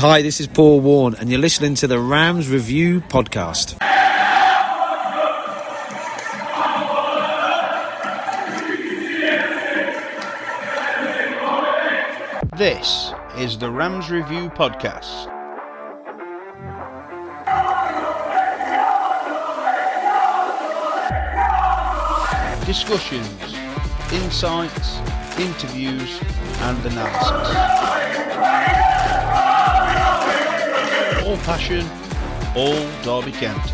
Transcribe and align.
Hi, 0.00 0.22
this 0.22 0.40
is 0.40 0.46
Paul 0.46 0.80
Warne, 0.80 1.14
and 1.16 1.28
you're 1.28 1.38
listening 1.38 1.74
to 1.74 1.86
the 1.86 2.00
Rams 2.00 2.48
Review 2.48 3.02
Podcast. 3.02 3.76
This 12.56 13.12
is 13.36 13.58
the 13.58 13.70
Rams 13.70 14.10
Review 14.10 14.48
Podcast. 14.48 15.28
Discussions, 22.64 23.54
insights, 24.14 24.96
interviews, 25.38 26.22
and 26.60 26.86
analysis. 26.86 27.79
All 31.30 31.36
passion, 31.36 31.88
all 32.56 32.74
Derby 33.04 33.30
County. 33.30 33.70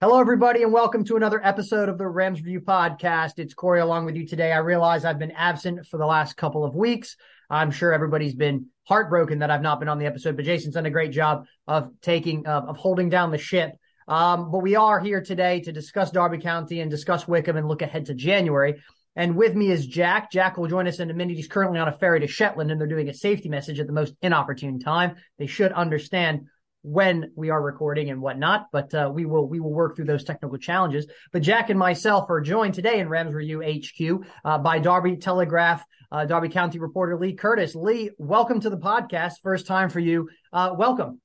Hello, 0.00 0.18
everybody, 0.18 0.64
and 0.64 0.72
welcome 0.72 1.04
to 1.04 1.14
another 1.14 1.40
episode 1.46 1.88
of 1.88 1.96
the 1.96 2.08
Rams 2.08 2.40
Review 2.40 2.60
Podcast. 2.60 3.38
It's 3.38 3.54
Cory 3.54 3.78
along 3.78 4.04
with 4.04 4.16
you 4.16 4.26
today. 4.26 4.50
I 4.50 4.58
realize 4.58 5.04
I've 5.04 5.20
been 5.20 5.30
absent 5.30 5.86
for 5.86 5.98
the 5.98 6.06
last 6.06 6.36
couple 6.36 6.64
of 6.64 6.74
weeks. 6.74 7.16
I'm 7.48 7.70
sure 7.70 7.92
everybody's 7.92 8.34
been 8.34 8.66
heartbroken 8.82 9.38
that 9.38 9.52
I've 9.52 9.62
not 9.62 9.78
been 9.78 9.88
on 9.88 10.00
the 10.00 10.06
episode, 10.06 10.34
but 10.34 10.44
Jason's 10.44 10.74
done 10.74 10.86
a 10.86 10.90
great 10.90 11.12
job 11.12 11.46
of 11.68 11.92
taking, 12.02 12.48
of, 12.48 12.64
of 12.64 12.76
holding 12.78 13.10
down 13.10 13.30
the 13.30 13.38
ship. 13.38 13.76
Um, 14.06 14.50
but 14.50 14.58
we 14.58 14.76
are 14.76 15.00
here 15.00 15.22
today 15.22 15.60
to 15.60 15.72
discuss 15.72 16.10
Derby 16.10 16.38
County 16.38 16.80
and 16.80 16.90
discuss 16.90 17.26
Wycombe 17.26 17.56
and 17.56 17.68
look 17.68 17.82
ahead 17.82 18.06
to 18.06 18.14
January. 18.14 18.82
And 19.16 19.36
with 19.36 19.54
me 19.54 19.70
is 19.70 19.86
Jack. 19.86 20.30
Jack 20.30 20.56
will 20.56 20.68
join 20.68 20.88
us 20.88 20.98
in 20.98 21.10
a 21.10 21.14
minute. 21.14 21.36
He's 21.36 21.48
currently 21.48 21.78
on 21.78 21.88
a 21.88 21.92
ferry 21.92 22.20
to 22.20 22.26
Shetland 22.26 22.70
and 22.70 22.80
they're 22.80 22.88
doing 22.88 23.08
a 23.08 23.14
safety 23.14 23.48
message 23.48 23.78
at 23.80 23.86
the 23.86 23.92
most 23.92 24.14
inopportune 24.22 24.80
time. 24.80 25.16
They 25.38 25.46
should 25.46 25.72
understand 25.72 26.46
when 26.82 27.32
we 27.34 27.48
are 27.48 27.62
recording 27.62 28.10
and 28.10 28.20
whatnot, 28.20 28.66
but 28.70 28.92
uh, 28.92 29.10
we 29.12 29.24
will 29.24 29.48
we 29.48 29.58
will 29.58 29.72
work 29.72 29.96
through 29.96 30.04
those 30.04 30.22
technical 30.22 30.58
challenges. 30.58 31.06
But 31.32 31.40
Jack 31.40 31.70
and 31.70 31.78
myself 31.78 32.28
are 32.28 32.42
joined 32.42 32.74
today 32.74 32.98
in 32.98 33.08
Rams 33.08 33.34
HQ 33.34 34.26
uh, 34.44 34.58
by 34.58 34.80
Derby 34.80 35.16
Telegraph, 35.16 35.82
uh, 36.12 36.26
Derby 36.26 36.50
County 36.50 36.78
reporter 36.78 37.16
Leigh 37.16 37.32
Curtis. 37.32 37.74
Leigh, 37.74 38.10
welcome 38.18 38.60
to 38.60 38.68
the 38.68 38.76
podcast. 38.76 39.34
First 39.42 39.66
time 39.66 39.88
for 39.88 40.00
you. 40.00 40.28
Uh, 40.52 40.74
welcome. 40.76 41.22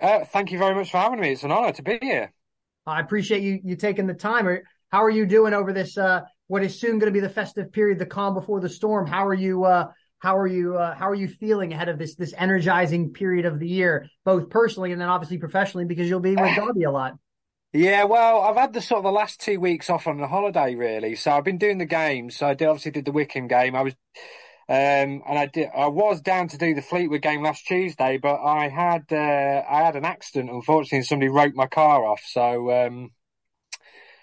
Uh, 0.00 0.24
thank 0.24 0.50
you 0.50 0.58
very 0.58 0.74
much 0.74 0.90
for 0.90 0.98
having 0.98 1.20
me. 1.20 1.32
It's 1.32 1.42
an 1.42 1.52
honor 1.52 1.72
to 1.72 1.82
be 1.82 1.98
here. 2.00 2.32
I 2.86 3.00
appreciate 3.00 3.42
you 3.42 3.60
you 3.62 3.76
taking 3.76 4.06
the 4.06 4.14
time. 4.14 4.46
How 4.90 5.04
are 5.04 5.10
you 5.10 5.26
doing 5.26 5.54
over 5.54 5.72
this? 5.72 5.98
Uh, 5.98 6.22
what 6.48 6.62
is 6.64 6.80
soon 6.80 6.98
going 6.98 7.12
to 7.12 7.18
be 7.18 7.20
the 7.20 7.28
festive 7.28 7.72
period, 7.72 7.98
the 7.98 8.06
calm 8.06 8.34
before 8.34 8.60
the 8.60 8.68
storm? 8.68 9.06
How 9.06 9.26
are 9.26 9.34
you? 9.34 9.66
how 10.20 10.36
are 10.36 10.46
you 10.46 10.76
uh, 10.76 10.94
how 10.94 11.08
are 11.08 11.14
you 11.14 11.26
feeling 11.28 11.72
ahead 11.72 11.88
of 11.88 11.98
this 11.98 12.14
this 12.14 12.32
energizing 12.36 13.12
period 13.12 13.46
of 13.46 13.58
the 13.58 13.66
year 13.66 14.06
both 14.24 14.48
personally 14.48 14.92
and 14.92 15.00
then 15.00 15.08
obviously 15.08 15.38
professionally 15.38 15.84
because 15.84 16.08
you'll 16.08 16.20
be 16.20 16.36
with 16.36 16.54
Derby 16.54 16.84
a 16.84 16.90
lot 16.90 17.14
yeah 17.72 18.04
well 18.04 18.42
I've 18.42 18.56
had 18.56 18.72
the 18.72 18.80
sort 18.80 18.98
of 18.98 19.04
the 19.04 19.10
last 19.10 19.40
two 19.40 19.58
weeks 19.58 19.90
off 19.90 20.06
on 20.06 20.18
the 20.18 20.28
holiday 20.28 20.74
really 20.74 21.16
so 21.16 21.32
I've 21.32 21.44
been 21.44 21.58
doing 21.58 21.78
the 21.78 21.86
games 21.86 22.36
so 22.36 22.46
I 22.46 22.54
did 22.54 22.68
obviously 22.68 22.92
did 22.92 23.06
the 23.06 23.12
Wycombe 23.12 23.48
game 23.48 23.74
I 23.74 23.82
was 23.82 23.94
um, 24.70 25.22
and 25.28 25.38
I 25.38 25.46
did 25.46 25.68
I 25.76 25.88
was 25.88 26.20
down 26.20 26.48
to 26.48 26.58
do 26.58 26.74
the 26.74 26.82
Fleetwood 26.82 27.22
game 27.22 27.42
last 27.42 27.66
Tuesday 27.66 28.18
but 28.18 28.40
I 28.40 28.68
had 28.68 29.04
uh, 29.12 29.62
I 29.68 29.82
had 29.82 29.96
an 29.96 30.04
accident 30.04 30.50
unfortunately 30.50 30.98
and 30.98 31.06
somebody 31.06 31.28
wrote 31.28 31.54
my 31.54 31.66
car 31.66 32.06
off 32.06 32.22
so 32.24 32.70
um, 32.70 33.10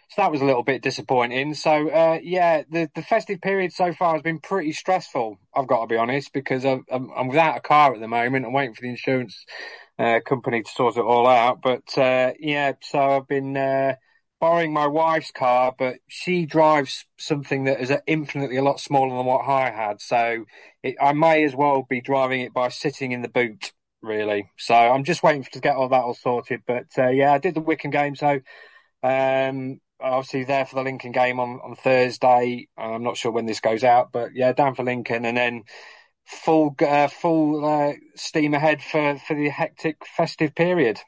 so 0.10 0.22
that 0.22 0.32
was 0.32 0.42
a 0.42 0.46
little 0.46 0.64
bit 0.64 0.82
disappointing. 0.82 1.54
So 1.54 1.90
uh, 1.90 2.20
yeah, 2.24 2.64
the 2.70 2.90
the 2.96 3.02
festive 3.02 3.42
period 3.42 3.74
so 3.74 3.92
far 3.92 4.14
has 4.14 4.22
been 4.22 4.40
pretty 4.40 4.72
stressful. 4.72 5.38
I've 5.56 5.68
got 5.68 5.82
to 5.82 5.88
be 5.88 5.98
honest 5.98 6.32
because 6.32 6.66
I'm, 6.66 6.86
I'm 6.90 7.28
without 7.28 7.58
a 7.58 7.62
car 7.62 7.94
at 7.94 8.00
the 8.00 8.08
moment. 8.08 8.46
I'm 8.46 8.54
waiting 8.54 8.74
for 8.74 8.82
the 8.82 8.90
insurance 8.90 9.46
uh, 10.00 10.20
company 10.26 10.64
to 10.64 10.70
sort 10.70 10.96
it 10.96 11.02
all 11.02 11.28
out. 11.28 11.62
But 11.62 11.98
uh, 11.98 12.34
yeah, 12.40 12.74
so 12.82 13.00
I've 13.00 13.28
been 13.28 13.58
uh, 13.58 13.96
borrowing 14.40 14.74
my 14.74 14.88
wife's 14.88 15.32
car, 15.32 15.74
but 15.78 15.96
she 16.08 16.46
drives 16.46 17.06
something 17.18 17.64
that 17.66 17.80
is 17.82 17.92
infinitely 18.06 18.58
a 18.58 18.64
lot 18.64 18.80
smaller 18.80 19.16
than 19.16 19.26
what 19.26 19.48
I 19.48 19.72
had. 19.72 20.02
So 20.02 20.46
it, 20.84 20.96
I 21.02 21.14
may 21.14 21.44
as 21.44 21.56
well 21.56 21.86
be 21.90 22.02
driving 22.02 22.42
it 22.42 22.54
by 22.54 22.70
sitting 22.70 23.12
in 23.12 23.22
the 23.22 23.30
boot. 23.30 23.74
Really, 24.04 24.52
so 24.58 24.76
I'm 24.76 25.04
just 25.04 25.24
waiting 25.24 25.44
to 25.52 25.60
get 25.60 25.76
all 25.76 25.90
that 25.90 26.04
all 26.04 26.14
sorted. 26.14 26.62
But 26.68 26.86
uh, 26.98 27.10
yeah, 27.10 27.34
I 27.34 27.40
did 27.40 27.56
the 27.56 27.62
Wycombe 27.62 27.92
game, 27.92 28.16
so 28.16 28.40
um, 29.02 29.82
obviously 30.00 30.44
there 30.44 30.66
for 30.66 30.76
the 30.76 30.84
Lincoln 30.84 31.12
game 31.12 31.40
on, 31.40 31.60
on 31.64 31.76
Thursday. 31.76 32.68
I'm 32.78 33.04
not 33.04 33.18
sure 33.18 33.32
when 33.32 33.48
this 33.48 33.60
goes 33.60 33.84
out, 33.84 34.12
but 34.12 34.36
yeah, 34.36 34.54
down 34.54 34.76
for 34.76 34.84
Lincoln, 34.84 35.26
and 35.26 35.36
then 35.36 35.64
full 36.26 36.76
uh, 36.80 37.08
full 37.08 37.66
uh, 37.66 37.94
steam 38.16 38.54
ahead 38.54 38.82
for 38.82 39.18
for 39.18 39.36
the 39.36 39.50
hectic 39.50 39.98
festive 40.06 40.54
period. 40.54 41.00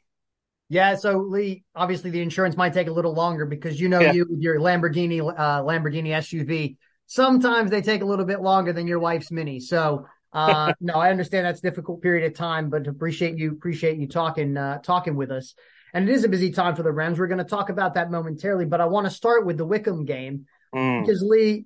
Yeah, 0.70 0.96
so 0.96 1.18
Leigh, 1.18 1.64
obviously 1.76 2.12
the 2.12 2.22
insurance 2.22 2.56
might 2.56 2.74
take 2.74 2.88
a 2.88 2.92
little 2.92 3.14
longer 3.14 3.46
because 3.48 3.80
you 3.80 3.90
know 3.90 4.00
yeah. 4.00 4.12
you 4.12 4.28
with 4.30 4.40
your 4.40 4.60
Lamborghini 4.60 5.20
uh, 5.20 5.64
Lamborghini 5.64 6.10
SUV. 6.10 6.78
Sometimes 7.08 7.72
they 7.72 7.82
take 7.82 8.04
a 8.04 8.06
little 8.06 8.26
bit 8.26 8.40
longer 8.40 8.72
than 8.72 8.86
your 8.86 9.00
wife's 9.00 9.32
Mini. 9.32 9.60
So 9.60 10.06
uh, 10.32 10.74
no, 10.82 10.94
I 10.94 11.10
understand 11.10 11.48
that's 11.48 11.60
a 11.60 11.64
difficult 11.64 12.04
period 12.04 12.32
of 12.32 12.38
time, 12.38 12.70
but 12.70 12.86
appreciate 12.86 13.38
you 13.38 13.52
appreciate 13.52 13.98
you 13.98 14.08
talking 14.08 14.56
uh, 14.58 14.78
talking 14.80 15.16
with 15.16 15.32
us. 15.32 15.56
And 15.92 16.08
it 16.08 16.14
is 16.14 16.24
a 16.24 16.30
busy 16.30 16.52
time 16.52 16.76
for 16.76 16.84
the 16.84 16.92
Rams. 16.92 17.18
We're 17.18 17.26
going 17.26 17.40
to 17.40 17.44
talk 17.44 17.70
about 17.70 17.96
that 17.96 18.12
momentarily, 18.12 18.66
but 18.66 18.80
I 18.80 18.86
want 18.86 19.08
to 19.08 19.12
start 19.12 19.48
with 19.48 19.58
the 19.58 19.66
Wycombe 19.66 20.06
game 20.06 20.46
mm. 20.74 21.02
because 21.02 21.24
Leigh 21.24 21.66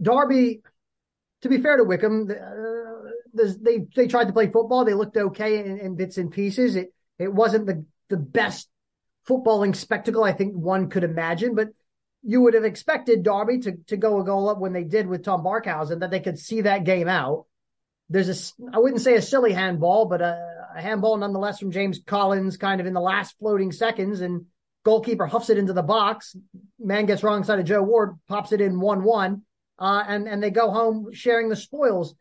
Derby. 0.00 0.62
To 1.42 1.48
be 1.48 1.62
fair 1.62 1.78
to 1.78 1.84
Wycombe, 1.84 2.30
uh, 2.30 3.44
they 3.62 3.86
they 3.96 4.06
tried 4.08 4.26
to 4.26 4.32
play 4.34 4.50
football. 4.50 4.84
They 4.84 4.92
looked 4.92 5.16
okay 5.16 5.58
in, 5.58 5.78
in, 5.78 5.94
bits 5.94 6.18
and 6.18 6.30
pieces. 6.30 6.76
It 6.76 6.92
it 7.18 7.32
wasn't 7.32 7.64
the 7.64 7.86
the 8.10 8.18
best 8.18 8.68
footballing 9.26 9.74
spectacle 9.74 10.22
I 10.22 10.32
think 10.32 10.54
one 10.54 10.90
could 10.90 11.04
imagine, 11.04 11.54
but 11.54 11.68
you 12.22 12.42
would 12.42 12.54
have 12.54 12.64
expected 12.64 13.22
Derby 13.22 13.60
to 13.60 13.72
to 13.86 13.96
go 13.96 14.20
a 14.20 14.24
goal 14.24 14.50
up 14.50 14.58
when 14.58 14.74
they 14.74 14.84
did 14.84 15.06
with 15.06 15.24
Tom 15.24 15.42
Barkhuizen, 15.42 16.00
that 16.00 16.10
they 16.10 16.20
could 16.20 16.38
see 16.38 16.60
that 16.62 16.84
game 16.84 17.08
out. 17.08 17.46
There's 18.10 18.28
a 18.28 18.74
I 18.74 18.78
wouldn't 18.78 19.00
say 19.00 19.14
a 19.14 19.22
silly 19.22 19.52
handball, 19.52 20.04
but 20.04 20.20
a 20.20 20.60
a 20.76 20.80
handball 20.80 21.16
nonetheless 21.16 21.58
from 21.58 21.72
James 21.72 22.00
Collins, 22.04 22.56
kind 22.56 22.80
of 22.80 22.86
in 22.86 22.94
the 22.94 23.00
last 23.00 23.38
floating 23.38 23.72
seconds, 23.72 24.20
and 24.20 24.46
goalkeeper 24.84 25.26
huffs 25.26 25.50
it 25.50 25.58
into 25.58 25.72
the 25.72 25.82
box. 25.82 26.36
Man 26.78 27.06
gets 27.06 27.22
wrong 27.22 27.44
side 27.44 27.58
of 27.58 27.66
Joe 27.66 27.82
Ward, 27.82 28.18
pops 28.28 28.52
it 28.52 28.60
in 28.60 28.80
one 28.80 29.02
one, 29.02 29.42
uh, 29.78 30.04
and 30.06 30.28
and 30.28 30.42
they 30.42 30.50
go 30.50 30.70
home 30.70 31.12
sharing 31.12 31.48
the 31.48 31.56
spoils. 31.56 32.14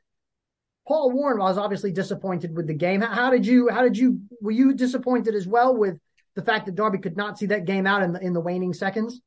Paul 0.90 1.12
Warne 1.12 1.38
was 1.38 1.60
obviously 1.60 1.92
disappointed 1.92 2.56
with 2.56 2.66
the 2.66 2.74
game. 2.74 3.02
How, 3.02 3.30
did 3.30 3.46
you? 3.46 3.70
How 3.70 3.84
did 3.84 3.96
you? 3.96 4.22
Were 4.42 4.50
you 4.50 4.74
disappointed 4.74 5.36
as 5.36 5.48
well 5.48 5.78
with 5.78 6.00
the 6.36 6.42
fact 6.42 6.66
that 6.66 6.74
Derby 6.74 6.98
could 6.98 7.16
not 7.16 7.38
see 7.38 7.46
that 7.46 7.66
game 7.66 7.86
out 7.86 8.02
in 8.02 8.12
the 8.12 8.20
in 8.20 8.34
the 8.34 8.42
waning 8.42 8.74
seconds? 8.74 9.22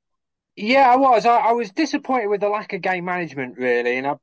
Yeah, 0.56 0.91
I 0.93 0.97
was. 0.97 1.25
I, 1.25 1.37
I, 1.37 1.53
was 1.53 1.71
disappointed 1.71 2.27
with 2.27 2.41
the 2.41 2.49
lack 2.49 2.73
of 2.73 2.83
game 2.83 3.05
management, 3.05 3.56
really, 3.59 3.97
and 3.97 4.09
I, 4.09 4.17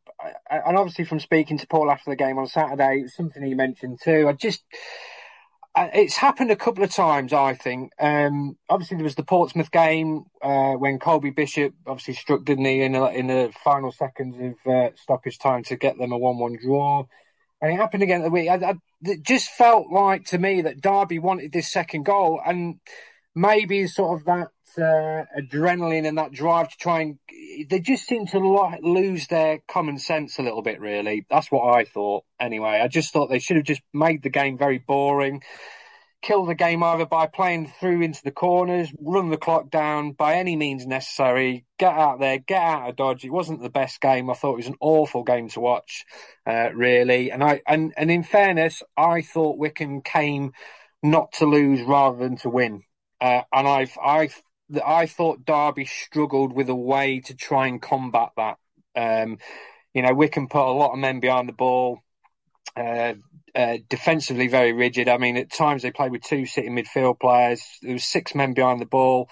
I, 0.52 0.58
and 0.68 0.78
obviously 0.78 1.06
from 1.06 1.22
speaking 1.22 1.58
to 1.60 1.68
Paul 1.68 1.90
after 1.90 2.12
the 2.12 2.18
game 2.18 2.38
on 2.38 2.46
Saturday, 2.46 3.00
it 3.00 3.04
was 3.04 3.16
something 3.16 3.42
he 3.42 3.56
mentioned 3.56 4.00
too. 4.04 4.28
I 4.28 4.34
just, 4.34 4.62
it's 5.78 6.18
happened 6.18 6.52
a 6.52 6.58
couple 6.58 6.84
of 6.84 6.92
times. 6.92 7.32
I 7.32 7.54
think. 7.54 7.94
Um, 8.02 8.58
obviously, 8.70 8.98
there 8.98 9.06
was 9.06 9.16
the 9.16 9.24
Portsmouth 9.24 9.72
game 9.72 10.26
uh, 10.42 10.74
when 10.74 11.00
Colby 11.00 11.30
Bishop 11.30 11.74
obviously 11.88 12.16
struck, 12.16 12.44
didn't 12.44 12.66
he, 12.66 12.82
in, 12.82 12.96
in 12.96 13.28
the 13.28 13.54
final 13.64 13.94
seconds 13.94 14.36
of 14.40 14.72
uh, 14.72 14.90
stoppage 14.98 15.40
time 15.40 15.64
to 15.64 15.78
get 15.78 15.98
them 15.98 16.12
a 16.12 16.18
one-one 16.18 16.58
draw. 16.62 17.06
And 17.62 17.74
it 17.74 17.76
happened 17.76 18.04
again. 18.04 18.22
At 18.22 18.26
the 18.26 18.30
week. 18.30 18.50
I, 18.50 18.76
it 19.02 19.24
just 19.24 19.50
felt 19.50 19.90
like 19.92 20.26
to 20.28 20.38
me 20.38 20.62
that 20.62 20.82
Derby 20.82 21.20
wanted 21.20 21.52
this 21.52 21.72
second 21.72 22.04
goal, 22.04 22.42
and 22.46 22.80
maybe 23.36 23.88
sort 23.88 24.20
of 24.20 24.26
that 24.26 24.48
uh, 24.78 25.26
adrenaline 25.38 26.08
and 26.08 26.18
that 26.18 26.32
drive 26.32 26.70
to 26.70 26.78
try 26.78 27.02
and 27.02 27.20
they 27.70 27.80
just 27.80 28.06
seem 28.06 28.26
to 28.28 28.40
lo- 28.40 28.76
lose 28.82 29.28
their 29.28 29.60
common 29.68 29.98
sense 29.98 30.38
a 30.38 30.44
little 30.44 30.62
bit 30.62 30.80
really. 30.80 31.26
That's 31.30 31.52
what 31.52 31.76
i 31.76 31.84
thought 31.84 32.24
anyway. 32.40 32.80
I 32.82 32.88
just 32.88 33.12
thought 33.12 33.28
they 33.28 33.40
should 33.40 33.58
have 33.58 33.66
just 33.66 33.82
made 33.94 34.24
the 34.24 34.30
game 34.30 34.58
very 34.58 34.78
boring 34.78 35.42
kill 36.22 36.46
the 36.46 36.56
game 36.56 36.84
either 36.84 37.06
by 37.06 37.26
playing 37.28 37.72
through 37.80 38.02
into 38.02 38.22
the 38.24 38.32
corners 38.32 38.94
run 39.00 39.30
the 39.30 39.38
clock 39.38 39.70
down 39.70 40.12
by 40.12 40.36
any 40.36 40.56
means 40.56 40.86
necessary 40.86 41.66
get 41.78 41.94
out 41.94 42.20
there 42.20 42.38
get 42.38 42.62
out 42.62 42.90
of 42.90 42.96
dodge 42.96 43.24
it 43.24 43.32
wasn't 43.32 43.62
the 43.62 43.70
best 43.70 44.02
game 44.02 44.30
i 44.30 44.34
thought 44.34 44.54
it 44.54 44.58
was 44.58 44.68
an 44.68 44.76
awful 44.82 45.24
game 45.24 45.48
to 45.48 45.60
watch 45.60 46.06
uh, 46.46 46.70
really 46.74 47.32
and 47.32 47.44
i 47.44 47.62
and 47.66 47.94
and 47.96 48.12
in 48.12 48.24
fairness 48.24 48.84
i 48.98 49.22
thought 49.22 49.58
Wycombe 49.58 50.02
came 50.02 50.52
not 51.02 51.32
to 51.32 51.46
lose 51.46 51.82
rather 51.82 52.18
than 52.18 52.36
to 52.38 52.50
win 52.50 52.84
uh, 53.22 53.42
and 53.54 53.68
I've 53.68 53.98
I've 54.04 54.42
I 54.86 55.06
thought 55.08 55.46
Derby 55.46 55.86
struggled 55.86 56.54
with 56.54 56.70
a 56.70 56.76
way 56.76 57.20
to 57.22 57.34
try 57.36 57.68
and 57.68 57.82
combat 57.82 58.30
that. 58.38 58.58
Um, 58.96 59.40
you 59.94 60.02
know, 60.02 60.14
Wycombe 60.14 60.48
put 60.48 60.68
a 60.68 60.72
lot 60.72 60.94
of 60.94 61.00
men 61.00 61.20
behind 61.20 61.50
the 61.50 61.54
ball. 61.54 62.00
Uh, 62.76 63.16
uh, 63.56 63.78
defensively, 63.90 64.48
very 64.48 64.74
rigid. 64.74 65.10
I 65.10 65.18
mean, 65.18 65.38
at 65.38 65.52
times 65.52 65.82
they 65.84 65.92
played 65.92 66.12
with 66.12 66.24
two 66.24 66.46
sitting 66.46 66.76
midfield 66.76 67.20
players. 67.20 67.62
There 67.82 67.94
was 67.94 68.04
six 68.06 68.36
men 68.36 68.54
behind 68.54 68.82
the 68.82 68.86
ball. 68.86 69.30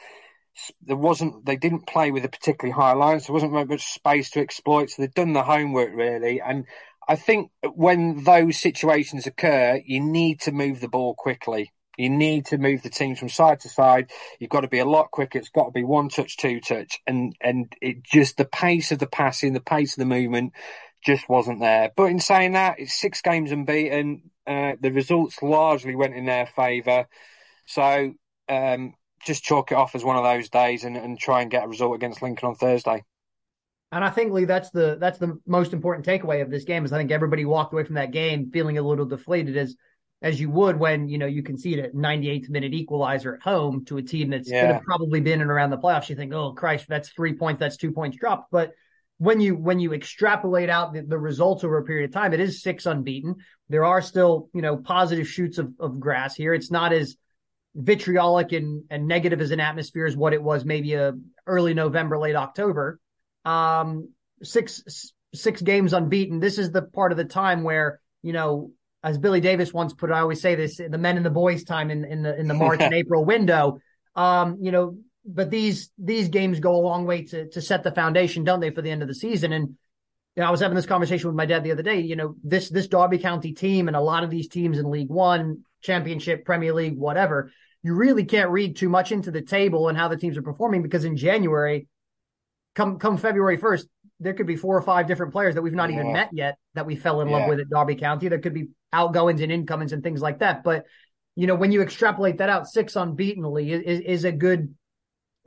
there 0.81 0.97
wasn't 0.97 1.45
they 1.45 1.55
didn't 1.57 1.87
play 1.87 2.11
with 2.11 2.25
a 2.25 2.29
particularly 2.29 2.73
high 2.75 2.93
line, 2.93 3.19
so 3.19 3.27
there 3.27 3.33
wasn't 3.35 3.53
very 3.53 3.65
much 3.65 3.85
space 3.85 4.29
to 4.31 4.41
exploit. 4.41 4.89
So 4.89 5.01
they've 5.01 5.13
done 5.13 5.33
the 5.33 5.43
homework 5.43 5.91
really, 5.93 6.41
and 6.41 6.65
I 7.07 7.15
think 7.15 7.51
when 7.73 8.23
those 8.23 8.59
situations 8.59 9.27
occur, 9.27 9.81
you 9.85 10.01
need 10.01 10.41
to 10.41 10.51
move 10.51 10.81
the 10.81 10.89
ball 10.89 11.15
quickly. 11.15 11.71
You 11.97 12.09
need 12.09 12.45
to 12.47 12.59
move 12.59 12.83
the 12.83 12.91
teams 12.91 13.17
from 13.19 13.29
side 13.29 13.61
to 13.61 13.69
side. 13.69 14.11
You've 14.39 14.51
got 14.51 14.61
to 14.61 14.67
be 14.67 14.79
a 14.79 14.85
lot 14.85 15.09
quicker. 15.11 15.39
It's 15.39 15.49
got 15.49 15.65
to 15.65 15.71
be 15.71 15.83
one 15.83 16.09
touch, 16.09 16.37
two 16.37 16.59
touch, 16.59 16.99
and 17.07 17.35
and 17.41 17.73
it 17.81 18.03
just 18.03 18.37
the 18.37 18.45
pace 18.45 18.91
of 18.91 18.99
the 18.99 19.07
passing, 19.07 19.53
the 19.53 19.61
pace 19.61 19.93
of 19.93 19.99
the 19.99 20.05
movement, 20.05 20.53
just 21.05 21.29
wasn't 21.29 21.59
there. 21.59 21.91
But 21.95 22.05
in 22.05 22.19
saying 22.19 22.53
that, 22.53 22.79
it's 22.79 22.99
six 22.99 23.21
games 23.21 23.51
unbeaten. 23.51 24.31
Uh, 24.45 24.73
the 24.79 24.91
results 24.91 25.41
largely 25.41 25.95
went 25.95 26.15
in 26.15 26.25
their 26.25 26.47
favour. 26.55 27.07
So 27.65 28.13
um, 28.49 28.93
just 29.25 29.43
chalk 29.43 29.71
it 29.71 29.75
off 29.75 29.95
as 29.95 30.03
one 30.03 30.15
of 30.15 30.23
those 30.23 30.49
days 30.49 30.83
and, 30.83 30.95
and 30.97 31.19
try 31.19 31.41
and 31.41 31.51
get 31.51 31.65
a 31.65 31.67
result 31.67 31.95
against 31.95 32.21
Lincoln 32.21 32.49
on 32.49 32.55
Thursday. 32.55 33.03
And 33.91 34.03
I 34.03 34.09
think 34.09 34.33
Leigh, 34.33 34.45
that's 34.45 34.69
the 34.71 34.97
that's 34.99 35.17
the 35.17 35.39
most 35.45 35.71
important 35.71 36.05
takeaway 36.05 36.41
of 36.41 36.49
this 36.49 36.65
game 36.65 36.83
is 36.83 36.91
I 36.91 36.97
think 36.97 37.11
everybody 37.11 37.45
walked 37.45 37.73
away 37.73 37.85
from 37.85 37.95
that 37.95 38.11
game 38.11 38.51
feeling 38.51 38.77
a 38.77 38.81
little 38.81 39.05
deflated 39.05 39.55
as 39.55 39.75
as 40.21 40.41
you 40.41 40.49
would 40.49 40.77
when 40.77 41.07
you 41.07 41.17
know 41.17 41.25
you 41.25 41.41
concede 41.41 41.79
a 41.79 41.89
98th 41.91 42.49
minute 42.49 42.73
equalizer 42.73 43.35
at 43.35 43.41
home 43.41 43.85
to 43.85 43.97
a 43.97 44.01
team 44.01 44.29
that's 44.29 44.49
yeah. 44.49 44.67
going 44.67 44.79
to 44.79 44.85
probably 44.85 45.21
been 45.21 45.33
in 45.33 45.41
and 45.41 45.51
around 45.51 45.69
the 45.69 45.77
playoffs. 45.77 46.09
You 46.09 46.15
think, 46.15 46.33
oh 46.33 46.51
Christ, 46.51 46.85
that's 46.89 47.09
three 47.09 47.33
points, 47.33 47.59
that's 47.59 47.77
two 47.77 47.91
points 47.91 48.17
dropped. 48.17 48.51
But 48.51 48.73
when 49.17 49.39
you 49.39 49.55
when 49.55 49.79
you 49.79 49.93
extrapolate 49.93 50.69
out 50.69 50.93
the, 50.93 51.01
the 51.01 51.17
results 51.17 51.63
over 51.63 51.77
a 51.77 51.83
period 51.83 52.09
of 52.09 52.13
time, 52.13 52.33
it 52.33 52.39
is 52.39 52.61
six 52.61 52.85
unbeaten. 52.85 53.35
There 53.69 53.85
are 53.85 54.01
still 54.01 54.49
you 54.53 54.61
know 54.61 54.77
positive 54.77 55.27
shoots 55.27 55.57
of, 55.57 55.73
of 55.79 55.99
grass 55.99 56.35
here. 56.35 56.53
It's 56.53 56.71
not 56.71 56.93
as 56.93 57.15
vitriolic 57.75 58.51
and, 58.51 58.83
and 58.89 59.07
negative 59.07 59.41
as 59.41 59.51
an 59.51 59.59
atmosphere 59.59 60.05
as 60.05 60.17
what 60.17 60.33
it 60.33 60.41
was 60.41 60.65
maybe 60.65 60.93
a 60.93 61.13
early 61.45 61.73
November, 61.73 62.17
late 62.17 62.35
October. 62.35 62.99
Um, 63.43 64.09
six 64.43 65.11
six 65.33 65.61
games 65.61 65.93
unbeaten. 65.93 66.39
This 66.39 66.59
is 66.59 66.71
the 66.71 66.83
part 66.83 67.11
of 67.11 67.17
the 67.17 67.25
time 67.25 67.63
where 67.63 67.99
you 68.21 68.33
know, 68.33 68.71
as 69.03 69.17
Billy 69.17 69.41
Davies 69.41 69.73
once 69.73 69.93
put 69.93 70.09
it, 70.09 70.13
I 70.13 70.19
always 70.19 70.41
say 70.41 70.53
this: 70.53 70.77
the 70.77 70.97
men 70.97 71.17
and 71.17 71.25
the 71.25 71.31
boys 71.31 71.63
time 71.63 71.89
in 71.89 72.05
in 72.05 72.21
the 72.21 72.37
in 72.39 72.47
the 72.47 72.53
March 72.53 72.81
and 72.81 72.93
April 72.93 73.25
window. 73.25 73.79
Um, 74.15 74.57
you 74.61 74.71
know, 74.71 74.97
but 75.27 75.51
these 75.51 75.91
these 75.97 76.29
games 76.29 76.59
go 76.59 76.75
a 76.75 76.81
long 76.81 77.05
way 77.05 77.23
to 77.23 77.49
to 77.49 77.61
set 77.61 77.83
the 77.83 77.91
foundation, 77.91 78.43
don't 78.43 78.61
they, 78.61 78.71
for 78.71 78.81
the 78.81 78.91
end 78.91 79.01
of 79.01 79.07
the 79.07 79.15
season? 79.15 79.51
And 79.51 79.75
you 80.35 80.41
know, 80.41 80.47
I 80.47 80.51
was 80.51 80.61
having 80.61 80.75
this 80.75 80.85
conversation 80.85 81.27
with 81.27 81.35
my 81.35 81.45
dad 81.45 81.63
the 81.63 81.71
other 81.71 81.83
day. 81.83 81.99
You 81.99 82.15
know, 82.15 82.35
this 82.43 82.69
this 82.69 82.87
Derby 82.87 83.17
County 83.17 83.53
team 83.53 83.87
and 83.87 83.97
a 83.97 84.01
lot 84.01 84.23
of 84.23 84.29
these 84.29 84.47
teams 84.47 84.77
in 84.77 84.89
League 84.89 85.09
One, 85.09 85.65
Championship, 85.81 86.45
Premier 86.45 86.73
League, 86.73 86.97
whatever, 86.97 87.51
you 87.83 87.93
really 87.93 88.23
can't 88.23 88.49
read 88.49 88.77
too 88.77 88.89
much 88.89 89.11
into 89.11 89.31
the 89.31 89.41
table 89.41 89.89
and 89.89 89.97
how 89.97 90.07
the 90.07 90.17
teams 90.17 90.37
are 90.37 90.41
performing 90.41 90.81
because 90.81 91.05
in 91.05 91.17
January, 91.17 91.87
come 92.75 92.97
come 92.97 93.17
February 93.17 93.57
first, 93.57 93.87
there 94.19 94.33
could 94.33 94.47
be 94.47 94.55
four 94.55 94.77
or 94.77 94.81
five 94.81 95.07
different 95.07 95.33
players 95.33 95.55
that 95.55 95.61
we've 95.61 95.73
not 95.73 95.89
yeah. 95.89 95.99
even 95.99 96.13
met 96.13 96.29
yet 96.31 96.57
that 96.73 96.85
we 96.85 96.95
fell 96.95 97.19
in 97.21 97.27
yeah. 97.27 97.37
love 97.37 97.49
with 97.49 97.59
at 97.59 97.69
Derby 97.69 97.95
County. 97.95 98.29
There 98.29 98.39
could 98.39 98.53
be 98.53 98.69
outgoings 98.93 99.41
and 99.41 99.51
incomings 99.51 99.91
and 99.91 100.01
things 100.01 100.21
like 100.21 100.39
that. 100.39 100.63
But 100.63 100.85
you 101.35 101.47
know, 101.47 101.55
when 101.55 101.71
you 101.71 101.81
extrapolate 101.81 102.37
that 102.37 102.49
out, 102.49 102.67
six 102.67 102.95
unbeatenly 102.95 103.71
is, 103.71 104.01
is 104.01 104.25
a 104.25 104.31
good 104.31 104.73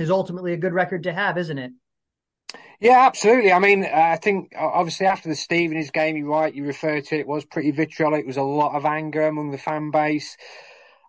is 0.00 0.10
ultimately 0.10 0.52
a 0.52 0.56
good 0.56 0.72
record 0.72 1.04
to 1.04 1.12
have, 1.12 1.38
isn't 1.38 1.58
it? 1.58 1.72
Yeah, 2.80 3.06
absolutely. 3.06 3.52
I 3.52 3.58
mean, 3.58 3.84
I 3.84 4.16
think 4.16 4.54
obviously 4.56 5.06
after 5.06 5.28
the 5.28 5.34
Stevenage 5.34 5.92
game, 5.92 6.16
you're 6.16 6.28
right. 6.28 6.54
You 6.54 6.64
refer 6.64 7.00
to 7.00 7.14
it, 7.14 7.20
it 7.20 7.26
was 7.26 7.44
pretty 7.44 7.70
vitriolic. 7.70 8.20
It 8.20 8.26
was 8.26 8.38
a 8.38 8.42
lot 8.42 8.74
of 8.74 8.86
anger 8.86 9.26
among 9.26 9.50
the 9.50 9.58
fan 9.58 9.90
base 9.90 10.36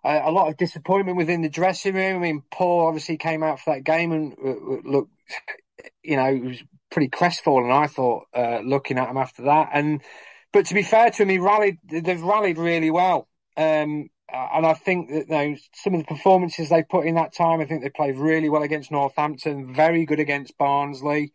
uh, 0.04 0.20
a 0.24 0.32
lot 0.32 0.48
of 0.48 0.56
disappointment 0.56 1.16
within 1.16 1.42
the 1.42 1.48
dressing 1.48 1.94
room. 1.94 2.16
I 2.16 2.18
mean, 2.18 2.42
Paul 2.50 2.86
obviously 2.86 3.16
came 3.16 3.42
out 3.42 3.60
for 3.60 3.74
that 3.74 3.84
game 3.84 4.12
and 4.12 4.34
uh, 4.44 4.50
uh 4.50 4.80
looked, 4.84 5.12
you 6.02 6.16
know, 6.16 6.34
he 6.34 6.40
was 6.40 6.62
pretty 6.90 7.08
crestfallen. 7.08 7.70
I 7.70 7.86
thought 7.86 8.24
uh, 8.34 8.60
looking 8.64 8.98
at 8.98 9.08
him 9.08 9.16
after 9.16 9.44
that, 9.44 9.70
and 9.72 10.02
but 10.52 10.66
to 10.66 10.74
be 10.74 10.82
fair 10.82 11.10
to 11.10 11.22
him, 11.22 11.28
he 11.28 11.38
rallied. 11.38 11.78
They've 11.84 12.20
rallied 12.20 12.58
really 12.58 12.90
well, 12.90 13.28
um, 13.56 14.08
uh, 14.21 14.21
and 14.32 14.66
I 14.66 14.74
think 14.74 15.10
that 15.10 15.28
you 15.28 15.50
know, 15.50 15.56
some 15.74 15.94
of 15.94 16.00
the 16.00 16.06
performances 16.06 16.68
they 16.68 16.82
put 16.82 17.06
in 17.06 17.14
that 17.16 17.34
time. 17.34 17.60
I 17.60 17.66
think 17.66 17.82
they 17.82 17.90
played 17.90 18.16
really 18.16 18.48
well 18.48 18.62
against 18.62 18.90
Northampton, 18.90 19.74
very 19.74 20.06
good 20.06 20.20
against 20.20 20.56
Barnsley. 20.56 21.32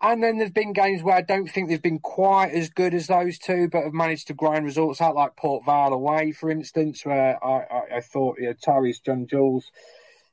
And 0.00 0.22
then 0.22 0.38
there's 0.38 0.50
been 0.50 0.72
games 0.72 1.02
where 1.02 1.16
I 1.16 1.22
don't 1.22 1.48
think 1.48 1.68
they've 1.68 1.80
been 1.80 1.98
quite 1.98 2.52
as 2.52 2.68
good 2.68 2.92
as 2.92 3.06
those 3.06 3.38
two, 3.38 3.68
but 3.70 3.84
have 3.84 3.94
managed 3.94 4.26
to 4.26 4.34
grind 4.34 4.64
results 4.64 5.00
out, 5.00 5.14
like 5.14 5.36
Port 5.36 5.64
Vale 5.64 5.92
away, 5.92 6.32
for 6.32 6.50
instance, 6.50 7.04
where 7.04 7.42
I, 7.42 7.66
I, 7.70 7.96
I 7.96 8.00
thought 8.00 8.38
you 8.38 8.46
know, 8.46 8.54
Tyrese 8.54 9.02
John 9.02 9.26
Jules 9.26 9.70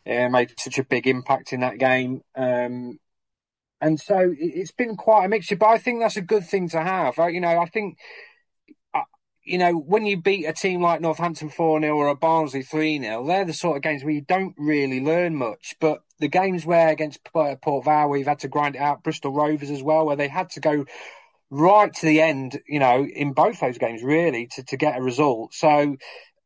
uh, 0.06 0.28
made 0.30 0.60
such 0.60 0.78
a 0.78 0.84
big 0.84 1.08
impact 1.08 1.54
in 1.54 1.62
that 1.62 1.78
game. 1.78 2.22
Um, 2.36 3.00
and 3.80 4.00
so 4.00 4.34
it's 4.38 4.72
been 4.72 4.96
quite 4.96 5.26
a 5.26 5.30
mixture, 5.30 5.56
but 5.56 5.70
I 5.70 5.78
think 5.78 6.00
that's 6.00 6.18
a 6.18 6.22
good 6.22 6.46
thing 6.46 6.70
to 6.70 6.82
have. 6.82 7.18
You 7.18 7.42
know, 7.42 7.60
I 7.60 7.66
think 7.66 7.98
you 9.44 9.58
know, 9.58 9.74
when 9.74 10.06
you 10.06 10.22
beat 10.22 10.46
a 10.46 10.54
team 10.54 10.82
like 10.82 11.02
Northampton 11.02 11.50
4 11.50 11.82
0 11.82 11.96
or 11.96 12.08
a 12.08 12.16
Barnsley 12.16 12.62
3 12.62 13.00
0, 13.00 13.26
they're 13.26 13.46
the 13.46 13.54
sort 13.54 13.78
of 13.78 13.84
games 13.84 14.04
where 14.04 14.14
you 14.14 14.22
don't 14.22 14.56
really 14.58 15.02
learn 15.02 15.36
much. 15.36 15.76
But 15.80 16.04
the 16.20 16.28
games 16.28 16.66
where 16.66 16.90
against 16.90 17.24
Port 17.24 17.86
Vale, 17.86 18.18
you've 18.18 18.28
had 18.28 18.40
to 18.40 18.48
grind 18.48 18.76
it 18.76 18.82
out, 18.82 19.04
Bristol 19.04 19.34
Rovers 19.34 19.72
as 19.72 19.82
well, 19.82 20.06
where 20.06 20.16
they 20.16 20.28
had 20.28 20.50
to 20.52 20.60
go 20.60 20.86
right 21.50 21.94
to 21.94 22.06
the 22.06 22.22
end, 22.22 22.62
you 22.68 22.80
know, 22.80 23.06
in 23.06 23.34
both 23.34 23.60
those 23.60 23.78
games, 23.78 24.04
really, 24.04 24.48
to, 24.48 24.64
to 24.64 24.78
get 24.78 24.98
a 24.98 25.02
result. 25.02 25.54
So, 25.54 25.98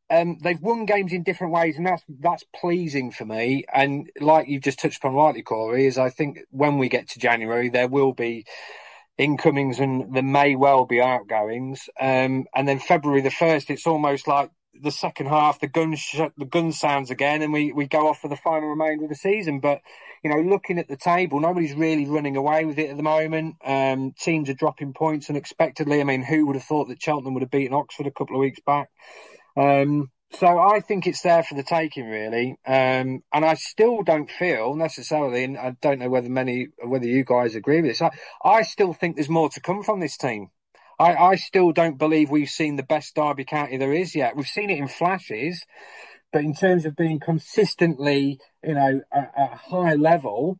um, 0.08 0.38
they've 0.42 0.60
won 0.60 0.86
games 0.86 1.12
in 1.12 1.22
different 1.22 1.52
ways, 1.52 1.76
and 1.76 1.86
that's 1.86 2.04
that's 2.20 2.44
pleasing 2.54 3.10
for 3.10 3.24
me. 3.24 3.64
And 3.74 4.10
like 4.20 4.48
you 4.48 4.60
just 4.60 4.78
touched 4.78 4.98
upon 4.98 5.14
rightly, 5.14 5.42
Cory, 5.42 5.86
is 5.86 5.98
I 5.98 6.10
think 6.10 6.38
when 6.50 6.78
we 6.78 6.88
get 6.88 7.08
to 7.10 7.18
January, 7.18 7.68
there 7.68 7.88
will 7.88 8.12
be 8.12 8.46
incomings 9.18 9.78
and 9.78 10.14
there 10.14 10.22
may 10.22 10.56
well 10.56 10.86
be 10.86 11.00
outgoings. 11.00 11.88
Um, 12.00 12.46
and 12.54 12.68
then 12.68 12.78
February 12.78 13.22
the 13.22 13.30
first, 13.30 13.70
it's 13.70 13.86
almost 13.86 14.28
like 14.28 14.50
the 14.82 14.90
second 14.90 15.26
half, 15.26 15.60
the 15.60 15.66
gun 15.66 15.94
sh- 15.96 16.20
the 16.36 16.44
gun 16.44 16.72
sounds 16.72 17.10
again, 17.10 17.42
and 17.42 17.52
we 17.52 17.72
we 17.72 17.86
go 17.86 18.08
off 18.08 18.20
for 18.20 18.28
the 18.28 18.36
final 18.36 18.68
remainder 18.68 19.04
of 19.04 19.10
the 19.10 19.16
season. 19.16 19.60
But 19.60 19.80
you 20.22 20.30
know, 20.30 20.40
looking 20.40 20.78
at 20.78 20.88
the 20.88 20.96
table, 20.96 21.40
nobody's 21.40 21.74
really 21.74 22.06
running 22.06 22.36
away 22.36 22.64
with 22.64 22.78
it 22.78 22.90
at 22.90 22.96
the 22.96 23.02
moment. 23.02 23.56
Um, 23.64 24.12
teams 24.18 24.50
are 24.50 24.54
dropping 24.54 24.92
points 24.92 25.30
unexpectedly. 25.30 26.00
I 26.00 26.04
mean, 26.04 26.22
who 26.22 26.46
would 26.46 26.56
have 26.56 26.64
thought 26.64 26.88
that 26.88 27.02
Cheltenham 27.02 27.34
would 27.34 27.42
have 27.42 27.50
beaten 27.50 27.74
Oxford 27.74 28.06
a 28.06 28.10
couple 28.10 28.36
of 28.36 28.40
weeks 28.40 28.60
back? 28.60 28.88
Um, 29.56 30.10
so 30.32 30.58
I 30.58 30.80
think 30.80 31.06
it's 31.06 31.22
there 31.22 31.42
for 31.42 31.54
the 31.54 31.62
taking, 31.62 32.08
really. 32.08 32.58
Um, 32.66 33.22
and 33.32 33.44
I 33.44 33.54
still 33.54 34.02
don't 34.02 34.30
feel 34.30 34.74
necessarily, 34.74 35.44
and 35.44 35.56
I 35.56 35.76
don't 35.80 35.98
know 35.98 36.10
whether 36.10 36.28
many, 36.28 36.68
whether 36.84 37.06
you 37.06 37.24
guys 37.24 37.54
agree 37.54 37.80
with 37.80 37.92
this. 37.92 38.02
I, 38.02 38.10
I 38.44 38.62
still 38.62 38.92
think 38.92 39.16
there's 39.16 39.28
more 39.28 39.48
to 39.50 39.60
come 39.60 39.82
from 39.82 40.00
this 40.00 40.16
team. 40.16 40.50
I, 40.98 41.14
I 41.14 41.36
still 41.36 41.72
don't 41.72 41.98
believe 41.98 42.30
we've 42.30 42.48
seen 42.48 42.76
the 42.76 42.82
best 42.82 43.14
Derby 43.14 43.44
County 43.44 43.76
there 43.76 43.92
is 43.92 44.14
yet. 44.14 44.36
We've 44.36 44.46
seen 44.46 44.70
it 44.70 44.78
in 44.78 44.88
flashes, 44.88 45.64
but 46.32 46.42
in 46.42 46.54
terms 46.54 46.84
of 46.86 46.96
being 46.96 47.20
consistently, 47.20 48.40
you 48.64 48.74
know, 48.74 49.02
at, 49.12 49.32
a 49.36 49.56
high 49.56 49.94
level, 49.94 50.58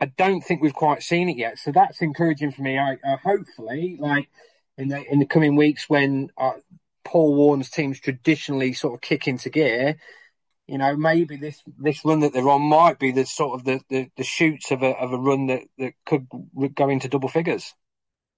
I 0.00 0.06
don't 0.06 0.42
think 0.42 0.62
we've 0.62 0.74
quite 0.74 1.02
seen 1.02 1.28
it 1.28 1.38
yet. 1.38 1.58
So 1.58 1.72
that's 1.72 2.02
encouraging 2.02 2.52
for 2.52 2.62
me. 2.62 2.78
I, 2.78 2.96
hopefully, 3.22 3.96
like 3.98 4.28
in 4.78 4.88
the 4.88 5.02
in 5.10 5.18
the 5.18 5.26
coming 5.26 5.56
weeks 5.56 5.88
when 5.88 6.30
uh, 6.36 6.52
Paul 7.06 7.36
Warne's 7.36 7.70
teams 7.70 8.00
traditionally 8.00 8.72
sort 8.72 8.94
of 8.94 9.00
kick 9.00 9.28
into 9.28 9.48
gear, 9.48 9.96
you 10.66 10.78
know, 10.78 10.96
maybe 10.96 11.36
this 11.36 11.62
this 11.78 12.04
run 12.04 12.20
that 12.20 12.32
they're 12.32 12.48
on 12.48 12.62
might 12.62 12.98
be 12.98 13.12
the 13.12 13.24
sort 13.24 13.58
of 13.58 13.64
the 13.64 13.80
the, 13.88 14.10
the 14.16 14.24
shoots 14.24 14.72
of 14.72 14.82
a 14.82 14.90
of 14.96 15.12
a 15.12 15.18
run 15.18 15.46
that 15.46 15.62
that 15.78 15.92
could 16.04 16.26
go 16.74 16.88
into 16.88 17.08
double 17.08 17.28
figures. 17.28 17.72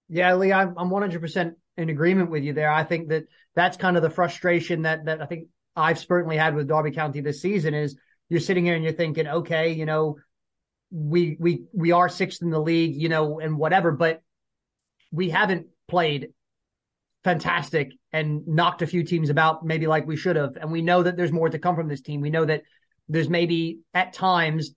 Yeah, 0.09 0.35
Leigh, 0.35 0.53
I'm 0.53 0.75
I'm 0.77 0.91
100% 0.91 1.55
in 1.79 1.89
agreement 1.89 2.31
with 2.31 2.45
you 2.45 2.53
there. 2.53 2.71
I 2.71 2.85
think 2.85 3.09
that 3.09 3.25
that's 3.55 3.79
kind 3.79 3.97
of 3.97 4.03
the 4.03 4.11
frustration 4.11 4.83
that 4.83 5.07
that 5.07 5.23
I 5.23 5.27
think 5.27 5.49
I've 5.75 5.99
certainly 5.99 6.37
had 6.37 6.55
with 6.55 6.69
Derby 6.69 6.91
County 6.91 7.23
this 7.23 7.41
season 7.41 7.73
is 7.73 7.97
you're 8.29 8.41
sitting 8.41 8.67
here 8.67 8.75
and 8.75 8.85
you're 8.85 8.93
thinking, 8.93 9.27
okay, 9.27 9.73
you 9.73 9.87
know, 9.87 10.19
we 10.91 11.39
we 11.41 11.65
we 11.73 11.93
are 11.93 12.11
sixth 12.11 12.43
in 12.43 12.51
the 12.51 12.61
league, 12.61 12.95
you 12.95 13.09
know, 13.09 13.41
and 13.41 13.57
whatever, 13.57 13.91
but 13.91 14.23
we 15.11 15.31
haven't 15.31 15.69
played 15.89 16.29
fantastic 17.25 17.93
and 18.13 18.47
knocked 18.47 18.83
a 18.83 18.87
few 18.87 19.05
teams 19.05 19.31
about 19.31 19.65
maybe 19.65 19.87
like 19.87 20.07
we 20.07 20.17
should 20.17 20.37
have. 20.37 20.57
And 20.57 20.71
we 20.71 20.83
know 20.83 21.03
that 21.03 21.17
there's 21.17 21.33
more 21.33 21.49
to 21.49 21.59
come 21.59 21.75
from 21.75 21.89
this 21.89 22.01
team. 22.01 22.21
We 22.21 22.31
know 22.31 22.45
that 22.45 22.63
there's 23.09 23.29
maybe 23.29 23.81
at 23.95 24.13
times 24.13 24.73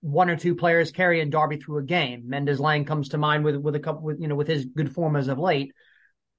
one 0.00 0.28
or 0.28 0.36
two 0.36 0.54
players 0.54 0.90
carrying 0.90 1.30
Derby 1.30 1.56
through 1.56 1.78
a 1.78 1.84
game. 1.84 2.24
Mendez-Laing 2.26 2.84
comes 2.84 3.10
to 3.10 3.18
mind 3.18 3.44
with 3.44 3.56
with 3.56 3.76
a 3.76 3.80
couple 3.80 4.02
with 4.02 4.20
you 4.20 4.28
know 4.28 4.34
with 4.34 4.48
his 4.48 4.64
good 4.64 4.92
form 4.92 5.16
as 5.16 5.28
of 5.28 5.38
late. 5.38 5.72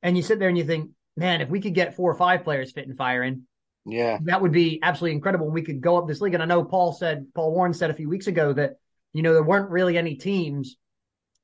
And 0.02 0.18
you 0.18 0.24
sit 0.24 0.38
there 0.38 0.50
and 0.50 0.58
you 0.58 0.66
think, 0.66 0.92
man, 1.16 1.42
if 1.42 1.50
we 1.50 1.62
could 1.62 1.74
get 1.74 1.96
four 1.96 2.12
or 2.12 2.16
five 2.16 2.44
players 2.44 2.74
fit 2.74 2.88
and 2.88 2.98
firing, 2.98 3.44
yeah, 3.86 4.18
that 4.24 4.42
would 4.42 4.52
be 4.52 4.80
absolutely 4.84 5.16
incredible. 5.16 5.50
We 5.50 5.62
could 5.62 5.82
go 5.82 5.98
up 5.98 6.08
this 6.08 6.20
league. 6.20 6.34
And 6.34 6.44
I 6.44 6.46
know 6.46 6.64
Paul 6.66 6.92
said 6.92 7.28
Paul 7.34 7.54
Warne 7.54 7.74
said 7.74 7.90
a 7.90 7.96
few 7.96 8.10
weeks 8.10 8.28
ago 8.28 8.52
that 8.54 8.74
you 9.14 9.22
know 9.22 9.34
there 9.34 9.44
weren't 9.44 9.70
really 9.70 9.98
any 9.98 10.16
teams 10.16 10.76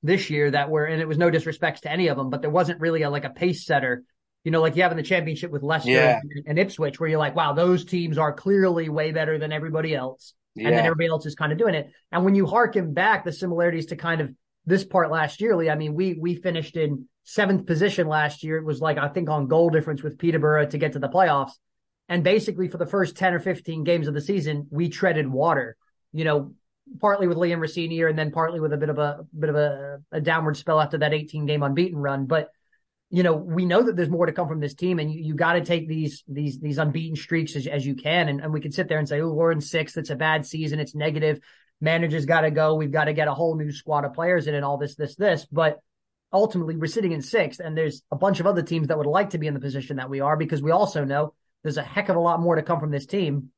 this 0.01 0.29
year 0.29 0.51
that 0.51 0.69
were, 0.69 0.85
and 0.85 1.01
it 1.01 1.07
was 1.07 1.17
no 1.17 1.29
disrespect 1.29 1.83
to 1.83 1.91
any 1.91 2.07
of 2.07 2.17
them, 2.17 2.29
but 2.29 2.41
there 2.41 2.49
wasn't 2.49 2.79
really 2.79 3.01
a 3.01 3.09
like 3.09 3.25
a 3.25 3.29
pace 3.29 3.65
setter 3.65 4.03
you 4.43 4.51
know, 4.51 4.61
like 4.61 4.75
you 4.75 4.83
have 4.83 4.91
in 4.91 4.97
the 4.97 5.03
championship 5.03 5.51
with 5.51 5.63
Leicester 5.63 5.91
yeah. 5.91 6.19
and, 6.21 6.43
and, 6.47 6.59
Ipswich, 6.59 6.99
where 6.99 7.09
you're 7.09 7.19
like, 7.19 7.35
wow, 7.35 7.53
those 7.53 7.83
teams 7.83 8.17
are 8.17 8.33
clearly 8.33 8.89
way 8.89 9.11
better 9.11 9.37
than 9.37 9.51
everybody 9.51 9.93
else. 9.93 10.33
yeah. 10.55 10.67
and 10.67 10.77
then 10.77 10.85
everybody 10.85 11.07
else 11.07 11.25
is 11.25 11.35
kind 11.35 11.51
of 11.51 11.57
doing 11.57 11.75
it. 11.75 11.91
And 12.11 12.23
when 12.23 12.35
you 12.35 12.45
harken 12.45 12.93
back 12.93 13.25
the 13.25 13.33
similarities 13.33 13.87
to 13.87 13.95
kind 13.95 14.21
of 14.21 14.33
this 14.65 14.85
part 14.85 15.11
last 15.11 15.41
year, 15.41 15.55
Leigh, 15.55 15.69
I 15.69 15.75
mean, 15.75 15.93
we 15.93 16.13
we 16.13 16.35
finished 16.35 16.77
in 16.77 17.07
seventh 17.25 17.65
position 17.65 18.07
last 18.07 18.43
year. 18.43 18.57
It 18.57 18.65
was 18.65 18.79
like 18.79 18.97
I 18.97 19.09
think 19.09 19.29
on 19.29 19.47
goal 19.47 19.69
difference 19.69 20.01
with 20.01 20.17
Peterborough 20.17 20.67
to 20.67 20.77
get 20.77 20.93
to 20.93 20.99
the 20.99 21.09
playoffs. 21.09 21.51
And 22.07 22.23
basically 22.23 22.69
for 22.69 22.77
the 22.77 22.87
first 22.87 23.17
10 23.17 23.35
or 23.35 23.39
15 23.39 23.83
games 23.83 24.07
of 24.07 24.15
the 24.15 24.21
season, 24.21 24.67
we 24.71 24.89
treaded 24.89 25.27
water. 25.27 25.75
You 26.11 26.23
know, 26.23 26.53
partly 26.99 27.27
with 27.27 27.37
Liam 27.37 27.59
Rosenior 27.59 27.95
here 27.95 28.07
and 28.07 28.17
then 28.17 28.31
partly 28.31 28.59
with 28.59 28.73
a 28.73 28.77
bit 28.77 28.89
of 28.89 28.97
a 28.97 29.25
bit 29.37 29.49
of 29.49 29.55
a, 29.55 29.99
a 30.11 30.21
downward 30.21 30.57
spell 30.57 30.79
after 30.79 30.97
that 30.97 31.13
18 31.13 31.45
game 31.45 31.63
unbeaten 31.63 31.97
run. 31.97 32.25
But 32.25 32.49
you 33.11 33.23
know, 33.23 33.33
we 33.33 33.65
know 33.65 33.81
that 33.81 33.95
there's 33.95 34.09
more 34.09 34.27
to 34.27 34.31
come 34.31 34.47
from 34.47 34.59
this 34.59 34.75
team, 34.75 34.99
and 34.99 35.11
you, 35.11 35.21
you 35.21 35.35
got 35.35 35.53
to 35.53 35.61
take 35.61 35.87
these 35.87 36.23
these 36.27 36.59
these 36.59 36.77
unbeaten 36.77 37.15
streaks 37.15 37.55
as, 37.55 37.65
as 37.65 37.85
you 37.85 37.95
can. 37.95 38.29
And, 38.29 38.39
and 38.39 38.53
we 38.53 38.61
can 38.61 38.71
sit 38.71 38.87
there 38.87 38.99
and 38.99 39.07
say, 39.07 39.21
"Oh, 39.21 39.33
we're 39.33 39.51
in 39.51 39.61
sixth. 39.61 39.97
It's 39.97 40.11
a 40.11 40.15
bad 40.15 40.45
season. 40.45 40.79
It's 40.79 40.93
negative. 40.93 41.39
Managers 41.81 42.25
got 42.25 42.41
to 42.41 42.51
go. 42.51 42.75
We've 42.75 42.91
got 42.91 43.05
to 43.05 43.13
get 43.13 43.27
a 43.27 43.33
whole 43.33 43.55
new 43.55 43.71
squad 43.71 44.05
of 44.05 44.13
players 44.13 44.47
in, 44.47 44.53
and 44.53 44.63
all 44.63 44.77
this, 44.77 44.95
this, 44.95 45.15
this." 45.15 45.47
But 45.51 45.79
ultimately, 46.31 46.77
we're 46.77 46.85
sitting 46.85 47.11
in 47.11 47.21
sixth, 47.21 47.59
and 47.59 47.75
there's 47.75 48.03
a 48.11 48.15
bunch 48.15 48.39
of 48.39 48.45
other 48.45 48.61
teams 48.61 48.89
that 48.89 48.97
would 48.97 49.07
like 49.07 49.31
to 49.31 49.39
be 49.39 49.47
in 49.47 49.55
the 49.55 49.59
position 49.59 49.97
that 49.97 50.09
we 50.09 50.19
are 50.19 50.37
because 50.37 50.61
we 50.61 50.71
also 50.71 51.03
know 51.03 51.33
there's 51.63 51.77
a 51.77 51.83
heck 51.83 52.09
of 52.09 52.15
a 52.15 52.19
lot 52.19 52.39
more 52.39 52.55
to 52.55 52.63
come 52.63 52.79
from 52.79 52.91
this 52.91 53.07
team. 53.07 53.51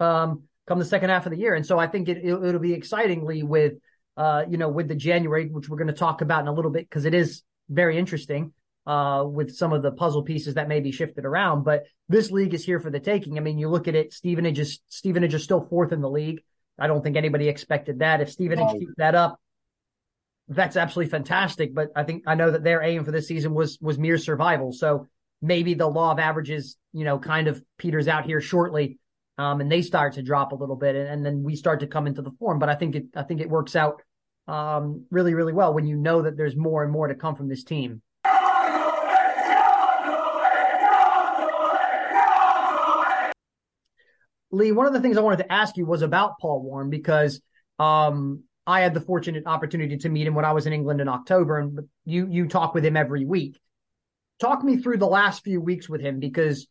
Um, 0.00 0.44
come 0.66 0.78
the 0.78 0.84
second 0.84 1.10
half 1.10 1.26
of 1.26 1.32
the 1.32 1.38
year, 1.38 1.54
and 1.54 1.66
so 1.66 1.78
I 1.78 1.86
think 1.86 2.08
it, 2.08 2.24
will 2.24 2.58
be 2.58 2.72
excitingly 2.72 3.42
with, 3.42 3.74
uh, 4.16 4.44
you 4.48 4.58
know, 4.58 4.68
with 4.68 4.88
the 4.88 4.94
January, 4.94 5.48
which 5.48 5.68
we're 5.68 5.76
going 5.76 5.88
to 5.88 5.92
talk 5.92 6.20
about 6.20 6.42
in 6.42 6.48
a 6.48 6.52
little 6.52 6.70
bit 6.70 6.88
because 6.88 7.04
it 7.04 7.14
is 7.14 7.42
very 7.68 7.98
interesting 7.98 8.52
uh, 8.86 9.24
with 9.26 9.54
some 9.54 9.72
of 9.72 9.82
the 9.82 9.92
puzzle 9.92 10.22
pieces 10.22 10.54
that 10.54 10.68
may 10.68 10.80
be 10.80 10.92
shifted 10.92 11.24
around. 11.24 11.64
But 11.64 11.84
this 12.08 12.30
league 12.30 12.54
is 12.54 12.64
here 12.64 12.80
for 12.80 12.90
the 12.90 13.00
taking. 13.00 13.36
I 13.38 13.40
mean, 13.40 13.58
you 13.58 13.68
look 13.68 13.88
at 13.88 13.94
it, 13.94 14.12
Stevenage 14.12 14.58
is 14.58 14.80
Stevenage 14.88 15.34
is 15.34 15.44
still 15.44 15.66
fourth 15.68 15.92
in 15.92 16.00
the 16.00 16.10
league. 16.10 16.42
I 16.78 16.86
don't 16.86 17.02
think 17.02 17.16
anybody 17.16 17.48
expected 17.48 18.00
that. 18.00 18.20
If 18.20 18.30
Stevenage 18.30 18.66
oh. 18.68 18.78
keeps 18.78 18.94
that 18.96 19.14
up, 19.14 19.38
that's 20.48 20.76
absolutely 20.76 21.10
fantastic. 21.10 21.74
But 21.74 21.90
I 21.94 22.02
think 22.02 22.24
I 22.26 22.34
know 22.34 22.50
that 22.50 22.64
their 22.64 22.82
aim 22.82 23.04
for 23.04 23.12
this 23.12 23.28
season 23.28 23.54
was 23.54 23.78
was 23.80 23.98
mere 23.98 24.18
survival. 24.18 24.72
So 24.72 25.06
maybe 25.40 25.74
the 25.74 25.88
law 25.88 26.12
of 26.12 26.18
averages, 26.18 26.76
you 26.92 27.04
know, 27.04 27.18
kind 27.18 27.48
of 27.48 27.62
peters 27.78 28.08
out 28.08 28.26
here 28.26 28.40
shortly. 28.40 28.98
Um, 29.38 29.60
and 29.60 29.72
they 29.72 29.82
start 29.82 30.14
to 30.14 30.22
drop 30.22 30.52
a 30.52 30.54
little 30.54 30.76
bit 30.76 30.94
and, 30.94 31.08
and, 31.08 31.24
then 31.24 31.42
we 31.42 31.56
start 31.56 31.80
to 31.80 31.86
come 31.86 32.06
into 32.06 32.20
the 32.20 32.32
form. 32.32 32.58
But 32.58 32.68
I 32.68 32.74
think 32.74 32.94
it 32.94 33.04
I 33.16 33.22
think 33.22 33.40
it 33.40 33.48
works 33.48 33.74
out 33.74 34.02
um, 34.46 35.06
really, 35.10 35.34
really 35.34 35.54
well 35.54 35.72
when 35.72 35.86
you 35.86 35.96
know 35.96 36.22
that 36.22 36.36
there's 36.36 36.56
more 36.56 36.82
and 36.82 36.92
more 36.92 37.08
to 37.08 37.14
come 37.14 37.34
from 37.34 37.48
this 37.48 37.64
team. 37.64 38.02
Leigh, 44.50 44.72
one 44.72 44.86
of 44.86 44.92
the 44.92 45.00
things 45.00 45.16
I 45.16 45.22
wanted 45.22 45.38
to 45.38 45.52
ask 45.52 45.78
you 45.78 45.86
was 45.86 46.02
about 46.02 46.38
Paul 46.38 46.62
Warne 46.62 46.90
because 46.90 47.40
um, 47.78 48.44
I 48.66 48.80
had 48.80 48.92
the 48.92 49.00
fortunate 49.00 49.44
opportunity 49.46 49.96
to 49.96 50.08
meet 50.10 50.26
him 50.26 50.34
when 50.34 50.44
I 50.44 50.52
was 50.52 50.66
in 50.66 50.74
England 50.74 51.00
in 51.00 51.08
October, 51.08 51.58
and 51.58 51.80
you 52.04 52.28
you 52.30 52.46
talk 52.46 52.74
with 52.74 52.84
him 52.84 52.96
every 52.96 53.24
week. 53.24 53.58
Talk 54.40 54.62
me 54.62 54.76
through 54.76 54.98
the 54.98 55.06
last 55.06 55.42
few 55.42 55.60
weeks 55.60 55.88
with 55.88 56.00
him 56.02 56.20
because, 56.20 56.66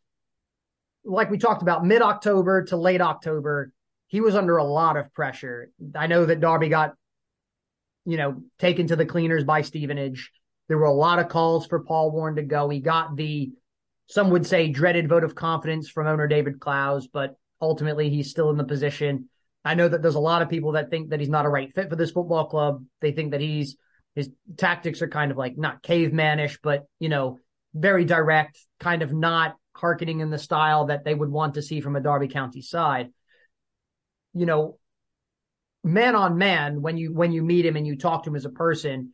like 1.04 1.30
we 1.30 1.38
talked 1.38 1.62
about, 1.62 1.86
mid 1.86 2.02
October 2.02 2.64
to 2.66 2.78
late 2.78 3.02
October, 3.02 3.72
he 4.08 4.22
was 4.22 4.36
under 4.36 4.58
a 4.58 4.64
lot 4.64 4.98
of 4.98 5.14
pressure. 5.14 5.70
I 5.96 6.08
know 6.08 6.26
that 6.26 6.42
Derby 6.42 6.70
got, 6.70 6.94
you 8.06 8.18
know, 8.18 8.44
taken 8.60 8.88
to 8.88 8.96
the 8.96 9.06
cleaners 9.06 9.44
by 9.44 9.62
Stevenage. 9.62 10.32
There 10.68 10.78
were 10.78 10.86
a 10.86 10.94
lot 10.94 11.20
of 11.20 11.30
calls 11.30 11.66
for 11.66 11.84
Paul 11.84 12.12
Warne 12.12 12.36
to 12.36 12.44
go. 12.44 12.70
He 12.70 12.80
got 12.80 13.16
the, 13.16 13.52
some 14.08 14.30
would 14.30 14.46
say, 14.46 14.70
dreaded 14.70 15.08
vote 15.08 15.24
of 15.24 15.36
confidence 15.36 15.90
from 15.90 16.08
owner 16.08 16.28
David 16.28 16.60
Clowes, 16.60 17.08
but 17.08 17.36
ultimately 17.62 18.10
he's 18.10 18.30
still 18.30 18.50
in 18.50 18.58
the 18.58 18.64
position. 18.64 19.30
I 19.64 19.76
know 19.76 19.88
that 19.88 20.02
there's 20.02 20.16
a 20.16 20.20
lot 20.20 20.42
of 20.42 20.50
people 20.50 20.74
that 20.74 20.90
think 20.90 21.10
that 21.10 21.20
he's 21.20 21.30
not 21.30 21.46
a 21.46 21.50
right 21.50 21.74
fit 21.74 21.90
for 21.90 21.96
this 21.96 22.12
football 22.12 22.46
club. 22.46 22.84
They 23.00 23.12
think 23.12 23.32
that 23.32 23.42
he's 23.42 23.78
his 24.16 24.30
tactics 24.58 25.02
are 25.02 25.08
kind 25.08 25.32
of 25.32 25.38
like 25.38 25.58
not 25.58 25.84
cavemanish, 25.84 26.58
but 26.62 26.86
you 27.00 27.10
know, 27.10 27.40
very 27.74 28.04
direct, 28.04 28.60
kind 28.80 29.02
of 29.02 29.14
not 29.14 29.56
harkening 29.74 30.20
in 30.20 30.30
the 30.30 30.38
style 30.38 30.86
that 30.86 31.04
they 31.04 31.14
would 31.14 31.30
want 31.30 31.56
to 31.56 31.62
see 31.62 31.82
from 31.82 31.96
a 31.96 32.02
Derby 32.02 32.28
County 32.28 32.62
side. 32.62 33.12
You 34.34 34.46
know, 34.46 34.78
man 35.84 36.16
on 36.16 36.38
man, 36.38 36.82
when 36.82 36.98
you 36.98 37.14
when 37.14 37.32
you 37.32 37.44
meet 37.44 37.66
him 37.66 37.76
and 37.76 37.86
you 37.86 37.98
talk 37.98 38.24
to 38.24 38.30
him 38.30 38.36
as 38.36 38.46
a 38.46 38.50
person, 38.50 39.14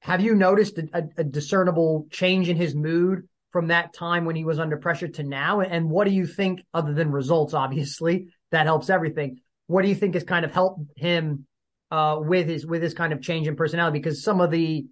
have 0.00 0.20
you 0.20 0.34
noticed 0.34 0.78
a, 0.78 1.08
a, 1.16 1.24
discernible 1.24 2.06
change 2.10 2.48
in 2.48 2.56
his 2.56 2.74
mood 2.74 3.28
from 3.50 3.68
that 3.68 3.92
time 3.92 4.24
when 4.24 4.36
he 4.36 4.44
was 4.44 4.58
under 4.58 4.76
pressure 4.76 5.08
to 5.08 5.22
now? 5.22 5.60
And 5.60 5.90
what 5.90 6.06
do 6.06 6.12
you 6.12 6.26
think, 6.26 6.60
other 6.72 6.94
than 6.94 7.10
results, 7.10 7.54
obviously, 7.54 8.28
that 8.52 8.66
helps 8.66 8.90
everything? 8.90 9.40
What 9.66 9.82
do 9.82 9.88
you 9.88 9.94
think 9.94 10.14
has 10.14 10.24
kind 10.24 10.44
of 10.44 10.52
helped 10.52 10.80
him 10.96 11.46
uh, 11.90 12.18
with 12.20 12.48
his 12.48 12.64
with 12.64 12.82
his 12.82 12.94
kind 12.94 13.12
of 13.12 13.20
change 13.20 13.48
in 13.48 13.56
personality? 13.56 13.98
Because 13.98 14.22
some 14.22 14.40
of 14.40 14.50
the 14.50 14.86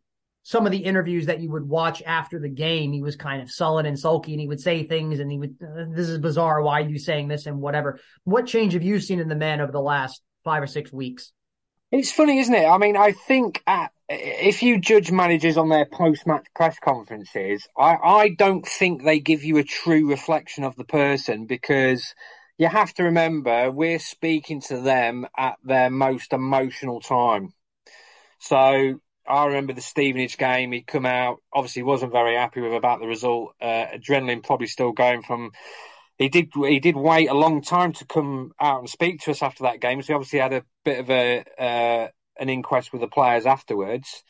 some 0.44 0.66
of 0.66 0.72
the 0.72 0.78
interviews 0.78 1.26
that 1.26 1.40
you 1.40 1.50
would 1.50 1.66
watch 1.66 2.02
after 2.04 2.38
the 2.38 2.50
game, 2.50 2.92
he 2.92 3.02
was 3.02 3.16
kind 3.16 3.42
of 3.42 3.50
sullen 3.50 3.86
and 3.86 3.98
sulky, 3.98 4.32
and 4.32 4.40
he 4.40 4.46
would 4.46 4.60
say 4.60 4.84
things, 4.84 5.18
and 5.18 5.32
he 5.32 5.38
would, 5.38 5.56
uh, 5.60 5.86
"This 5.88 6.08
is 6.08 6.18
bizarre. 6.18 6.62
Why 6.62 6.82
are 6.82 6.88
you 6.88 6.98
saying 6.98 7.28
this?" 7.28 7.46
and 7.46 7.60
whatever. 7.60 7.98
What 8.24 8.46
change 8.46 8.74
have 8.74 8.82
you 8.82 9.00
seen 9.00 9.20
in 9.20 9.28
the 9.28 9.34
man 9.34 9.60
over 9.60 9.72
the 9.72 9.80
last 9.80 10.22
five 10.44 10.62
or 10.62 10.66
six 10.66 10.92
weeks? 10.92 11.32
It's 11.90 12.12
funny, 12.12 12.38
isn't 12.40 12.54
it? 12.54 12.66
I 12.66 12.76
mean, 12.76 12.96
I 12.96 13.12
think 13.12 13.62
at, 13.66 13.90
if 14.08 14.62
you 14.62 14.80
judge 14.80 15.10
managers 15.10 15.56
on 15.56 15.70
their 15.70 15.86
post-match 15.86 16.46
press 16.54 16.78
conferences, 16.78 17.66
I, 17.78 17.96
I 17.96 18.28
don't 18.30 18.66
think 18.66 19.02
they 19.02 19.20
give 19.20 19.44
you 19.44 19.56
a 19.58 19.64
true 19.64 20.08
reflection 20.08 20.64
of 20.64 20.76
the 20.76 20.84
person 20.84 21.46
because 21.46 22.14
you 22.58 22.68
have 22.68 22.92
to 22.94 23.04
remember 23.04 23.70
we're 23.70 23.98
speaking 23.98 24.60
to 24.62 24.80
them 24.80 25.26
at 25.36 25.56
their 25.64 25.88
most 25.88 26.32
emotional 26.32 27.00
time. 27.00 27.54
So 28.40 29.00
I 29.26 29.46
remember 29.46 29.72
the 29.72 29.80
Stevenage 29.80 30.36
game. 30.38 30.72
He'd 30.72 30.86
come 30.86 31.06
out, 31.06 31.38
obviously 31.52 31.82
wasn't 31.82 32.12
very 32.12 32.34
happy 32.34 32.60
with 32.60 32.74
about 32.74 33.00
the 33.00 33.06
result. 33.06 33.54
Uh, 33.60 33.86
adrenaline 33.94 34.42
probably 34.42 34.66
still 34.66 34.92
going 34.92 35.22
from 35.22 35.52
he 36.16 36.28
did 36.28 36.50
he 36.54 36.78
did 36.78 36.96
wait 36.96 37.28
a 37.28 37.34
long 37.34 37.60
time 37.62 37.92
to 37.92 38.06
come 38.06 38.52
out 38.60 38.80
and 38.80 38.88
speak 38.88 39.20
to 39.20 39.30
us 39.30 39.42
after 39.42 39.64
that 39.64 39.80
game. 39.80 40.00
So 40.00 40.08
he 40.08 40.12
obviously 40.14 40.38
had 40.38 40.52
a 40.52 40.64
bit 40.84 41.00
of 41.00 41.10
a 41.10 41.44
uh, 41.58 42.08
an 42.38 42.48
inquest 42.48 42.92
with 42.92 43.00
the 43.00 43.08
players 43.08 43.46
afterwards. 43.46 44.22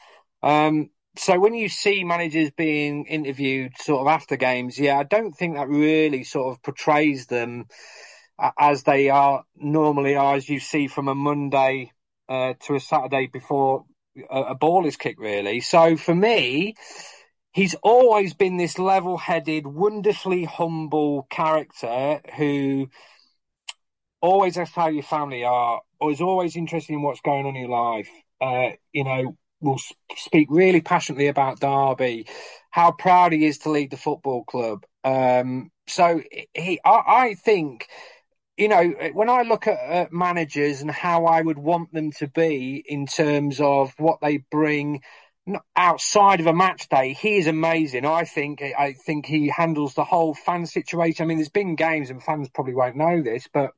Um, 0.42 0.90
so 1.16 1.38
when 1.38 1.54
you 1.54 1.68
see 1.68 2.02
managers 2.02 2.50
being 2.50 3.06
interviewed 3.06 3.72
sort 3.78 4.00
of 4.00 4.08
after 4.08 4.36
games, 4.36 4.78
yeah, 4.78 4.98
I 4.98 5.04
don't 5.04 5.32
think 5.32 5.54
that 5.54 5.68
really 5.68 6.24
sort 6.24 6.52
of 6.52 6.62
portrays 6.62 7.26
them 7.26 7.66
as 8.58 8.82
they 8.82 9.10
are 9.10 9.44
normally 9.54 10.16
are, 10.16 10.34
as 10.34 10.48
you 10.48 10.58
see 10.58 10.88
from 10.88 11.06
a 11.08 11.14
Monday 11.14 11.92
uh, 12.28 12.54
to 12.60 12.74
a 12.74 12.80
Saturday 12.80 13.28
before 13.32 13.84
a, 14.30 14.40
a 14.40 14.54
ball 14.54 14.86
is 14.86 14.96
kicked. 14.96 15.20
Really, 15.20 15.60
so 15.60 15.96
for 15.96 16.14
me 16.14 16.74
he's 17.52 17.74
always 17.82 18.34
been 18.34 18.56
this 18.56 18.78
level 18.78 19.16
headed, 19.16 19.66
wonderfully 19.66 20.44
humble 20.44 21.22
character 21.30 22.20
who 22.36 22.88
always 24.20 24.58
asks 24.58 24.74
how 24.74 24.88
your 24.88 25.02
family 25.04 25.44
are, 25.44 25.80
or 26.00 26.10
is 26.10 26.20
always 26.20 26.56
interested 26.56 26.92
in 26.92 27.02
what's 27.02 27.20
going 27.20 27.46
on 27.46 27.54
in 27.54 27.62
your 27.62 27.70
life. 27.70 28.08
Uh, 28.40 28.70
you 28.92 29.04
know, 29.04 29.36
will 29.60 29.80
speak 30.16 30.48
really 30.50 30.80
passionately 30.80 31.28
about 31.28 31.60
Derby, 31.60 32.26
how 32.70 32.90
proud 32.90 33.32
he 33.32 33.46
is 33.46 33.58
to 33.58 33.70
lead 33.70 33.90
the 33.90 33.96
football 33.96 34.44
club. 34.44 34.84
Um, 35.04 35.70
so 35.86 36.22
he, 36.54 36.80
I, 36.84 37.02
I, 37.06 37.34
think, 37.34 37.86
you 38.56 38.68
know, 38.68 38.88
when 39.12 39.28
I 39.28 39.42
look 39.42 39.66
at, 39.66 39.78
at 39.78 40.12
managers 40.12 40.80
and 40.80 40.90
how 40.90 41.26
I 41.26 41.42
would 41.42 41.58
want 41.58 41.92
them 41.92 42.12
to 42.18 42.28
be 42.28 42.84
in 42.86 43.06
terms 43.06 43.60
of 43.60 43.92
what 43.98 44.20
they 44.20 44.44
bring 44.50 45.02
outside 45.76 46.40
of 46.40 46.46
a 46.46 46.54
match 46.54 46.88
day, 46.88 47.12
he 47.12 47.36
is 47.36 47.46
amazing. 47.46 48.06
I 48.06 48.24
think 48.24 48.62
I 48.62 48.92
think 48.92 49.26
he 49.26 49.48
handles 49.48 49.94
the 49.94 50.04
whole 50.04 50.34
fan 50.34 50.66
situation. 50.66 51.24
I 51.24 51.26
mean, 51.26 51.38
there's 51.38 51.48
been 51.48 51.74
games, 51.74 52.10
and 52.10 52.22
fans 52.22 52.48
probably 52.48 52.74
won't 52.74 52.96
know 52.96 53.22
this, 53.22 53.48
but 53.52 53.72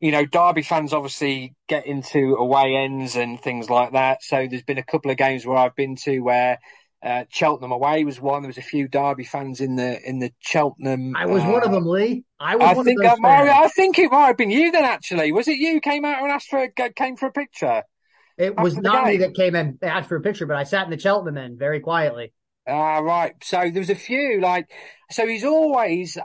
you 0.00 0.10
know, 0.10 0.26
Derby 0.26 0.62
fans 0.62 0.92
obviously 0.92 1.54
get 1.68 1.86
into 1.86 2.34
away 2.34 2.74
ends 2.74 3.14
and 3.14 3.40
things 3.40 3.70
like 3.70 3.92
that. 3.92 4.24
So 4.24 4.48
there's 4.48 4.64
been 4.64 4.78
a 4.78 4.82
couple 4.82 5.12
of 5.12 5.16
games 5.16 5.46
where 5.46 5.56
I've 5.56 5.76
been 5.76 5.94
to 6.04 6.18
where 6.20 6.58
uh, 7.02 7.24
Cheltenham 7.30 7.72
away 7.72 8.04
was 8.04 8.20
one. 8.20 8.42
There 8.42 8.48
was 8.48 8.58
a 8.58 8.62
few 8.62 8.86
Derby 8.86 9.24
fans 9.24 9.60
in 9.60 9.76
the 9.76 10.00
in 10.08 10.20
the 10.20 10.32
Cheltenham. 10.40 11.16
I 11.16 11.26
was 11.26 11.42
uh, 11.42 11.46
one 11.46 11.64
of 11.64 11.72
them, 11.72 11.86
Leigh. 11.86 12.24
I 12.38 12.56
was. 12.56 12.78
I 12.78 12.82
think 12.82 13.04
I, 13.04 13.64
I, 13.64 13.68
think 13.68 13.98
it 13.98 14.10
might 14.10 14.26
have 14.26 14.36
been 14.36 14.50
you 14.50 14.70
then. 14.70 14.84
Actually, 14.84 15.32
was 15.32 15.48
it 15.48 15.58
you 15.58 15.80
came 15.80 16.04
out 16.04 16.22
and 16.22 16.30
asked 16.30 16.48
for 16.48 16.62
a, 16.62 16.92
came 16.92 17.16
for 17.16 17.26
a 17.26 17.32
picture? 17.32 17.82
It 18.38 18.56
was 18.56 18.76
not 18.76 19.06
me 19.06 19.18
that 19.18 19.34
came 19.34 19.54
and 19.54 19.78
asked 19.82 20.08
for 20.08 20.16
a 20.16 20.20
picture, 20.20 20.46
but 20.46 20.56
I 20.56 20.62
sat 20.62 20.84
in 20.84 20.90
the 20.90 20.98
Cheltenham 20.98 21.36
end 21.36 21.58
very 21.58 21.80
quietly. 21.80 22.32
Ah, 22.64 22.98
right. 22.98 23.34
So 23.42 23.58
there 23.70 23.80
was 23.80 23.90
a 23.90 23.96
few 23.96 24.40
like, 24.40 24.70
so 25.10 25.26
he's 25.26 25.44
always, 25.44 26.16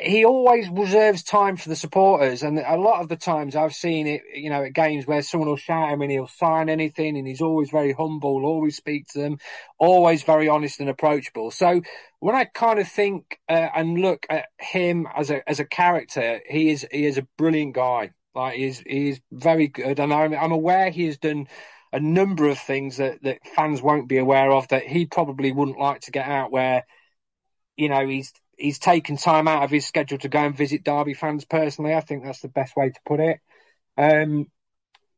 he 0.00 0.24
always 0.24 0.68
reserves 0.68 1.24
time 1.24 1.56
for 1.56 1.68
the 1.68 1.74
supporters. 1.74 2.44
And 2.44 2.60
a 2.60 2.76
lot 2.76 3.00
of 3.00 3.08
the 3.08 3.16
times 3.16 3.56
I've 3.56 3.74
seen 3.74 4.06
it, 4.06 4.22
you 4.32 4.48
know, 4.48 4.62
at 4.62 4.74
games 4.74 5.08
where 5.08 5.22
someone 5.22 5.48
will 5.48 5.56
shout 5.56 5.90
him 5.90 6.02
and 6.02 6.10
he'll 6.12 6.28
sign 6.28 6.68
anything 6.68 7.16
and 7.18 7.26
he's 7.26 7.40
always 7.40 7.70
very 7.70 7.92
humble, 7.92 8.44
always 8.46 8.76
speak 8.76 9.08
to 9.08 9.18
them, 9.18 9.38
always 9.78 10.22
very 10.22 10.48
honest 10.48 10.78
and 10.78 10.88
approachable. 10.88 11.50
So 11.50 11.82
when 12.20 12.36
I 12.36 12.44
kind 12.44 12.78
of 12.78 12.86
think 12.86 13.40
uh, 13.48 13.68
and 13.74 13.98
look 13.98 14.24
at 14.30 14.46
him 14.60 15.08
as 15.16 15.30
a, 15.30 15.48
as 15.50 15.58
a 15.58 15.64
character, 15.64 16.40
he 16.48 16.70
is, 16.70 16.86
he 16.92 17.06
is 17.06 17.18
a 17.18 17.26
brilliant 17.36 17.74
guy. 17.74 18.12
Like 18.36 18.56
he's 18.56 18.80
he's 18.80 19.18
very 19.32 19.66
good, 19.66 19.98
and 19.98 20.12
I'm 20.12 20.34
I'm 20.34 20.52
aware 20.52 20.90
he 20.90 21.06
has 21.06 21.16
done 21.16 21.48
a 21.96 22.00
number 22.00 22.46
of 22.46 22.58
things 22.58 22.98
that 22.98 23.22
that 23.22 23.38
fans 23.56 23.80
won't 23.80 24.06
be 24.06 24.18
aware 24.18 24.52
of 24.52 24.68
that 24.68 24.86
he 24.86 25.06
probably 25.06 25.50
wouldn't 25.50 25.78
like 25.78 26.02
to 26.02 26.10
get 26.10 26.28
out. 26.28 26.52
Where 26.52 26.84
you 27.74 27.88
know 27.88 28.06
he's 28.06 28.34
he's 28.58 28.78
taken 28.78 29.16
time 29.16 29.48
out 29.48 29.62
of 29.62 29.70
his 29.70 29.86
schedule 29.86 30.18
to 30.18 30.28
go 30.28 30.40
and 30.40 30.54
visit 30.56 30.84
Derby 30.84 31.14
fans 31.14 31.46
personally. 31.46 31.94
I 31.94 32.02
think 32.02 32.22
that's 32.22 32.40
the 32.40 32.48
best 32.48 32.76
way 32.76 32.90
to 32.90 33.00
put 33.06 33.20
it. 33.20 33.40
Um, 33.96 34.48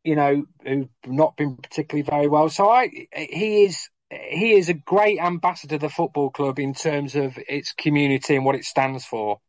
you 0.04 0.14
know, 0.14 0.46
who've 0.64 0.88
not 1.04 1.36
been 1.36 1.56
particularly 1.56 2.08
very 2.08 2.28
well. 2.28 2.48
So 2.48 2.70
I, 2.70 2.88
he 3.12 3.64
is 3.64 3.88
he 4.10 4.52
is 4.52 4.68
a 4.68 4.74
great 4.74 5.18
ambassador 5.18 5.78
to 5.78 5.86
the 5.86 5.90
football 5.90 6.30
club 6.30 6.60
in 6.60 6.74
terms 6.74 7.16
of 7.16 7.36
its 7.48 7.72
community 7.72 8.36
and 8.36 8.44
what 8.44 8.54
it 8.54 8.64
stands 8.64 9.04
for. 9.04 9.40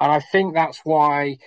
And 0.00 0.10
I 0.10 0.18
think 0.18 0.54
that's 0.54 0.80
why 0.82 1.38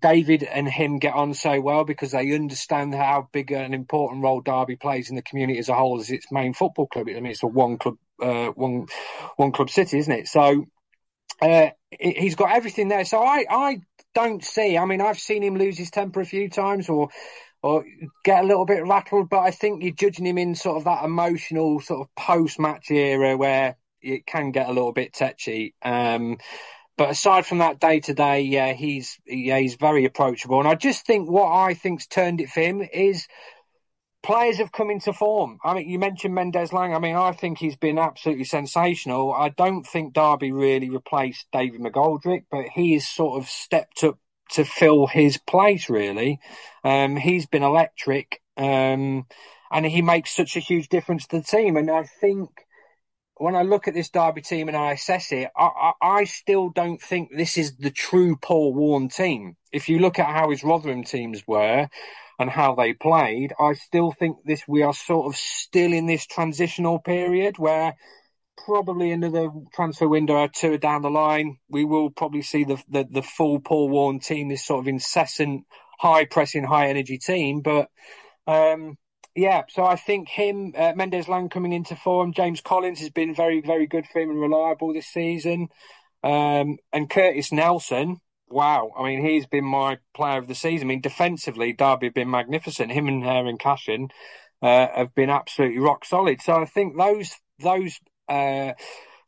David 0.00 0.42
and 0.42 0.68
him 0.68 0.98
get 0.98 1.14
on 1.14 1.34
so 1.34 1.60
well 1.60 1.84
because 1.84 2.12
they 2.12 2.32
understand 2.32 2.94
how 2.94 3.28
big 3.32 3.52
an 3.52 3.74
important 3.74 4.22
role 4.22 4.40
Derby 4.40 4.76
plays 4.76 5.10
in 5.10 5.16
the 5.16 5.22
community 5.22 5.58
as 5.58 5.68
a 5.68 5.74
whole 5.74 6.00
as 6.00 6.10
its 6.10 6.30
main 6.32 6.54
football 6.54 6.86
club. 6.86 7.08
I 7.08 7.14
mean, 7.14 7.26
it's 7.26 7.42
a 7.42 7.46
one 7.46 7.78
club, 7.78 7.96
uh, 8.20 8.48
one 8.48 8.86
one 9.36 9.52
club 9.52 9.70
city, 9.70 9.98
isn't 9.98 10.12
it? 10.12 10.28
So 10.28 10.66
uh, 11.40 11.70
he's 11.98 12.34
got 12.34 12.52
everything 12.52 12.88
there. 12.88 13.04
So 13.04 13.22
I, 13.22 13.44
I 13.50 13.80
don't 14.14 14.44
see. 14.44 14.78
I 14.78 14.84
mean, 14.84 15.00
I've 15.00 15.18
seen 15.18 15.42
him 15.42 15.56
lose 15.56 15.78
his 15.78 15.90
temper 15.90 16.20
a 16.20 16.26
few 16.26 16.48
times, 16.48 16.88
or 16.88 17.08
or 17.62 17.84
get 18.24 18.44
a 18.44 18.46
little 18.46 18.66
bit 18.66 18.86
rattled. 18.86 19.28
But 19.28 19.40
I 19.40 19.50
think 19.50 19.82
you're 19.82 19.92
judging 19.92 20.26
him 20.26 20.38
in 20.38 20.54
sort 20.54 20.78
of 20.78 20.84
that 20.84 21.04
emotional 21.04 21.80
sort 21.80 22.00
of 22.00 22.14
post 22.14 22.58
match 22.58 22.90
era 22.90 23.36
where 23.36 23.76
it 24.00 24.26
can 24.26 24.50
get 24.50 24.68
a 24.68 24.72
little 24.72 24.92
bit 24.92 25.14
touchy. 25.14 25.74
Um, 25.82 26.38
but 26.96 27.10
aside 27.10 27.46
from 27.46 27.58
that, 27.58 27.80
day 27.80 28.00
to 28.00 28.14
day, 28.14 28.42
yeah, 28.42 28.72
he's 28.72 29.18
yeah 29.26 29.58
he's 29.58 29.74
very 29.74 30.04
approachable, 30.04 30.58
and 30.60 30.68
I 30.68 30.74
just 30.74 31.06
think 31.06 31.28
what 31.28 31.50
I 31.50 31.74
think's 31.74 32.06
turned 32.06 32.40
it 32.40 32.50
for 32.50 32.60
him 32.60 32.82
is 32.92 33.26
players 34.22 34.56
have 34.58 34.72
come 34.72 34.90
into 34.90 35.12
form. 35.12 35.58
I 35.62 35.74
mean, 35.74 35.88
you 35.88 35.98
mentioned 35.98 36.34
Mendez-Laing. 36.34 36.94
I 36.94 36.98
mean, 36.98 37.14
I 37.14 37.32
think 37.32 37.58
he's 37.58 37.76
been 37.76 37.98
absolutely 37.98 38.44
sensational. 38.44 39.32
I 39.32 39.50
don't 39.50 39.84
think 39.84 40.14
Derby 40.14 40.50
really 40.50 40.88
replaced 40.88 41.46
David 41.52 41.80
McGoldrick, 41.80 42.44
but 42.50 42.66
he 42.68 42.94
has 42.94 43.06
sort 43.06 43.42
of 43.42 43.48
stepped 43.48 44.02
up 44.02 44.18
to 44.52 44.64
fill 44.64 45.06
his 45.06 45.36
place. 45.38 45.90
Really, 45.90 46.40
um, 46.84 47.16
he's 47.16 47.46
been 47.46 47.62
electric, 47.62 48.40
um, 48.56 49.26
and 49.70 49.86
he 49.86 50.00
makes 50.00 50.34
such 50.34 50.56
a 50.56 50.60
huge 50.60 50.88
difference 50.88 51.26
to 51.26 51.38
the 51.38 51.44
team. 51.44 51.76
And 51.76 51.90
I 51.90 52.04
think 52.04 52.50
when 53.36 53.56
I 53.56 53.62
look 53.62 53.88
at 53.88 53.94
this 53.94 54.10
Derby 54.10 54.42
team 54.42 54.68
and 54.68 54.76
I 54.76 54.92
assess 54.92 55.32
it, 55.32 55.50
I, 55.56 55.64
I, 55.64 55.92
I 56.00 56.24
still 56.24 56.70
don't 56.70 57.00
think 57.00 57.30
this 57.30 57.58
is 57.58 57.76
the 57.76 57.90
true 57.90 58.36
Paul 58.36 58.74
Warne 58.74 59.08
team. 59.08 59.56
If 59.72 59.88
you 59.88 59.98
look 59.98 60.18
at 60.18 60.26
how 60.26 60.50
his 60.50 60.62
Rotherham 60.62 61.04
teams 61.04 61.42
were 61.46 61.88
and 62.38 62.50
how 62.50 62.74
they 62.74 62.92
played, 62.92 63.52
I 63.58 63.74
still 63.74 64.12
think 64.12 64.38
this 64.44 64.62
we 64.68 64.82
are 64.82 64.94
sort 64.94 65.26
of 65.26 65.36
still 65.36 65.92
in 65.92 66.06
this 66.06 66.26
transitional 66.26 67.00
period 67.00 67.58
where 67.58 67.96
probably 68.64 69.10
another 69.10 69.50
transfer 69.74 70.08
window 70.08 70.34
or 70.34 70.48
two 70.48 70.78
down 70.78 71.02
the 71.02 71.10
line, 71.10 71.58
we 71.68 71.84
will 71.84 72.10
probably 72.10 72.42
see 72.42 72.64
the, 72.64 72.82
the, 72.88 73.04
the 73.10 73.22
full 73.22 73.58
Paul 73.60 73.88
Warne 73.88 74.20
team, 74.20 74.48
this 74.48 74.64
sort 74.64 74.80
of 74.80 74.88
incessant, 74.88 75.64
high 75.98 76.24
pressing, 76.24 76.64
high 76.64 76.88
energy 76.88 77.18
team. 77.18 77.62
But 77.62 77.88
um, 78.46 78.96
yeah, 79.34 79.62
so 79.68 79.84
I 79.84 79.96
think 79.96 80.28
him, 80.28 80.74
uh, 80.76 80.92
Mendez-Laing 80.94 81.48
coming 81.48 81.72
into 81.72 81.96
form, 81.96 82.32
James 82.32 82.60
Collins 82.60 83.00
has 83.00 83.10
been 83.10 83.34
very, 83.34 83.60
very 83.60 83.86
good 83.86 84.06
for 84.06 84.20
him 84.20 84.30
and 84.30 84.40
reliable 84.40 84.92
this 84.92 85.06
season. 85.08 85.68
Um, 86.22 86.78
and 86.92 87.10
Curtis 87.10 87.52
Nelson, 87.52 88.18
wow, 88.48 88.92
I 88.96 89.04
mean, 89.04 89.24
he's 89.24 89.46
been 89.46 89.64
my 89.64 89.98
player 90.14 90.38
of 90.38 90.48
the 90.48 90.54
season. 90.54 90.86
I 90.86 90.90
mean, 90.90 91.00
defensively, 91.00 91.72
Derby 91.72 92.06
have 92.06 92.14
been 92.14 92.30
magnificent. 92.30 92.92
Him 92.92 93.08
and 93.08 93.24
Aaron 93.24 93.58
Cashin 93.58 94.08
uh, 94.62 94.88
have 94.94 95.14
been 95.14 95.30
absolutely 95.30 95.78
rock 95.78 96.04
solid. 96.04 96.40
So 96.40 96.54
I 96.54 96.64
think 96.64 96.96
those 96.96 97.36
those 97.58 98.00
uh, 98.28 98.72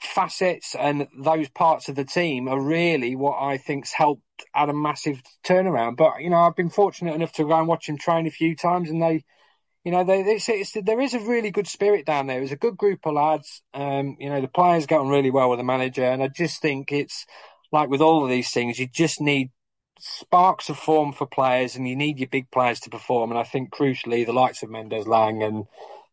facets 0.00 0.74
and 0.78 1.09
those 1.18 1.48
parts 1.48 1.88
of 1.88 1.96
the 1.96 2.04
team 2.04 2.48
are 2.48 2.61
really 2.61 3.16
what 3.16 3.38
I 3.40 3.59
think's 3.59 3.92
helped 3.92 4.22
add 4.54 4.68
a 4.68 4.74
massive 4.74 5.22
turnaround. 5.44 5.96
But 5.96 6.20
you 6.20 6.30
know, 6.30 6.38
I've 6.38 6.57
been 6.57 6.70
fortunate 6.70 7.14
enough 7.14 7.33
to 7.33 7.44
go 7.44 7.59
and 7.59 7.68
watch 7.68 7.88
him 7.88 7.98
train 7.98 8.26
a 8.26 8.30
few 8.30 8.54
times, 8.57 8.90
and 8.90 9.02
they, 9.02 9.24
you 9.87 9.92
know, 9.92 10.03
they, 10.03 10.18
it's, 10.22 10.49
it's, 10.49 10.72
there 10.72 11.01
is 11.01 11.14
a 11.14 11.20
really 11.20 11.53
good 11.53 11.68
spirit 11.68 12.05
down 12.05 12.27
there. 12.27 12.42
It's 12.42 12.51
a 12.51 12.57
good 12.57 12.77
group 12.77 13.07
of 13.07 13.14
lads. 13.14 13.62
Um, 13.72 14.16
you 14.18 14.29
know, 14.29 14.40
the 14.40 14.49
players 14.49 14.85
get 14.85 14.99
on 14.99 15.07
really 15.07 15.31
well 15.31 15.49
with 15.49 15.61
the 15.61 15.64
manager, 15.64 16.03
and 16.03 16.25
I 16.25 16.27
just 16.27 16.61
think 16.61 16.90
it's 16.90 17.25
like 17.70 17.88
with 17.88 18.01
all 18.01 18.25
of 18.25 18.29
these 18.29 18.51
things, 18.51 18.81
you 18.81 18.88
just 18.88 19.20
need 19.20 19.53
sparks 20.01 20.68
of 20.68 20.77
form 20.77 21.12
for 21.12 21.25
players, 21.25 21.77
and 21.77 21.87
you 21.87 21.94
need 21.94 22.18
your 22.18 22.29
big 22.29 22.51
players 22.51 22.81
to 22.81 22.90
perform. 22.90 23.31
And 23.31 23.38
I 23.38 23.44
think 23.44 23.70
crucially, 23.70 24.27
the 24.27 24.33
likes 24.33 24.64
of 24.64 24.70
Mendez-Laing 24.70 25.44
and 25.44 25.66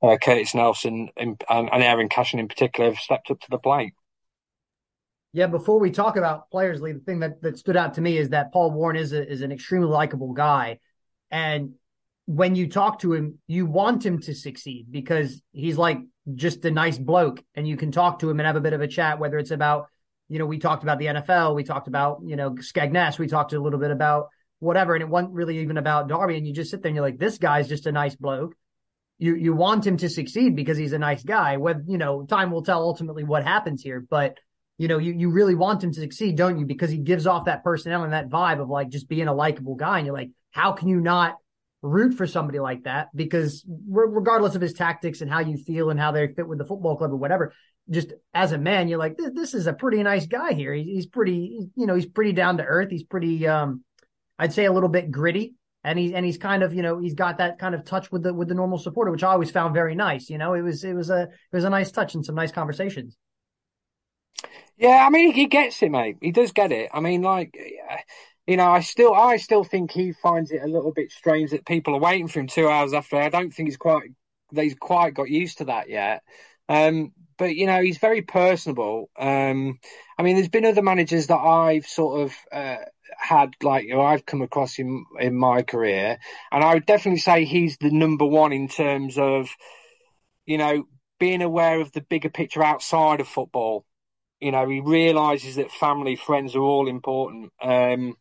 uh, 0.04 0.18
Curtis 0.18 0.54
Nelson 0.54 1.10
and, 1.18 1.44
and, 1.50 1.70
Aaron 1.72 2.10
Cashin 2.10 2.40
in 2.40 2.48
particular 2.48 2.92
have 2.92 3.00
stepped 3.00 3.32
up 3.32 3.40
to 3.40 3.48
the 3.50 3.58
plate. 3.58 3.94
Yeah, 5.32 5.48
before 5.48 5.80
we 5.80 5.90
talk 5.90 6.16
about 6.16 6.52
players, 6.52 6.80
Leigh, 6.80 6.92
the 6.92 7.00
thing 7.00 7.22
that, 7.22 7.42
that 7.42 7.58
stood 7.58 7.76
out 7.76 7.96
to 7.96 8.02
me 8.02 8.20
is 8.20 8.30
that 8.30 8.54
Paul 8.54 8.70
Warne 8.70 8.98
is 8.98 9.14
a, 9.14 9.28
is 9.28 9.42
an 9.42 9.52
extremely 9.52 9.88
likable 9.88 10.34
guy, 10.34 10.78
and 11.32 11.74
when 12.26 12.56
you 12.56 12.70
talk 12.70 13.00
to 13.00 13.14
him, 13.14 13.40
you 13.48 13.66
want 13.66 14.06
him 14.06 14.20
to 14.22 14.34
succeed 14.34 14.88
because 14.90 15.42
he's 15.52 15.78
like 15.78 16.00
just 16.36 16.64
a 16.66 16.72
nice 16.72 16.98
bloke, 16.98 17.44
and 17.56 17.68
you 17.68 17.78
can 17.78 17.92
talk 17.92 18.20
to 18.20 18.30
him 18.30 18.40
and 18.40 18.48
have 18.48 18.56
a 18.56 18.62
bit 18.62 18.74
of 18.74 18.82
a 18.82 18.88
chat, 18.88 19.20
whether 19.20 19.38
it's 19.38 19.52
about 19.52 19.88
you 20.30 20.40
know 20.40 20.46
we 20.46 20.60
talked 20.60 20.84
about 20.84 21.00
the 21.00 21.08
NFL, 21.08 21.56
we 21.56 21.64
talked 21.64 21.88
about 21.88 22.22
you 22.26 22.36
know 22.36 22.52
Skegness, 22.52 23.20
we 23.20 23.28
talked 23.28 23.54
a 23.54 23.60
little 23.60 23.80
bit 23.80 23.92
about 23.92 24.28
whatever, 24.60 24.96
and 24.96 25.02
it 25.02 25.10
wasn't 25.10 25.34
really 25.34 25.60
even 25.60 25.78
about 25.78 26.08
Derby. 26.08 26.38
and 26.38 26.48
you 26.48 26.54
just 26.54 26.72
sit 26.72 26.82
there 26.82 26.90
and 26.90 26.96
you're 26.96 27.06
like, 27.06 27.20
this 27.20 27.38
guy's 27.38 27.68
just 27.68 27.88
a 27.88 27.92
nice 27.92 28.16
bloke 28.16 28.56
you 29.18 29.36
you 29.36 29.54
want 29.54 29.86
him 29.86 29.98
to 29.98 30.10
succeed 30.10 30.56
because 30.56 30.78
he's 30.78 30.94
a 30.94 31.00
nice 31.00 31.24
guy. 31.24 31.58
Whether 31.58 31.84
you 31.88 31.98
know, 31.98 32.26
time 32.26 32.52
will 32.52 32.64
tell 32.64 32.82
ultimately 32.82 33.24
what 33.24 33.44
happens 33.44 33.82
here, 33.82 34.06
but 34.08 34.38
you 34.78 34.88
know, 34.88 34.98
you 34.98 35.14
you 35.14 35.30
really 35.30 35.56
want 35.56 35.84
him 35.84 35.92
to 35.92 36.00
succeed, 36.00 36.36
don't 36.36 36.60
you? 36.60 36.66
Because 36.66 36.90
he 36.90 36.98
gives 36.98 37.28
off 37.28 37.46
that 37.46 37.64
personality 37.64 38.06
and 38.06 38.14
that 38.14 38.30
vibe 38.30 38.62
of 38.62 38.70
like 38.70 38.90
just 38.90 39.08
being 39.08 39.28
a 39.28 39.34
likable 39.34 39.76
guy, 39.76 39.98
and 39.98 40.06
you're 40.06 40.16
like, 40.16 40.32
how 40.52 40.74
can 40.74 40.88
you 40.88 41.00
not 41.00 41.36
root 41.84 42.16
for 42.16 42.26
somebody 42.26 42.60
like 42.60 42.84
that? 42.84 43.10
Because 43.16 43.64
regardless 43.88 44.56
of 44.56 44.62
his 44.62 44.74
tactics 44.74 45.22
and 45.22 45.30
how 45.30 45.40
you 45.40 45.58
feel 45.58 45.92
and 45.92 46.00
how 46.00 46.12
they 46.12 46.28
fit 46.28 46.48
with 46.48 46.58
the 46.58 46.66
football 46.66 46.98
club 46.98 47.12
or 47.12 47.18
whatever, 47.18 47.54
just 47.90 48.14
as 48.34 48.52
a 48.54 48.58
man, 48.58 48.88
you're 48.88 48.98
like, 48.98 49.18
this, 49.18 49.32
this 49.36 49.54
is 49.54 49.68
a 49.68 49.74
pretty 49.74 50.02
nice 50.02 50.26
guy 50.26 50.54
here. 50.54 50.74
He, 50.74 50.84
he's 50.96 51.06
pretty, 51.06 51.70
you 51.76 51.86
know, 51.86 51.96
he's 51.96 52.06
pretty 52.06 52.34
down 52.34 52.58
to 52.58 52.64
earth. 52.64 52.90
He's 52.90 53.04
pretty, 53.04 53.46
um, 53.48 53.84
I'd 54.40 54.54
say 54.54 54.66
a 54.66 54.72
little 54.72 54.90
bit 54.90 55.12
gritty 55.12 55.54
and 55.84 56.00
he's 56.00 56.14
and 56.14 56.26
he's 56.26 56.38
kind 56.38 56.64
of 56.64 56.74
you 56.74 56.82
know 56.82 57.00
he's 57.00 57.14
got 57.14 57.38
that 57.40 57.60
kind 57.60 57.76
of 57.76 57.84
touch 57.84 58.12
with 58.12 58.24
the 58.24 58.34
with 58.34 58.48
the 58.48 58.56
normal 58.56 58.78
supporter, 58.78 59.12
which 59.12 59.24
I 59.24 59.32
always 59.32 59.52
found 59.52 59.74
very 59.74 59.96
nice. 59.96 60.30
You 60.30 60.38
know, 60.38 60.54
it 60.54 60.62
was 60.62 60.84
it 60.84 60.94
was 60.94 61.10
a 61.10 61.24
it 61.24 61.56
was 61.56 61.66
a 61.66 61.70
nice 61.70 61.92
touch 61.92 62.16
and 62.16 62.26
some 62.26 62.36
nice 62.36 62.52
conversations. 62.52 63.18
Yeah, 64.78 65.06
I 65.06 65.10
mean 65.10 65.34
he 65.34 65.48
gets 65.48 65.82
it, 65.84 65.92
mate. 65.92 66.18
He 66.22 66.32
does 66.32 66.52
get 66.52 66.72
it. 66.72 66.90
I 66.94 67.00
mean, 67.00 67.22
like 67.22 67.58
you 68.48 68.58
know, 68.58 68.70
I 68.70 68.82
still 68.82 69.14
I 69.14 69.38
still 69.38 69.64
think 69.64 69.92
he 69.92 70.12
finds 70.12 70.52
it 70.52 70.62
a 70.62 70.68
little 70.68 70.92
bit 70.92 71.12
strange 71.12 71.52
that 71.52 71.66
people 71.66 71.96
are 71.96 72.00
waiting 72.00 72.28
for 72.28 72.40
him 72.40 72.48
two 72.48 72.68
hours 72.68 72.94
after. 72.94 73.18
I 73.18 73.30
don't 73.30 73.52
think 73.52 73.70
he's 73.70 73.78
quite 73.78 74.10
he's 74.54 74.76
quite 74.76 75.14
got 75.14 75.30
used 75.30 75.60
to 75.60 75.66
that 75.66 75.90
yet. 75.90 76.24
Um, 76.70 77.14
but 77.38 77.56
you 77.56 77.66
know, 77.68 77.82
he's 77.82 77.98
very 77.98 78.22
personable. 78.22 79.10
Um, 79.18 79.80
I 80.18 80.24
mean, 80.24 80.36
there's 80.36 80.50
been 80.50 80.66
other 80.66 80.82
managers 80.82 81.28
that 81.28 81.38
I've 81.38 81.86
sort 81.86 82.22
of 82.22 82.36
uh, 82.52 82.84
had 83.18 83.54
like 83.64 83.86
you 83.86 83.96
know, 83.96 84.02
I've 84.02 84.26
come 84.26 84.42
across 84.42 84.78
in 84.78 85.06
in 85.20 85.36
my 85.36 85.62
career, 85.62 86.18
and 86.52 86.64
I 86.64 86.74
would 86.74 86.86
definitely 86.86 87.20
say 87.20 87.46
he's 87.46 87.78
the 87.78 87.92
number 87.92 88.26
one 88.26 88.52
in 88.52 88.68
terms 88.68 89.18
of 89.18 89.50
you 90.46 90.58
know 90.58 90.86
being 91.20 91.42
aware 91.42 91.80
of 91.80 91.92
the 91.94 92.02
bigger 92.02 92.30
picture 92.30 92.64
outside 92.64 93.22
of 93.22 93.28
football. 93.28 93.86
You 94.42 94.52
know, 94.52 94.68
he 94.68 94.82
realizes 94.82 95.56
that 95.56 95.72
family, 95.72 96.18
friends 96.18 96.56
are 96.56 96.62
all 96.62 96.90
important. 96.90 97.54
Um, 97.62 98.18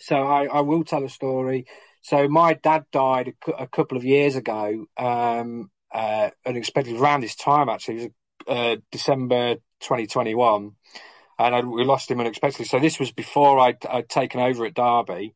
so 0.00 0.16
I, 0.16 0.46
I 0.46 0.60
will 0.62 0.84
tell 0.84 1.04
a 1.04 1.08
story. 1.08 1.66
So 2.02 2.26
my 2.28 2.54
dad 2.54 2.86
died 2.90 3.34
a, 3.58 3.66
couple 3.66 3.98
of 3.98 4.04
years 4.04 4.34
ago, 4.34 4.86
um, 4.96 5.70
uh, 5.92 6.30
unexpectedly 6.46 6.98
around 6.98 7.20
this 7.20 7.36
time 7.36 7.68
actually. 7.68 8.04
It 8.04 8.12
was 8.46 8.56
uh, 8.56 8.76
December 8.90 9.56
2021 9.80 10.72
and 11.38 11.54
I, 11.54 11.60
we 11.60 11.84
lost 11.84 12.10
him 12.10 12.20
unexpectedly. 12.20 12.64
So 12.64 12.78
this 12.78 12.98
was 12.98 13.12
before 13.12 13.60
I'd, 13.60 13.84
I'd 13.86 14.08
taken 14.08 14.40
over 14.40 14.64
at 14.64 14.74
Derby. 14.74 15.34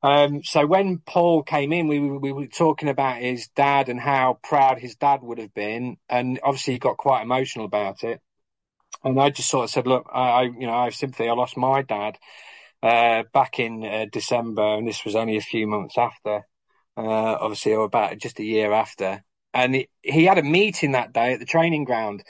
Um, 0.00 0.44
so 0.44 0.64
when 0.64 0.98
Paul 0.98 1.42
came 1.42 1.72
in, 1.72 1.88
we, 1.88 1.98
we 1.98 2.32
were 2.32 2.46
talking 2.46 2.88
about 2.88 3.20
his 3.20 3.48
dad 3.48 3.88
and 3.88 3.98
how 3.98 4.38
proud 4.44 4.78
his 4.78 4.94
dad 4.94 5.22
would 5.22 5.38
have 5.38 5.52
been, 5.52 5.96
and 6.08 6.38
obviously 6.44 6.74
he 6.74 6.78
got 6.78 6.96
quite 6.96 7.22
emotional 7.22 7.66
about 7.66 8.04
it. 8.04 8.20
And 9.02 9.20
I 9.20 9.30
just 9.30 9.48
sort 9.48 9.64
of 9.64 9.70
said, 9.70 9.88
"Look, 9.88 10.08
I, 10.12 10.42
you 10.42 10.66
know, 10.66 10.74
I 10.74 10.84
have 10.84 10.94
sympathy. 10.94 11.28
I 11.28 11.32
lost 11.32 11.56
my 11.56 11.82
dad 11.82 12.16
uh, 12.82 13.24
back 13.32 13.58
in 13.58 13.84
uh, 13.84 14.06
December, 14.12 14.76
and 14.76 14.86
this 14.88 15.04
was 15.04 15.16
only 15.16 15.36
a 15.36 15.40
few 15.42 15.66
months 15.66 15.98
after, 15.98 16.42
uh, 16.96 17.36
obviously, 17.40 17.74
or 17.74 17.84
about 17.84 18.18
just 18.18 18.40
a 18.40 18.44
year 18.44 18.72
after. 18.72 19.22
And 19.54 19.74
he, 19.74 19.88
he 20.02 20.24
had 20.26 20.38
a 20.38 20.42
meeting 20.42 20.92
that 20.92 21.12
day 21.12 21.32
at 21.34 21.40
the 21.40 21.46
training 21.46 21.84
ground, 21.84 22.22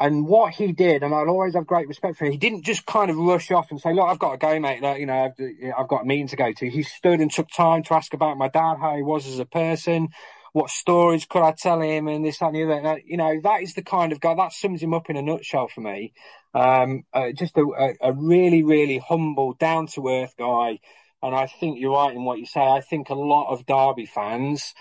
And 0.00 0.28
what 0.28 0.54
he 0.54 0.70
did, 0.70 1.02
and 1.02 1.12
I'll 1.12 1.28
always 1.28 1.54
have 1.54 1.66
great 1.66 1.88
respect 1.88 2.16
for 2.16 2.24
him, 2.24 2.30
he 2.30 2.38
didn't 2.38 2.64
just 2.64 2.86
kind 2.86 3.10
of 3.10 3.16
rush 3.16 3.50
off 3.50 3.72
and 3.72 3.80
say, 3.80 3.92
"Look, 3.92 4.04
I've 4.06 4.20
got 4.20 4.30
to 4.30 4.38
go, 4.38 4.60
mate. 4.60 4.80
You 5.00 5.06
know, 5.06 5.24
I've, 5.24 5.32
I've 5.76 5.88
got 5.88 6.02
a 6.02 6.04
meeting 6.04 6.28
to 6.28 6.36
go 6.36 6.52
to." 6.52 6.70
He 6.70 6.84
stood 6.84 7.18
and 7.18 7.32
took 7.32 7.48
time 7.48 7.82
to 7.84 7.94
ask 7.94 8.14
about 8.14 8.38
my 8.38 8.46
dad, 8.48 8.76
how 8.80 8.94
he 8.94 9.02
was 9.02 9.26
as 9.26 9.40
a 9.40 9.44
person, 9.44 10.08
what 10.52 10.70
stories 10.70 11.26
could 11.26 11.42
I 11.42 11.52
tell 11.52 11.80
him, 11.80 12.08
and 12.08 12.24
this, 12.24 12.38
that, 12.38 12.54
and 12.54 12.56
the 12.56 12.62
other. 12.64 13.00
You 13.04 13.16
know, 13.16 13.40
that 13.42 13.62
is 13.62 13.74
the 13.74 13.82
kind 13.82 14.12
of 14.12 14.20
guy 14.20 14.34
that 14.34 14.52
sums 14.52 14.82
him 14.82 14.94
up 14.94 15.10
in 15.10 15.16
a 15.16 15.22
nutshell 15.22 15.68
for 15.68 15.80
me. 15.80 16.12
Um, 16.54 17.04
uh, 17.12 17.32
just 17.32 17.56
a, 17.56 17.94
a, 18.00 18.12
really, 18.12 18.62
really 18.62 18.98
humble, 18.98 19.54
down 19.54 19.86
to 19.88 20.08
earth 20.08 20.34
guy. 20.38 20.80
And 21.22 21.34
I 21.34 21.46
think 21.46 21.78
you're 21.78 21.92
right 21.92 22.14
in 22.14 22.24
what 22.24 22.38
you 22.38 22.46
say. 22.46 22.60
I 22.60 22.80
think 22.80 23.08
a 23.08 23.14
lot 23.14 23.52
of 23.52 23.66
Derby 23.66 24.06
fans 24.06 24.72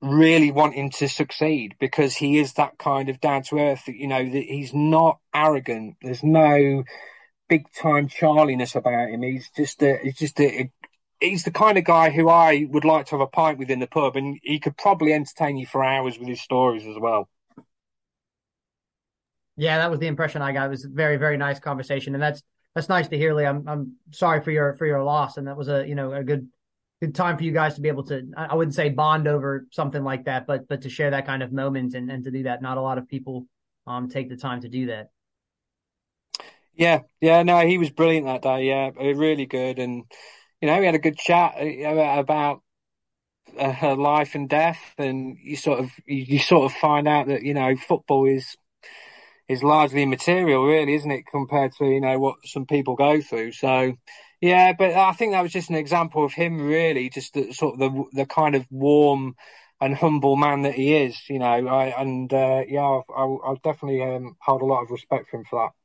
really 0.00 0.50
want 0.50 0.74
him 0.74 0.90
to 0.90 1.08
succeed 1.08 1.76
because 1.78 2.16
he 2.16 2.38
is 2.38 2.54
that 2.54 2.76
kind 2.78 3.08
of 3.08 3.20
down 3.20 3.42
to 3.44 3.58
earth. 3.58 3.86
You 3.86 4.08
know, 4.08 4.24
he's 4.24 4.74
not 4.74 5.18
arrogant. 5.32 5.96
There's 6.02 6.24
no 6.24 6.82
big 7.48 7.70
time 7.72 8.08
Charliness 8.08 8.74
about 8.74 9.10
him. 9.10 9.22
He's 9.22 9.50
just 9.56 9.82
a, 9.82 9.98
he's 10.02 10.16
just 10.16 10.40
a, 10.40 10.70
he's 11.22 11.44
the 11.44 11.50
kind 11.50 11.78
of 11.78 11.84
guy 11.84 12.10
who 12.10 12.28
I 12.28 12.66
would 12.68 12.84
like 12.84 13.06
to 13.06 13.10
have 13.12 13.20
a 13.20 13.26
pint 13.26 13.58
with 13.58 13.70
in 13.70 13.78
the 13.78 13.86
pub, 13.86 14.16
and 14.16 14.38
he 14.42 14.58
could 14.58 14.76
probably 14.76 15.12
entertain 15.12 15.56
you 15.56 15.66
for 15.66 15.84
hours 15.84 16.18
with 16.18 16.28
his 16.28 16.42
stories 16.42 16.86
as 16.86 16.96
well. 16.98 17.28
Yeah, 19.56 19.78
that 19.78 19.90
was 19.90 20.00
the 20.00 20.06
impression 20.06 20.42
I 20.42 20.52
got. 20.52 20.66
It 20.66 20.70
was 20.70 20.84
a 20.84 20.88
very, 20.88 21.16
very 21.16 21.36
nice 21.36 21.60
conversation, 21.60 22.14
and 22.14 22.22
that's 22.22 22.42
that's 22.74 22.88
nice 22.88 23.08
to 23.08 23.18
hear, 23.18 23.34
Leigh. 23.34 23.46
I'm 23.46 23.68
I'm 23.68 23.96
sorry 24.10 24.42
for 24.42 24.50
your 24.50 24.74
for 24.76 24.86
your 24.86 25.02
loss, 25.02 25.36
and 25.36 25.46
that 25.46 25.56
was 25.56 25.68
a 25.68 25.86
you 25.86 25.94
know 25.94 26.12
a 26.12 26.24
good 26.24 26.48
good 27.00 27.14
time 27.14 27.36
for 27.36 27.44
you 27.44 27.52
guys 27.52 27.74
to 27.74 27.80
be 27.80 27.88
able 27.88 28.04
to 28.04 28.30
I 28.36 28.54
wouldn't 28.54 28.74
say 28.74 28.88
bond 28.88 29.28
over 29.28 29.66
something 29.70 30.02
like 30.02 30.24
that, 30.24 30.46
but 30.46 30.68
but 30.68 30.82
to 30.82 30.88
share 30.88 31.10
that 31.10 31.26
kind 31.26 31.42
of 31.42 31.52
moment 31.52 31.94
and, 31.94 32.10
and 32.10 32.24
to 32.24 32.30
do 32.30 32.44
that. 32.44 32.62
Not 32.62 32.78
a 32.78 32.82
lot 32.82 32.98
of 32.98 33.08
people 33.08 33.46
um 33.86 34.08
take 34.08 34.28
the 34.28 34.36
time 34.36 34.62
to 34.62 34.68
do 34.68 34.86
that. 34.86 35.10
Yeah, 36.74 37.00
yeah, 37.20 37.42
no, 37.42 37.66
he 37.66 37.76
was 37.76 37.90
brilliant 37.90 38.26
that 38.26 38.42
day. 38.42 38.66
Yeah, 38.68 38.90
really 38.96 39.44
good, 39.44 39.78
and 39.78 40.04
you 40.62 40.68
know, 40.68 40.80
we 40.80 40.86
had 40.86 40.96
a 40.96 41.00
good 41.00 41.18
chat 41.18 41.56
uh, 41.60 42.20
about 42.20 42.62
uh, 43.58 43.72
her 43.72 43.94
life 43.96 44.34
and 44.34 44.48
death, 44.48 44.80
and 44.98 45.36
you 45.42 45.56
sort 45.56 45.80
of 45.80 45.90
you, 46.06 46.38
sort 46.38 46.70
of 46.70 46.76
find 46.78 47.08
out 47.08 47.28
that 47.28 47.42
you 47.42 47.54
know 47.54 47.76
football 47.76 48.26
is 48.26 48.56
is 49.48 49.62
largely 49.62 50.02
immaterial, 50.02 50.64
really, 50.64 50.94
isn't 50.94 51.10
it, 51.10 51.24
compared 51.30 51.72
to 51.78 51.86
you 51.86 52.00
know 52.00 52.18
what 52.18 52.36
some 52.44 52.66
people 52.66 52.94
go 52.96 53.20
through. 53.20 53.52
So 53.52 53.94
yeah, 54.40 54.72
but 54.72 54.92
I 54.94 55.12
think 55.12 55.32
that 55.32 55.42
was 55.42 55.52
just 55.52 55.70
an 55.70 55.76
example 55.76 56.24
of 56.24 56.32
him 56.32 56.60
really, 56.60 57.10
just 57.10 57.34
the 57.34 57.52
sort 57.52 57.74
of 57.74 57.80
the 57.80 58.04
the 58.12 58.26
kind 58.26 58.54
of 58.54 58.66
warm 58.70 59.36
and 59.80 59.96
humble 59.96 60.36
man 60.36 60.62
that 60.62 60.74
he 60.74 60.94
is, 60.94 61.18
you 61.28 61.38
know. 61.40 61.46
I, 61.46 61.86
and 62.00 62.32
uh, 62.32 62.62
yeah, 62.68 62.82
I'll, 62.82 63.40
I'll 63.44 63.60
definitely 63.64 64.02
um, 64.02 64.36
hold 64.40 64.62
a 64.62 64.66
lot 64.66 64.82
of 64.84 64.90
respect 64.90 65.28
for 65.30 65.38
him 65.38 65.44
for 65.48 65.64
that. 65.66 65.81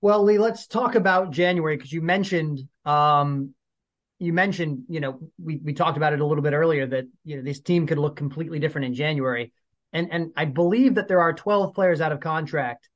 Well, 0.00 0.22
Leigh, 0.24 0.38
let's 0.38 0.66
talk 0.66 0.94
about 0.94 1.30
January 1.30 1.76
because 1.76 1.92
you 1.92 2.00
mentioned 2.00 2.60
um, 2.84 3.54
you 4.20 4.34
mentioned, 4.34 4.84
you 4.88 5.00
know, 5.00 5.18
we, 5.42 5.56
we 5.64 5.72
talked 5.72 5.96
about 5.96 6.12
it 6.12 6.20
a 6.20 6.26
little 6.26 6.42
bit 6.42 6.52
earlier 6.52 6.86
that, 6.86 7.06
you 7.24 7.36
know, 7.36 7.42
this 7.42 7.60
team 7.60 7.86
could 7.86 7.98
look 7.98 8.16
completely 8.16 8.58
different 8.58 8.84
in 8.84 8.94
January. 8.94 9.52
And, 9.94 10.12
and 10.12 10.32
I 10.36 10.44
believe 10.44 10.96
that 10.96 11.08
there 11.08 11.22
are 11.22 11.32
12 11.32 11.74
players 11.74 12.02
out 12.02 12.12
of 12.12 12.20
contract 12.20 12.88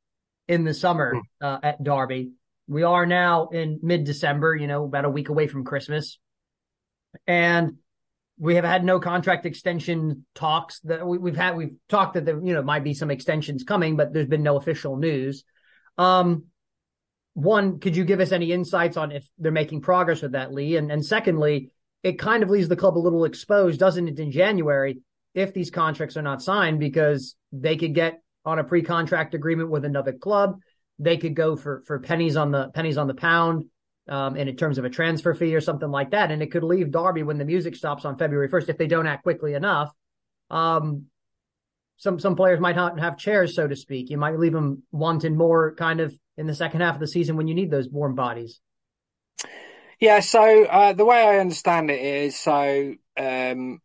in 0.48 0.64
the 0.64 0.74
summer 0.74 1.14
hmm. 1.14 1.20
uh, 1.40 1.58
at 1.62 1.82
Derby. 1.82 2.32
We 2.68 2.82
are 2.82 3.06
now 3.06 3.48
in 3.48 3.80
mid 3.82 4.04
December, 4.04 4.54
you 4.54 4.66
know, 4.66 4.84
about 4.84 5.06
a 5.06 5.10
week 5.10 5.30
away 5.30 5.46
from 5.46 5.64
Christmas. 5.64 6.18
And 7.26 7.76
we 8.38 8.56
have 8.56 8.64
had 8.64 8.84
no 8.84 9.00
contract 9.00 9.46
extension 9.46 10.26
talks 10.34 10.80
that 10.80 11.06
we, 11.06 11.30
have 11.30 11.36
had. 11.36 11.56
We've 11.56 11.76
talked 11.88 12.14
that 12.14 12.26
there, 12.26 12.38
you 12.42 12.52
know, 12.52 12.62
might 12.62 12.84
be 12.84 12.92
some 12.92 13.10
extensions 13.10 13.64
coming, 13.64 13.96
but 13.96 14.12
there's 14.12 14.26
been 14.26 14.42
no 14.42 14.56
official 14.56 14.96
news. 14.96 15.44
Um, 15.96 16.46
one, 17.34 17.80
could 17.80 17.96
you 17.96 18.04
give 18.04 18.20
us 18.20 18.32
any 18.32 18.52
insights 18.52 18.96
on 18.96 19.12
if 19.12 19.28
they're 19.38 19.52
making 19.52 19.82
progress 19.82 20.22
with 20.22 20.32
that, 20.32 20.52
Leigh? 20.52 20.76
And, 20.76 20.90
and 20.90 21.04
secondly, 21.04 21.70
it 22.02 22.18
kind 22.18 22.42
of 22.42 22.50
leaves 22.50 22.68
the 22.68 22.76
club 22.76 22.96
a 22.96 23.00
little 23.00 23.24
exposed, 23.24 23.80
doesn't 23.80 24.08
it, 24.08 24.18
in 24.18 24.30
January, 24.30 25.00
if 25.34 25.52
these 25.52 25.70
contracts 25.70 26.16
are 26.16 26.22
not 26.22 26.42
signed, 26.42 26.78
because 26.78 27.34
they 27.52 27.76
could 27.76 27.94
get 27.94 28.22
on 28.44 28.58
a 28.58 28.64
pre-contract 28.64 29.34
agreement 29.34 29.70
with 29.70 29.84
another 29.84 30.12
club. 30.12 30.58
They 30.98 31.16
could 31.16 31.34
go 31.34 31.56
for, 31.56 31.82
for 31.86 31.98
pennies 31.98 32.36
on 32.36 32.52
the 32.52 32.68
pennies 32.68 32.98
on 32.98 33.08
the 33.08 33.14
pound, 33.14 33.64
um, 34.08 34.36
in 34.36 34.54
terms 34.56 34.78
of 34.78 34.84
a 34.84 34.90
transfer 34.90 35.34
fee 35.34 35.54
or 35.54 35.60
something 35.60 35.90
like 35.90 36.10
that. 36.10 36.30
And 36.30 36.42
it 36.42 36.52
could 36.52 36.62
leave 36.62 36.92
Derby 36.92 37.22
when 37.22 37.38
the 37.38 37.44
music 37.44 37.74
stops 37.74 38.04
on 38.04 38.18
February 38.18 38.48
1st, 38.48 38.68
if 38.68 38.78
they 38.78 38.86
don't 38.86 39.06
act 39.06 39.22
quickly 39.22 39.54
enough. 39.54 39.90
Um, 40.50 41.06
some, 41.96 42.18
some 42.18 42.36
players 42.36 42.60
might 42.60 42.76
not 42.76 42.98
have 43.00 43.16
chairs, 43.16 43.54
so 43.54 43.66
to 43.66 43.76
speak. 43.76 44.10
You 44.10 44.18
might 44.18 44.38
leave 44.38 44.52
them 44.52 44.82
wanting 44.92 45.36
more 45.36 45.74
kind 45.74 46.00
of 46.00 46.14
in 46.36 46.46
the 46.46 46.54
second 46.54 46.80
half 46.80 46.94
of 46.94 47.00
the 47.00 47.06
season 47.06 47.36
when 47.36 47.48
you 47.48 47.54
need 47.54 47.70
those 47.70 47.88
warm 47.88 48.14
bodies? 48.14 48.60
Yeah, 50.00 50.20
so 50.20 50.64
uh, 50.64 50.92
the 50.92 51.04
way 51.04 51.22
I 51.22 51.38
understand 51.38 51.90
it 51.90 52.00
is 52.00 52.38
so 52.38 52.94
um, 53.16 53.80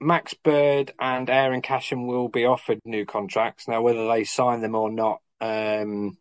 Max 0.00 0.34
Bird 0.34 0.92
and 0.98 1.28
Aaron 1.28 1.62
Cashin 1.62 2.06
will 2.06 2.28
be 2.28 2.44
offered 2.44 2.80
new 2.84 3.04
contracts. 3.04 3.68
Now, 3.68 3.82
whether 3.82 4.08
they 4.08 4.24
sign 4.24 4.60
them 4.60 4.74
or 4.74 4.90
not, 4.90 5.20
um, 5.40 6.16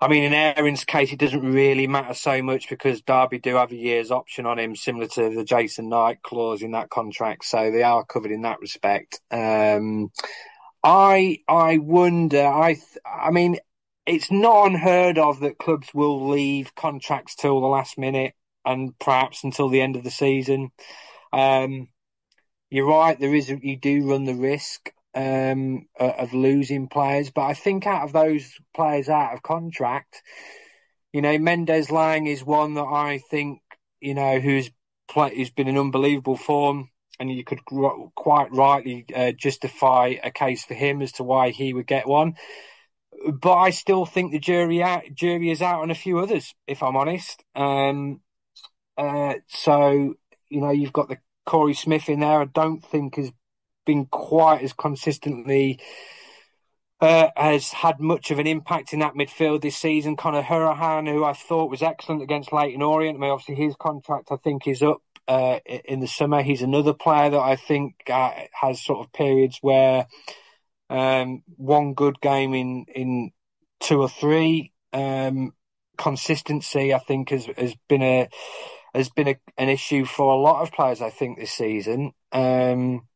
I 0.00 0.08
mean, 0.08 0.24
in 0.24 0.34
Aaron's 0.34 0.84
case, 0.84 1.12
it 1.12 1.20
doesn't 1.20 1.52
really 1.52 1.86
matter 1.86 2.14
so 2.14 2.42
much 2.42 2.68
because 2.68 3.02
Derby 3.02 3.38
do 3.38 3.54
have 3.54 3.70
a 3.70 3.76
year's 3.76 4.10
option 4.10 4.46
on 4.46 4.58
him, 4.58 4.74
similar 4.74 5.06
to 5.06 5.30
the 5.30 5.44
Jason 5.44 5.88
Knight 5.88 6.22
clause 6.22 6.62
in 6.62 6.72
that 6.72 6.90
contract. 6.90 7.44
So 7.44 7.70
they 7.70 7.84
are 7.84 8.04
covered 8.04 8.32
in 8.32 8.42
that 8.42 8.58
respect. 8.58 9.20
Um, 9.30 10.10
I 10.82 11.38
I 11.46 11.78
wonder. 11.78 12.44
I 12.44 12.78
I 13.06 13.30
mean, 13.30 13.58
it's 14.06 14.30
not 14.30 14.66
unheard 14.66 15.18
of 15.18 15.40
that 15.40 15.58
clubs 15.58 15.88
will 15.94 16.28
leave 16.28 16.74
contracts 16.74 17.34
till 17.34 17.60
the 17.60 17.66
last 17.66 17.98
minute 17.98 18.34
and 18.64 18.98
perhaps 18.98 19.44
until 19.44 19.68
the 19.68 19.80
end 19.80 19.96
of 19.96 20.04
the 20.04 20.10
season. 20.10 20.70
Um, 21.32 21.88
you're 22.70 22.86
right. 22.86 23.18
There 23.18 23.34
is 23.34 23.48
you 23.48 23.76
do 23.76 24.08
run 24.08 24.24
the 24.24 24.34
risk 24.34 24.90
um, 25.14 25.86
of 25.98 26.32
losing 26.32 26.88
players, 26.88 27.30
but 27.30 27.42
I 27.42 27.54
think 27.54 27.86
out 27.86 28.04
of 28.04 28.12
those 28.12 28.54
players 28.74 29.08
out 29.08 29.34
of 29.34 29.42
contract, 29.42 30.22
you 31.12 31.20
know, 31.20 31.38
Mendez-Laing 31.38 32.26
is 32.26 32.44
one 32.44 32.74
that 32.74 32.84
I 32.84 33.18
think 33.30 33.60
you 34.00 34.14
know 34.14 34.40
who's 34.40 34.70
play, 35.08 35.36
who's 35.36 35.50
been 35.50 35.68
in 35.68 35.78
unbelievable 35.78 36.36
form, 36.36 36.88
and 37.20 37.30
you 37.30 37.44
could 37.44 37.60
quite 37.64 38.50
rightly 38.52 39.04
uh, 39.14 39.32
justify 39.32 40.14
a 40.22 40.30
case 40.30 40.64
for 40.64 40.74
him 40.74 41.02
as 41.02 41.12
to 41.12 41.24
why 41.24 41.50
he 41.50 41.74
would 41.74 41.86
get 41.86 42.08
one 42.08 42.36
but 43.30 43.54
I 43.54 43.70
still 43.70 44.06
think 44.06 44.32
the 44.32 44.38
jury 44.38 44.82
out, 44.82 45.02
jury 45.14 45.50
is 45.50 45.62
out 45.62 45.82
on 45.82 45.90
a 45.90 45.94
few 45.94 46.18
others, 46.18 46.54
if 46.66 46.82
I'm 46.82 46.96
honest. 46.96 47.44
Um, 47.54 48.20
uh, 48.96 49.34
so 49.48 50.14
you 50.48 50.60
know, 50.60 50.70
you've 50.70 50.92
got 50.92 51.08
the 51.08 51.18
Korey 51.46 51.76
Smith 51.76 52.08
in 52.08 52.20
there. 52.20 52.40
I 52.40 52.44
don't 52.44 52.84
think 52.84 53.16
has 53.16 53.32
been 53.84 54.06
quite 54.06 54.62
as 54.62 54.72
consistently 54.72 55.80
uh, 57.00 57.30
has 57.36 57.72
had 57.72 57.98
much 57.98 58.30
of 58.30 58.38
an 58.38 58.46
impact 58.46 58.92
in 58.92 59.00
that 59.00 59.14
midfield 59.14 59.60
this 59.60 59.76
season. 59.76 60.16
Conor 60.16 60.42
Hourihane, 60.42 61.10
who 61.10 61.24
I 61.24 61.32
thought 61.32 61.70
was 61.70 61.82
excellent 61.82 62.22
against 62.22 62.52
Leyton 62.52 62.80
Orient. 62.80 63.18
I 63.18 63.20
mean, 63.20 63.30
obviously 63.30 63.56
his 63.56 63.74
contract 63.74 64.28
I 64.30 64.36
think 64.36 64.68
is 64.68 64.82
up 64.82 65.02
uh, 65.26 65.58
in 65.66 65.98
the 65.98 66.06
summer. 66.06 66.42
He's 66.42 66.62
another 66.62 66.92
player 66.92 67.30
that 67.30 67.40
I 67.40 67.56
think 67.56 67.94
uh, 68.08 68.30
has 68.52 68.80
sort 68.80 69.04
of 69.04 69.12
periods 69.12 69.58
where 69.62 70.06
um, 70.92 71.42
one 71.56 71.94
good 71.94 72.20
game 72.20 72.54
in, 72.54 72.84
in 72.94 73.30
two 73.80 74.00
or 74.00 74.08
three. 74.08 74.72
Um, 74.92 75.52
consistency, 75.96 76.92
I 76.92 76.98
think, 76.98 77.30
has, 77.30 77.46
has 77.56 77.74
been 77.88 78.02
a 78.02 78.28
has 78.94 79.08
been 79.08 79.28
a, 79.28 79.36
an 79.56 79.70
issue 79.70 80.04
for 80.04 80.34
a 80.34 80.36
lot 80.36 80.60
of 80.60 80.70
players. 80.70 81.00
I 81.00 81.08
think 81.08 81.38
this 81.38 81.52
season. 81.52 82.12
Um, 82.30 83.08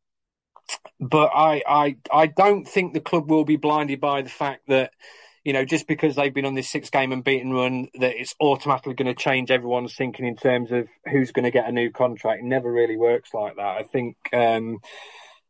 but 0.99 1.31
I, 1.35 1.61
I 1.67 1.97
I 2.11 2.25
don't 2.25 2.67
think 2.67 2.93
the 2.93 2.99
club 2.99 3.29
will 3.29 3.45
be 3.45 3.57
blinded 3.57 4.01
by 4.01 4.23
the 4.23 4.29
fact 4.29 4.67
that 4.69 4.91
you 5.43 5.53
know 5.53 5.63
just 5.63 5.87
because 5.87 6.15
they've 6.15 6.33
been 6.33 6.45
on 6.45 6.55
this 6.55 6.69
six 6.69 6.89
game 6.89 7.11
unbeaten 7.11 7.53
run 7.53 7.89
that 7.99 8.19
it's 8.19 8.33
automatically 8.41 8.95
going 8.95 9.13
to 9.13 9.21
change 9.21 9.51
everyone's 9.51 9.95
thinking 9.95 10.25
in 10.25 10.35
terms 10.35 10.71
of 10.71 10.87
who's 11.11 11.31
going 11.31 11.45
to 11.45 11.51
get 11.51 11.69
a 11.69 11.71
new 11.71 11.91
contract. 11.91 12.41
It 12.41 12.45
never 12.45 12.71
really 12.71 12.97
works 12.97 13.35
like 13.35 13.55
that. 13.57 13.77
I 13.77 13.83
think 13.83 14.17
um, 14.33 14.79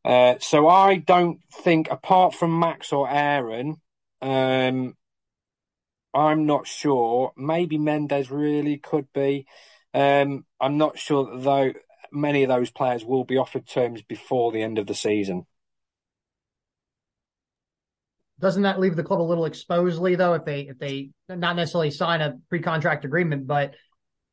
uh, 0.07 0.35
so 0.39 0.69
I 0.69 0.95
don't 0.95 1.41
think, 1.51 1.91
apart 1.91 2.33
from 2.33 2.57
Max 2.57 2.93
or 2.93 3.09
Aaron, 3.09 3.75
um, 4.21 4.95
I'm 6.13 6.45
not 6.45 6.65
sure. 6.65 7.33
Maybe 7.35 7.77
Mendes 7.77 8.31
really 8.31 8.77
could 8.77 9.11
be. 9.13 9.45
Um, 9.93 10.45
I'm 10.61 10.77
not 10.77 10.97
sure 10.97 11.37
though 11.37 11.73
many 12.09 12.43
of 12.43 12.47
those 12.47 12.71
players 12.71 13.03
will 13.03 13.25
be 13.25 13.35
offered 13.35 13.67
terms 13.67 14.01
before 14.01 14.53
the 14.53 14.61
end 14.61 14.77
of 14.77 14.87
the 14.87 14.95
season. 14.95 15.45
Doesn't 18.39 18.63
that 18.63 18.79
leave 18.79 18.95
the 18.95 19.03
club 19.03 19.19
a 19.19 19.23
little 19.23 19.43
exposed, 19.43 19.99
Leigh? 19.99 20.15
Though, 20.15 20.35
if 20.35 20.45
they 20.45 20.61
if 20.61 20.79
they 20.79 21.09
not 21.27 21.57
necessarily 21.57 21.91
sign 21.91 22.21
a 22.21 22.35
pre-contract 22.49 23.03
agreement, 23.03 23.45
but 23.45 23.73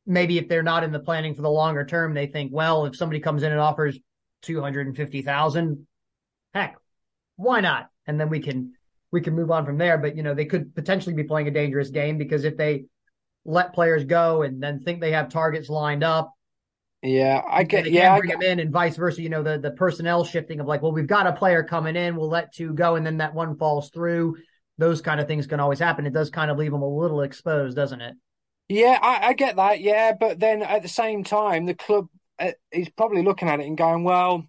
maybe 0.05 0.37
if 0.37 0.47
they're 0.47 0.63
not 0.63 0.85
in 0.85 0.93
the 0.93 0.99
planning 0.99 1.35
for 1.35 1.41
the 1.41 1.49
longer 1.49 1.83
term, 1.83 2.13
they 2.13 2.27
think, 2.27 2.51
well, 2.53 2.85
if 2.85 2.95
somebody 2.95 3.19
comes 3.19 3.43
in 3.43 3.51
and 3.51 3.59
offers 3.59 3.99
250,000, 4.45 5.87
heck, 6.53 6.77
why 7.35 7.61
not? 7.61 7.89
And 8.07 8.19
then 8.19 8.29
we 8.29 8.39
can, 8.39 8.73
we 9.11 9.21
can 9.21 9.33
move 9.33 9.51
on 9.51 9.65
from 9.65 9.77
there. 9.77 9.97
But, 9.97 10.15
you 10.15 10.23
know, 10.23 10.33
they 10.33 10.45
could 10.45 10.75
potentially 10.75 11.15
be 11.15 11.23
playing 11.23 11.47
a 11.47 11.51
dangerous 11.51 11.89
game 11.89 12.17
because 12.17 12.43
if 12.43 12.57
they 12.57 12.85
let 13.43 13.73
players 13.73 14.05
go 14.05 14.43
and 14.43 14.61
then 14.61 14.79
think 14.79 15.01
they 15.01 15.11
have 15.11 15.29
targets 15.29 15.69
lined 15.69 16.03
up, 16.03 16.31
yeah, 17.01 17.41
I 17.47 17.63
get. 17.63 17.91
Yeah, 17.91 18.01
can't 18.01 18.13
I 18.13 18.17
bring 18.19 18.29
get, 18.31 18.39
them 18.39 18.51
in, 18.51 18.59
and 18.59 18.71
vice 18.71 18.95
versa. 18.95 19.21
You 19.21 19.29
know, 19.29 19.43
the 19.43 19.59
the 19.59 19.69
personnel 19.71 20.23
shifting 20.23 20.59
of 20.59 20.65
like, 20.65 20.81
well, 20.81 20.91
we've 20.91 21.05
got 21.05 21.27
a 21.27 21.33
player 21.33 21.63
coming 21.63 21.95
in, 21.95 22.15
we'll 22.15 22.29
let 22.29 22.51
two 22.51 22.73
go, 22.73 22.95
and 22.95 23.05
then 23.05 23.17
that 23.17 23.35
one 23.35 23.57
falls 23.57 23.91
through. 23.91 24.37
Those 24.79 25.01
kind 25.01 25.21
of 25.21 25.27
things 25.27 25.45
can 25.45 25.59
always 25.59 25.77
happen. 25.77 26.07
It 26.07 26.13
does 26.13 26.31
kind 26.31 26.49
of 26.49 26.57
leave 26.57 26.71
them 26.71 26.81
a 26.81 26.89
little 26.89 27.21
exposed, 27.21 27.75
doesn't 27.75 28.01
it? 28.01 28.15
yeah, 28.67 28.97
I, 29.01 29.27
I 29.27 29.33
get 29.33 29.55
that. 29.57 29.81
Yeah, 29.81 30.13
but 30.19 30.39
then 30.39 30.63
at 30.63 30.81
the 30.81 30.89
same 30.89 31.23
time, 31.23 31.65
the 31.65 31.75
club 31.75 32.07
uh, 32.39 32.51
is 32.71 32.89
probably 32.89 33.23
looking 33.23 33.49
at 33.49 33.59
it 33.59 33.67
and 33.67 33.77
going, 33.77 34.03
well, 34.03 34.45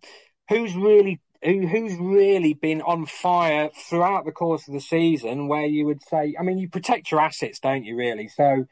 who's 0.49 0.75
really 0.75 1.21
who, 1.43 1.67
who's 1.67 1.97
really 1.97 2.55
been 2.55 2.83
on 2.83 3.07
fire 3.07 3.71
throughout 3.89 4.25
the 4.25 4.33
course 4.33 4.67
of 4.69 4.75
the 4.75 4.81
season? 4.81 5.49
Where 5.49 5.67
you 5.67 5.87
would 5.87 6.03
say, 6.03 6.35
I 6.39 6.43
mean, 6.43 6.59
you 6.59 6.69
protect 6.69 7.11
your 7.11 7.21
assets, 7.21 7.61
don't 7.61 7.85
you? 7.85 7.97
Really? 7.97 8.29
So, 8.29 8.67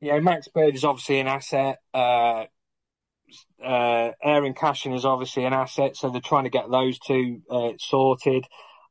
you 0.00 0.12
know, 0.12 0.20
Max 0.20 0.48
Bird 0.48 0.74
is 0.74 0.84
obviously 0.84 1.20
an 1.20 1.28
asset. 1.28 1.78
Uh, 1.92 2.46
uh, 3.62 4.12
Aaron 4.22 4.54
Cashin 4.54 4.92
is 4.92 5.04
obviously 5.04 5.44
an 5.44 5.52
asset, 5.52 5.96
so 5.96 6.10
they're 6.10 6.20
trying 6.20 6.44
to 6.44 6.50
get 6.50 6.70
those 6.70 6.98
two 6.98 7.42
uh, 7.50 7.72
sorted. 7.78 8.46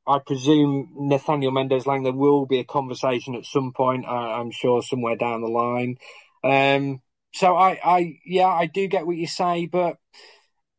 I 0.07 0.19
presume 0.19 0.89
Nathaniel 0.95 1.51
Mendez-Laing, 1.51 2.03
there 2.03 2.13
will 2.13 2.45
be 2.45 2.59
a 2.59 2.63
conversation 2.63 3.33
at 3.33 3.45
some 3.45 3.73
point, 3.73 4.05
I, 4.05 4.39
I'm 4.39 4.51
sure, 4.51 4.83
somewhere 4.83 5.15
down 5.15 5.41
the 5.41 5.47
line. 5.47 5.97
Um, 6.43 7.01
so 7.35 7.57
I, 7.57 7.77
I, 7.83 8.19
yeah, 8.25 8.47
I 8.47 8.65
do 8.65 8.87
get 8.87 9.05
what 9.05 9.17
you 9.17 9.27
say, 9.27 9.65
but 9.65 9.97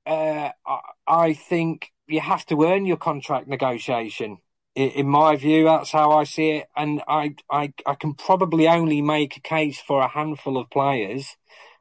uh, 0.06 0.50
I, 0.66 0.78
I 1.06 1.34
think 1.34 1.90
you 2.06 2.20
have 2.20 2.46
to 2.46 2.64
earn 2.64 2.86
your 2.86 2.96
contract 2.96 3.46
negotiation. 3.46 4.38
In, 4.74 4.90
in 4.90 5.06
my 5.06 5.36
view, 5.36 5.64
that's 5.64 5.90
how 5.90 6.12
I 6.12 6.24
see 6.24 6.52
it, 6.52 6.66
and 6.74 7.02
I, 7.06 7.34
I, 7.50 7.74
I 7.84 7.94
can 7.94 8.14
probably 8.14 8.68
only 8.68 9.02
make 9.02 9.36
a 9.36 9.40
case 9.40 9.78
for 9.78 10.00
a 10.00 10.08
handful 10.08 10.56
of 10.56 10.70
players 10.70 11.36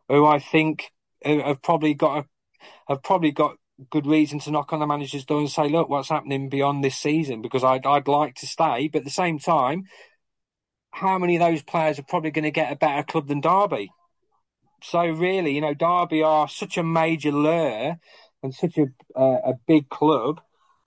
who 0.09 0.25
I 0.25 0.39
think 0.39 0.91
have 1.23 1.61
probably 1.61 1.93
got 1.93 2.17
a, 2.17 2.25
have 2.89 3.01
probably 3.01 3.31
got 3.31 3.55
good 3.89 4.05
reason 4.05 4.39
to 4.39 4.51
knock 4.51 4.73
on 4.73 4.79
the 4.79 4.87
manager's 4.87 5.25
door 5.25 5.39
and 5.39 5.49
say, 5.49 5.69
look, 5.69 5.87
what's 5.87 6.09
happening 6.09 6.49
beyond 6.49 6.83
this 6.83 6.97
season? 6.97 7.41
Because 7.41 7.63
I'd 7.63 7.85
I'd 7.85 8.09
like 8.09 8.35
to 8.35 8.47
stay, 8.47 8.89
but 8.89 8.99
at 8.99 9.05
the 9.05 9.09
same 9.09 9.39
time, 9.39 9.85
how 10.91 11.17
many 11.17 11.37
of 11.37 11.39
those 11.39 11.63
players 11.63 11.97
are 11.97 12.03
probably 12.03 12.31
going 12.31 12.43
to 12.43 12.51
get 12.51 12.73
a 12.73 12.75
better 12.75 13.03
club 13.03 13.27
than 13.27 13.39
Derby? 13.39 13.89
So 14.89 15.05
really, 15.05 15.55
you 15.55 15.61
know, 15.61 15.73
Derby 15.73 16.21
are 16.21 16.47
such 16.47 16.77
a 16.77 16.83
major 16.83 17.31
lure 17.31 17.97
and 18.43 18.53
such 18.53 18.77
a 18.77 18.85
uh, 19.19 19.51
a 19.51 19.53
big 19.67 19.89
club 19.89 20.41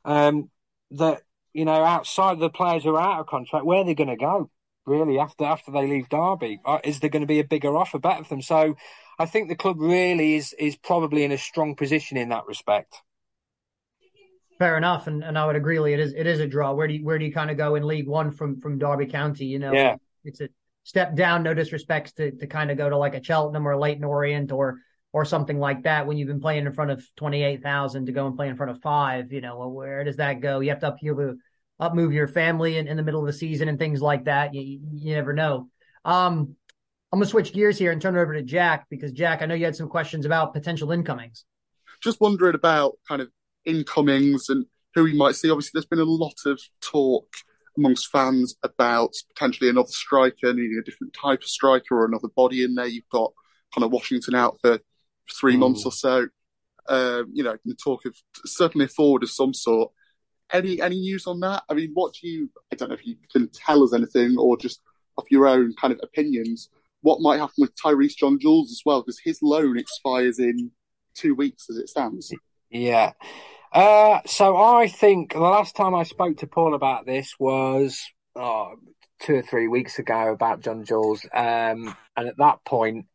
um, 0.05 0.51
that 0.93 1.23
you 1.53 1.65
know 1.65 1.85
outside 1.85 2.33
of 2.33 2.39
the 2.39 2.51
players 2.51 2.85
who 2.85 2.95
are 2.95 3.01
out 3.01 3.21
of 3.21 3.27
contract, 3.27 3.67
where 3.67 3.79
are 3.81 3.85
they 3.85 3.95
going 3.95 4.09
to 4.09 4.17
go? 4.17 4.51
Really, 4.87 5.19
after 5.19 5.45
after 5.45 5.71
they 5.73 5.87
leave 5.87 6.09
Derby, 6.09 6.61
uh, 6.65 6.79
is 6.85 7.01
there 7.01 7.11
going 7.11 7.23
to 7.23 7.27
be 7.27 7.41
a 7.41 7.45
bigger 7.45 7.77
offer 7.77 7.99
better 7.99 8.25
for 8.25 8.31
them? 8.31 8.43
So 8.43 8.77
I 9.19 9.27
think 9.27 9.49
the 9.49 9.57
club 9.57 9.81
really 9.81 10.37
is 10.37 10.55
is 10.55 10.77
probably 10.77 11.25
in 11.25 11.33
a 11.33 11.39
strong 11.39 11.75
position 11.75 12.17
in 12.17 12.29
that 12.29 12.47
respect. 12.47 13.03
Fair 14.59 14.77
enough, 14.77 15.07
and, 15.07 15.23
and 15.23 15.39
I 15.39 15.47
would 15.47 15.57
agree. 15.57 15.79
Leigh, 15.79 15.95
it 15.95 16.01
is 16.01 16.15
it 16.15 16.27
is 16.27 16.41
a 16.41 16.47
draw. 16.47 16.73
Where 16.73 16.89
do 16.89 16.95
you, 16.95 17.05
where 17.05 17.19
do 17.19 17.25
you 17.25 17.33
kind 17.33 17.51
of 17.51 17.57
go 17.57 17.75
in 17.75 17.87
League 17.87 18.09
One 18.09 18.31
from 18.31 18.61
from 18.61 18.79
Derby 18.79 19.07
County? 19.07 19.45
You 19.45 19.59
know, 19.59 19.73
Yeah. 19.75 19.97
it's 20.25 20.41
a 20.41 20.49
step 20.89 21.15
down. 21.15 21.43
No 21.43 21.55
disrespects 21.55 22.15
to 22.15 22.31
to 22.31 22.47
kind 22.47 22.71
of 22.71 22.79
go 22.79 22.89
to 22.89 22.97
like 22.97 23.15
a 23.15 23.23
Cheltenham 23.23 23.69
or 23.69 23.77
Leyton 23.77 24.05
Orient 24.05 24.51
or 24.51 24.79
or 25.13 25.27
something 25.27 25.59
like 25.59 25.83
that. 25.83 26.07
When 26.07 26.17
you've 26.17 26.29
been 26.29 26.41
playing 26.41 26.65
in 26.65 26.73
front 26.73 26.91
of 26.91 27.07
twenty 27.15 27.45
eight 27.45 27.63
thousand 27.63 28.07
to 28.07 28.13
go 28.13 28.27
and 28.27 28.35
play 28.35 28.49
in 28.49 28.57
front 28.57 28.73
of 28.73 28.81
five, 28.81 29.31
you 29.31 29.43
know, 29.43 29.59
well, 29.59 29.71
where 29.71 30.03
does 30.03 30.17
that 30.17 30.41
go? 30.41 30.61
You 30.61 30.71
have 30.71 30.81
to 30.81 30.89
upheave 30.89 31.19
up 31.79 31.95
move 31.95 32.13
your 32.13 32.27
family 32.27 32.79
in, 32.79 32.89
in 32.89 32.97
the 32.97 33.03
middle 33.03 33.21
of 33.21 33.27
the 33.27 33.33
season 33.35 33.69
and 33.69 33.79
things 33.79 34.01
like 34.01 34.25
that. 34.25 34.55
You 34.55 34.81
you 34.95 35.15
never 35.15 35.35
know. 35.35 35.69
Um, 36.07 36.57
I'm 37.13 37.19
gonna 37.19 37.27
switch 37.27 37.53
gears 37.53 37.79
here 37.79 37.93
and 37.93 38.01
turn 38.01 38.17
it 38.17 38.21
over 38.21 38.33
to 38.33 38.43
Jack 38.43 38.87
because 38.89 39.13
Jack, 39.13 39.43
I 39.43 39.47
know 39.47 39.55
you 39.55 39.67
had 39.67 39.77
some 39.77 39.89
questions 39.91 40.25
about 40.25 40.55
potential 40.55 40.91
incomings. 40.91 41.45
just 42.03 42.21
wondering 42.21 42.55
about 42.55 42.99
kind 43.07 43.21
of 43.21 43.29
incomings 43.67 44.49
and 44.49 44.65
who 44.95 45.05
we 45.05 45.13
might 45.13 45.35
see. 45.35 45.51
Obviously, 45.51 45.73
there's 45.75 45.87
been 45.87 46.01
a 46.01 46.05
lot 46.05 46.41
of 46.47 46.59
talk 46.81 47.27
amongst 47.79 48.09
fans 48.11 48.57
about 48.63 49.13
potentially 49.35 49.71
another 49.71 49.89
striker, 49.89 50.53
needing 50.53 50.79
a 50.79 50.85
different 50.85 51.15
type 51.15 51.41
of 51.41 51.49
striker 51.49 51.97
or 51.97 52.05
another 52.05 52.29
body 52.29 52.63
in 52.65 52.75
there. 52.75 52.87
You've 52.87 53.09
got 53.11 53.33
kind 53.75 53.85
of 53.85 53.93
Washington 53.93 54.35
out 54.35 54.59
for 54.61 54.81
three 55.41 55.55
Mm. 55.57 55.61
months 55.61 55.87
or 55.87 55.93
so. 55.93 56.27
Um, 56.89 57.31
you 57.33 57.45
know, 57.45 57.57
the 57.65 57.75
talk 57.75 58.05
of 58.07 58.17
certainly 58.45 58.87
a 58.87 58.89
forward 58.89 59.23
of 59.23 59.31
some 59.31 59.55
sort. 59.55 59.93
Any 60.51 60.81
any 60.81 60.99
news 61.01 61.27
on 61.27 61.41
that? 61.41 61.63
I 61.69 61.75
mean, 61.75 61.91
what 61.93 62.15
do 62.15 62.27
you? 62.27 62.51
I 62.73 62.77
don't 62.77 62.89
know 62.89 62.95
if 62.95 63.07
you 63.07 63.17
can 63.31 63.49
tell 63.51 63.83
us 63.85 63.93
anything 63.93 64.37
or 64.39 64.57
just 64.57 64.81
off 65.19 65.31
your 65.31 65.47
own 65.47 65.75
kind 65.79 65.93
of 65.93 66.01
opinions. 66.03 66.71
What 67.03 67.21
might 67.21 67.39
happen 67.39 67.55
with 67.59 67.77
Tyrese 67.77 68.17
John 68.17 68.39
Jules 68.41 68.71
as 68.71 68.81
well? 68.85 69.03
Because 69.03 69.21
his 69.23 69.41
loan 69.43 69.79
expires 69.79 70.39
in 70.39 70.71
two 71.15 71.35
weeks 71.35 71.69
as 71.69 71.77
it 71.77 71.89
stands. 71.91 72.33
Yeah. 72.71 73.13
Uh, 73.73 74.21
so 74.27 74.57
I 74.57 74.89
think 74.89 75.33
the 75.33 75.41
last 75.41 75.77
time 75.77 75.95
I 75.95 76.03
spoke 76.03 76.39
to 76.39 76.47
Paul 76.47 76.75
about 76.75 77.07
this 77.07 77.35
was 77.39 78.01
oh, 78.35 78.75
two 79.21 79.37
or 79.37 79.43
three 79.43 79.69
weeks 79.69 79.99
ago 79.99 80.33
about 80.33 80.61
John 80.61 80.85
Jules. 80.85 81.25
Um, 81.33 81.95
and 82.17 82.29
at 82.29 82.39
that 82.39 82.65
point, 82.65 83.07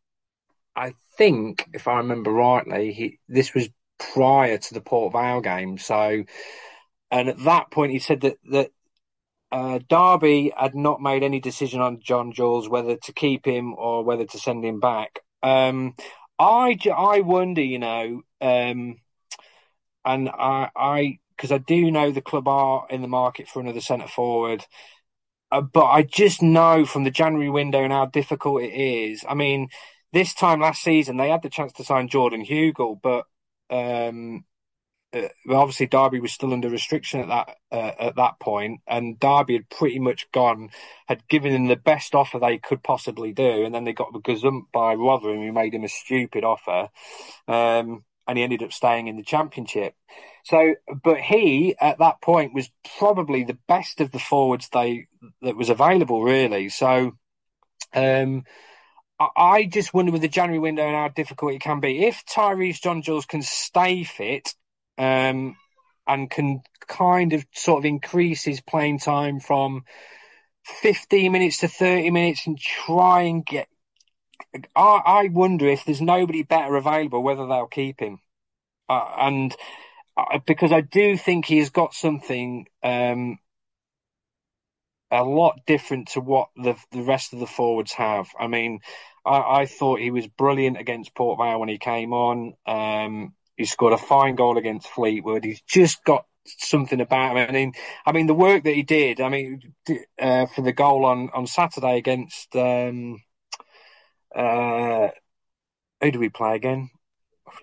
I 0.76 0.94
think, 1.18 1.68
if 1.74 1.88
I 1.88 1.98
remember 1.98 2.32
rightly, 2.32 2.94
he 2.94 3.20
this 3.28 3.54
was 3.54 3.70
prior 4.00 4.58
to 4.58 4.74
the 4.74 4.82
Port 4.82 5.14
Vale 5.14 5.42
game. 5.42 5.78
So, 5.78 6.24
and 7.12 7.30
at 7.30 7.44
that 7.44 7.72
point, 7.72 7.92
he 7.92 8.00
said 8.00 8.22
that 8.22 8.38
that 8.52 8.72
uh, 9.52 9.80
Derby 9.88 10.52
had 10.58 10.76
not 10.76 11.02
made 11.02 11.24
any 11.24 11.40
decision 11.40 11.80
on 11.80 12.02
John 12.02 12.32
Jules 12.32 12.68
whether 12.68 12.96
to 12.96 13.14
keep 13.14 13.46
him 13.46 13.76
or 13.76 14.04
whether 14.04 14.26
to 14.26 14.40
send 14.40 14.66
him 14.66 14.80
back. 14.80 15.20
Um, 15.44 15.96
I, 16.40 16.78
I 16.96 17.22
wonder, 17.22 17.62
you 17.62 17.78
know, 17.78 18.22
um, 18.42 18.98
and 20.06 20.30
I, 20.30 21.20
because 21.36 21.52
I 21.52 21.58
do 21.58 21.92
know 21.92 22.12
the 22.12 22.22
club 22.22 22.48
are 22.48 22.86
in 22.90 23.02
the 23.02 23.08
market 23.08 23.48
for 23.48 23.60
another 23.60 23.82
centre 23.82 24.08
forward, 24.08 24.66
uh, 25.52 25.62
but 25.62 25.86
I 25.86 26.04
just 26.04 26.42
know 26.42 26.86
from 26.86 27.04
the 27.04 27.12
January 27.12 27.50
window 27.50 27.84
and 27.84 27.94
how 27.94 28.06
difficult 28.08 28.64
it 28.64 28.74
is. 28.74 29.24
I 29.28 29.34
mean, 29.36 29.70
this 30.12 30.34
time 30.34 30.62
last 30.62 30.82
season 30.82 31.18
they 31.18 31.30
had 31.30 31.44
the 31.44 31.50
chance 31.50 31.74
to 31.74 31.84
sign 31.84 32.08
Jordan 32.08 32.46
Hugill, 32.46 33.00
but 33.02 33.26
um, 33.70 34.46
uh, 35.14 35.28
obviously 35.50 35.86
Derby 35.86 36.20
was 36.20 36.34
still 36.34 36.54
under 36.54 36.70
restriction 36.70 37.20
at 37.20 37.28
that 37.28 37.58
uh, 37.72 37.92
at 38.00 38.16
that 38.16 38.40
point, 38.40 38.82
and 38.88 39.20
Derby 39.20 39.54
had 39.54 39.70
pretty 39.70 40.00
much 40.00 40.32
gone, 40.32 40.70
had 41.08 41.28
given 41.28 41.54
them 41.54 41.68
the 41.68 41.76
best 41.76 42.16
offer 42.16 42.40
they 42.40 42.58
could 42.58 42.82
possibly 42.84 43.32
do, 43.32 43.64
and 43.64 43.74
then 43.74 43.84
they 43.84 43.94
got 43.94 44.12
the 44.12 44.20
gazumped 44.20 44.72
by 44.74 44.96
Rotherham, 44.96 45.38
who 45.38 45.52
made 45.52 45.74
him 45.76 45.84
a 45.84 45.90
stupid 45.90 46.44
offer, 46.44 46.90
um, 47.48 48.04
and 48.28 48.38
he 48.38 48.44
ended 48.44 48.64
up 48.64 48.74
staying 48.74 49.08
in 49.08 49.18
the 49.18 49.24
Championship. 49.24 49.96
So, 50.46 50.76
but 51.04 51.20
he 51.20 51.76
at 51.80 52.00
that 52.00 52.22
point 52.22 52.54
was 52.54 52.70
probably 52.98 53.44
the 53.44 53.58
best 53.68 54.02
of 54.02 54.12
the 54.12 54.20
forwards 54.20 54.70
they 54.70 55.08
that 55.42 55.56
was 55.56 55.70
available, 55.70 56.24
really. 56.24 56.70
So, 56.70 57.14
um, 57.94 58.44
I, 59.20 59.66
just 59.66 59.94
wonder 59.94 60.12
with 60.12 60.22
the 60.22 60.28
January 60.28 60.60
window 60.60 60.86
and 60.86 60.96
how 60.96 61.08
difficult 61.08 61.54
it 61.54 61.62
can 61.62 61.80
be. 61.80 62.06
If 62.06 62.26
Tyrese 62.26 62.82
John 62.82 63.02
Jules 63.02 63.26
can 63.26 63.42
stay 63.42 64.04
fit, 64.04 64.54
um, 64.98 65.56
and 66.08 66.30
can 66.30 66.62
kind 66.88 67.34
of 67.34 67.46
sort 67.54 67.80
of 67.80 67.86
increase 67.86 68.44
his 68.44 68.62
playing 68.62 69.00
time 69.00 69.40
from 69.40 69.84
15 70.66 71.32
minutes 71.32 71.60
to 71.60 71.68
30 71.68 72.10
minutes 72.12 72.48
and 72.48 72.60
try 72.60 73.22
and 73.24 73.46
get. 73.46 73.68
I, 74.76 75.02
I 75.06 75.30
wonder 75.32 75.68
if 75.68 75.86
there's 75.86 76.02
nobody 76.02 76.44
better 76.44 76.76
available, 76.76 77.24
whether 77.24 77.48
they'll 77.48 77.68
keep 77.68 78.00
him. 78.00 78.20
Uh, 78.90 79.16
and 79.18 79.56
uh, 80.18 80.40
because 80.46 80.72
I 80.72 80.82
do 80.82 81.18
think 81.18 81.46
he 81.46 81.58
has 81.60 81.70
got 81.70 81.94
something 81.94 82.68
um, 82.84 83.40
a 85.12 85.24
lot 85.24 85.60
different 85.66 86.10
to 86.10 86.20
what 86.20 86.50
the 86.56 86.76
the 86.92 87.02
rest 87.02 87.34
of 87.34 87.40
the 87.40 87.48
forwards 87.48 87.94
have. 87.94 88.28
I 88.40 88.48
mean, 88.48 88.80
I, 89.26 89.62
I 89.62 89.66
thought 89.66 90.00
he 90.00 90.12
was 90.12 90.28
brilliant 90.28 90.78
against 90.78 91.16
Port 91.16 91.40
Vale 91.40 91.60
when 91.60 91.70
he 91.70 91.78
came 91.78 92.14
on. 92.14 92.54
Um, 92.66 93.34
he 93.58 93.66
scored 93.66 93.94
a 93.94 93.98
fine 93.98 94.36
goal 94.36 94.58
against 94.58 94.88
Fleetwood. 94.88 95.44
He's 95.44 95.62
just 95.62 96.04
got 96.04 96.26
something 96.46 97.00
about 97.00 97.38
him. 97.38 97.50
I 97.50 97.52
mean, 97.52 97.74
I 98.06 98.12
mean 98.12 98.28
the 98.28 98.34
work 98.34 98.64
that 98.64 98.76
he 98.76 98.84
did. 98.84 99.22
I 99.22 99.30
mean, 99.30 99.62
uh, 100.20 100.48
for 100.48 100.62
the 100.62 100.74
goal 100.74 101.06
on 101.06 101.30
on 101.34 101.48
Saturday 101.48 101.98
against 101.98 102.56
um, 102.56 103.22
uh, 104.36 105.10
who 106.02 106.12
do 106.12 106.20
we 106.20 106.30
play 106.30 106.56
again? 106.56 106.90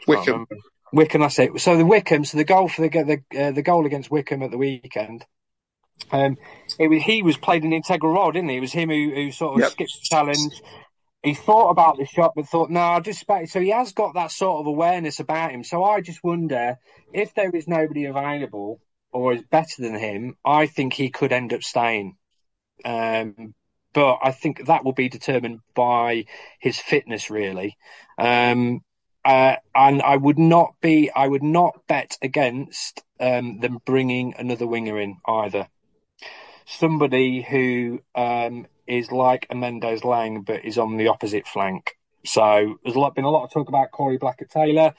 Wycombe. 0.06 0.46
Wycombe, 0.92 1.22
that's 1.22 1.38
it. 1.38 1.60
So 1.60 1.76
the 1.76 1.86
Wycombe, 1.86 2.24
so 2.24 2.36
the 2.38 2.44
goal 2.44 2.68
for 2.68 2.82
the 2.82 2.88
the 2.88 3.40
uh, 3.40 3.50
the 3.52 3.62
goal 3.62 3.86
against 3.86 4.10
Wycombe 4.10 4.42
at 4.42 4.50
the 4.50 4.58
weekend. 4.58 5.24
Um, 6.10 6.38
it 6.78 6.88
was 6.88 7.02
he 7.02 7.22
was 7.22 7.36
played 7.36 7.62
an 7.64 7.72
integral 7.72 8.12
role, 8.12 8.32
didn't 8.32 8.48
he? 8.50 8.56
It 8.56 8.60
was 8.60 8.72
him 8.72 8.88
who, 8.88 9.10
who 9.14 9.30
sort 9.32 9.54
of 9.56 9.60
Yep. 9.60 9.72
skipped 9.72 9.92
the 9.92 10.08
challenge. 10.08 10.62
he 11.22 11.34
thought 11.34 11.70
about 11.70 11.98
the 11.98 12.06
shot, 12.06 12.32
but 12.34 12.46
thought, 12.46 12.70
no, 12.70 12.80
I 12.80 13.00
just 13.00 13.24
so 13.46 13.60
he 13.60 13.70
has 13.70 13.92
got 13.92 14.14
that 14.14 14.30
sort 14.30 14.60
of 14.60 14.66
awareness 14.66 15.20
about 15.20 15.52
him. 15.52 15.62
So 15.62 15.84
I 15.84 16.00
just 16.00 16.24
wonder 16.24 16.78
if 17.12 17.34
there 17.34 17.50
is 17.50 17.68
nobody 17.68 18.06
available 18.06 18.80
or 19.12 19.34
is 19.34 19.42
better 19.42 19.82
than 19.82 19.98
him. 19.98 20.36
I 20.44 20.66
think 20.66 20.94
he 20.94 21.10
could 21.10 21.32
end 21.32 21.52
up 21.52 21.62
staying. 21.62 22.16
Um, 22.84 23.54
but 23.92 24.18
I 24.22 24.32
think 24.32 24.66
that 24.66 24.84
will 24.84 24.92
be 24.92 25.08
determined 25.08 25.60
by 25.74 26.26
his 26.58 26.78
fitness, 26.78 27.30
really. 27.30 27.76
Um, 28.18 28.82
uh, 29.24 29.56
and 29.74 30.02
I 30.02 30.16
would 30.16 30.38
not 30.38 30.74
be, 30.80 31.10
I 31.10 31.26
would 31.26 31.42
not 31.42 31.86
bet 31.86 32.16
against 32.22 33.02
um, 33.18 33.60
them 33.60 33.78
bringing 33.84 34.34
another 34.38 34.66
winger 34.66 34.98
in 35.00 35.16
either. 35.26 35.68
Somebody 36.66 37.42
who 37.42 38.00
um, 38.14 38.66
is 38.86 39.10
like 39.10 39.46
a 39.50 39.54
Mendez-Laing, 39.54 40.42
but 40.42 40.64
is 40.64 40.78
on 40.78 40.96
the 40.96 41.08
opposite 41.08 41.46
flank. 41.46 41.96
So 42.24 42.78
there's 42.82 42.96
a 42.96 43.00
lot, 43.00 43.14
been 43.14 43.24
a 43.24 43.30
lot 43.30 43.44
of 43.44 43.52
talk 43.52 43.68
about 43.68 43.90
Corey 43.90 44.18
Blackett 44.18 44.50
Taylor. 44.50 44.94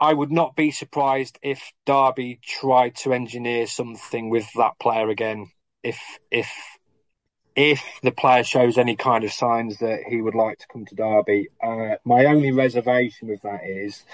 I 0.00 0.12
would 0.12 0.32
not 0.32 0.56
be 0.56 0.70
surprised 0.70 1.38
if 1.42 1.72
Derby 1.86 2.40
tried 2.42 2.96
to 2.96 3.12
engineer 3.12 3.66
something 3.66 4.28
with 4.28 4.46
that 4.56 4.78
player 4.78 5.08
again. 5.08 5.50
If 5.82 5.98
if 6.30 6.50
if 7.56 7.82
the 8.02 8.10
player 8.10 8.42
shows 8.42 8.78
any 8.78 8.96
kind 8.96 9.24
of 9.24 9.32
signs 9.32 9.78
that 9.78 10.00
he 10.08 10.20
would 10.20 10.34
like 10.34 10.58
to 10.58 10.66
come 10.66 10.84
to 10.86 10.94
Derby, 10.94 11.48
uh, 11.62 11.96
my 12.04 12.24
only 12.26 12.50
reservation 12.52 13.28
with 13.28 13.42
that 13.42 13.64
is 13.64 14.04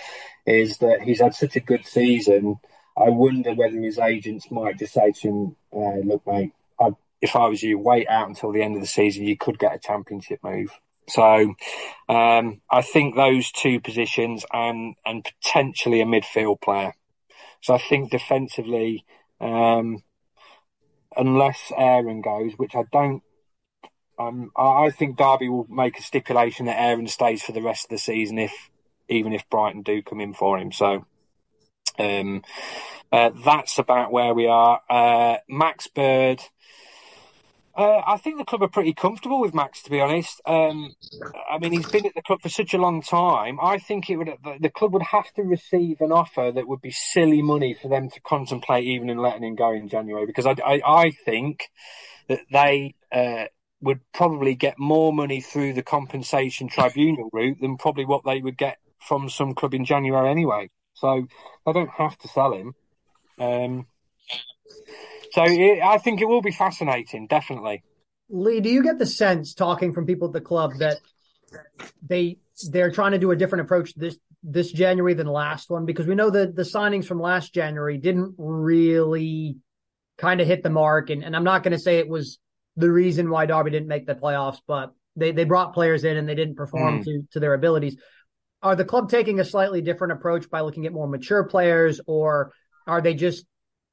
is 0.47 0.79
that 0.79 1.03
he's 1.03 1.21
had 1.21 1.35
such 1.35 1.57
a 1.57 1.61
good 1.61 1.87
season. 1.87 2.57
I 2.97 3.09
wonder 3.09 3.55
whether 3.55 3.79
his 3.81 3.99
agents 3.99 4.51
might 4.51 4.79
just 4.79 4.95
say 4.95 5.13
to 5.13 5.29
him, 5.29 5.57
uh, 5.73 6.01
"Look, 6.05 6.27
mate, 6.27 6.53
I'd, 6.79 6.97
if 7.23 7.35
I 7.35 7.47
was 7.47 7.63
you, 7.63 7.79
wait 7.79 8.09
out 8.09 8.29
until 8.29 8.53
the 8.53 8.63
end 8.63 8.75
of 8.75 8.83
the 8.83 8.87
season. 8.87 9.27
You 9.27 9.37
could 9.37 9.59
get 9.59 9.75
a 9.75 9.79
championship 9.79 10.41
move." 10.43 10.79
So 11.09 11.55
um, 12.09 12.61
I 12.71 12.83
think 12.83 13.17
those 13.17 13.51
two 13.51 13.81
positions 13.81 14.45
and 14.53 14.97
and 15.07 15.25
potentially 15.25 16.03
a 16.03 16.05
midfield 16.05 16.61
player. 16.61 16.93
So 17.63 17.75
I 17.75 17.79
think 17.79 18.11
defensively, 18.11 19.05
um, 19.41 20.03
unless 21.17 21.73
Aaron 21.77 22.21
goes, 22.21 22.53
which 22.57 22.75
I 22.75 22.85
don't 22.93 23.23
um, 24.21 24.51
I 24.57 24.91
think 24.91 25.17
Derby 25.17 25.49
will 25.49 25.67
make 25.69 25.99
a 25.99 26.03
stipulation 26.03 26.67
that 26.67 26.81
Aaron 26.81 27.09
stays 27.09 27.43
for 27.43 27.53
the 27.53 27.63
rest 27.63 27.85
of 27.85 27.91
the 27.91 27.99
season, 27.99 28.39
if 28.39 28.53
even 29.09 29.33
if 29.33 29.49
Brighton 29.51 29.83
do 29.83 30.03
come 30.03 30.21
in 30.21 30.35
for 30.35 30.59
him. 30.59 30.71
So 30.73 31.07
um, 31.99 32.43
uh, 33.11 33.31
that's 33.45 33.79
about 33.79 34.13
where 34.13 34.35
we 34.35 34.47
are. 34.47 34.81
Uh, 34.89 35.37
Max 35.49 35.87
Bird. 35.89 36.41
Uh, 37.73 38.03
I 38.07 38.17
think 38.19 38.37
the 38.37 38.45
club 38.45 38.63
are 38.63 38.69
pretty 38.69 38.93
comfortable 38.93 39.41
with 39.41 39.55
Max, 39.55 39.83
to 39.85 39.91
be 39.91 40.01
honest. 40.01 40.41
Um, 40.45 40.93
I 41.51 41.59
mean, 41.59 41.73
he's 41.73 41.89
been 41.89 42.05
at 42.05 42.15
the 42.15 42.21
club 42.21 42.43
for 42.43 42.49
such 42.49 42.75
a 42.75 42.79
long 42.79 43.01
time. 43.01 43.59
I 43.63 43.79
think 43.79 44.11
it 44.11 44.17
would 44.17 44.31
the 44.61 44.71
club 44.71 44.93
would 44.93 45.03
have 45.03 45.33
to 45.35 45.43
receive 45.43 46.01
an 46.01 46.13
offer 46.13 46.51
that 46.53 46.67
would 46.67 46.83
be 46.83 46.91
silly 46.91 47.43
money 47.43 47.73
for 47.73 47.89
them 47.89 48.11
to 48.11 48.21
contemplate 48.21 48.85
even 48.85 49.09
in 49.09 49.19
letting 49.19 49.45
him 49.45 49.55
go 49.55 49.73
in 49.73 49.89
January, 49.89 50.27
because 50.27 50.47
I, 50.47 50.57
I, 50.65 50.83
I 50.85 51.11
think 51.25 51.71
that 52.29 52.41
they 52.53 52.97
uh, 53.11 53.47
would 53.83 54.01
probably 54.13 54.55
get 54.55 54.79
more 54.79 55.13
money 55.13 55.41
through 55.41 55.73
the 55.73 55.83
compensation 55.83 56.69
tribunal 56.69 57.31
route 57.33 57.59
than 57.61 57.77
probably 57.77 58.05
what 58.05 58.25
they 58.25 58.41
would 58.41 58.59
get 58.59 58.79
from 59.01 59.29
some 59.29 59.55
club 59.55 59.75
in 59.75 59.85
January 59.85 60.31
anyway. 60.31 60.71
So 60.95 61.27
they 61.65 61.73
don't 61.73 61.91
have 61.91 62.19
to 62.19 62.29
sell 62.29 62.53
him. 62.53 62.75
Um, 63.39 63.87
so 65.33 65.45
it, 65.47 65.81
I 65.83 65.99
think 65.99 66.21
it 66.21 66.27
will 66.27 66.43
be 66.43 66.53
fascinating, 66.53 67.27
definitely. 67.27 67.83
Leigh, 68.29 68.61
do 68.61 68.69
you 68.69 68.83
get 68.83 68.99
the 68.99 69.07
sense, 69.07 69.55
talking 69.55 69.93
from 69.93 70.07
people 70.07 70.29
at 70.29 70.35
the 70.35 70.41
club, 70.41 70.73
that 70.79 70.99
they 72.07 72.39
they're 72.71 72.93
trying 72.93 73.13
to 73.13 73.19
do 73.19 73.31
a 73.31 73.37
different 73.37 73.65
approach 73.65 73.95
this 73.95 74.17
this 74.43 74.71
January 74.71 75.15
than 75.15 75.27
last 75.27 75.71
one? 75.71 75.87
Because 75.87 76.07
we 76.07 76.15
know 76.15 76.31
that 76.31 76.55
the 76.55 76.63
signings 76.63 77.07
from 77.07 77.21
last 77.21 77.55
January 77.55 77.99
didn't 77.99 78.35
really 78.37 79.57
kind 80.19 80.41
of 80.41 80.47
hit 80.47 80.63
the 80.63 80.71
mark, 80.71 81.11
and, 81.11 81.25
and 81.25 81.35
I'm 81.35 81.45
not 81.45 81.63
going 81.63 81.73
to 81.73 81.79
say 81.79 81.99
it 81.99 82.09
was 82.09 82.39
the 82.77 82.91
reason 82.91 83.31
why 83.31 83.47
Derby 83.47 83.71
didn't 83.71 83.89
make 83.89 84.07
the 84.07 84.15
playoffs, 84.15 84.61
but 84.67 84.93
they, 85.17 85.33
they 85.33 85.45
brought 85.45 85.75
players 85.75 86.05
in 86.05 86.17
and 86.17 86.29
they 86.29 86.35
didn't 86.35 86.57
perform 86.57 87.01
mm. 87.01 87.05
to, 87.05 87.23
to 87.33 87.41
their 87.41 87.55
abilities. 87.55 87.97
Are 88.63 88.77
the 88.77 88.85
club 88.85 89.11
taking 89.11 89.41
a 89.41 89.45
slightly 89.45 89.81
different 89.81 90.13
approach 90.13 90.51
by 90.51 90.61
looking 90.61 90.87
at 90.87 90.93
more 90.93 91.09
mature 91.09 91.45
players 91.45 92.01
or 92.07 92.53
are 92.87 93.01
they 93.01 93.15
just 93.15 93.47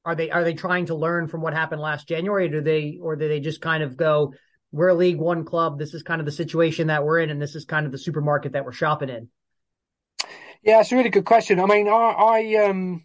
are 0.04 0.14
they 0.14 0.30
are 0.30 0.44
they 0.44 0.54
trying 0.54 0.86
to 0.86 0.94
learn 0.94 1.28
from 1.28 1.40
what 1.40 1.54
happened 1.54 1.80
last 1.80 2.08
January 2.08 2.46
or 2.46 2.50
do 2.50 2.60
they 2.60 2.98
or 3.00 3.16
do 3.16 3.28
they 3.28 3.40
just 3.40 3.60
kind 3.60 3.82
of 3.82 3.96
go 3.96 4.32
we're 4.72 4.88
a 4.88 4.94
league 4.94 5.18
one 5.18 5.44
club 5.44 5.78
this 5.78 5.94
is 5.94 6.02
kind 6.02 6.20
of 6.20 6.26
the 6.26 6.32
situation 6.32 6.88
that 6.88 7.04
we're 7.04 7.18
in 7.18 7.30
and 7.30 7.40
this 7.40 7.54
is 7.54 7.64
kind 7.64 7.86
of 7.86 7.92
the 7.92 7.98
supermarket 7.98 8.52
that 8.52 8.64
we're 8.64 8.72
shopping 8.72 9.08
in 9.08 9.28
yeah 10.62 10.80
it's 10.80 10.92
a 10.92 10.96
really 10.96 11.08
good 11.08 11.24
question 11.24 11.58
i 11.60 11.66
mean 11.66 11.88
i, 11.88 11.92
I 11.92 12.64
um 12.66 13.04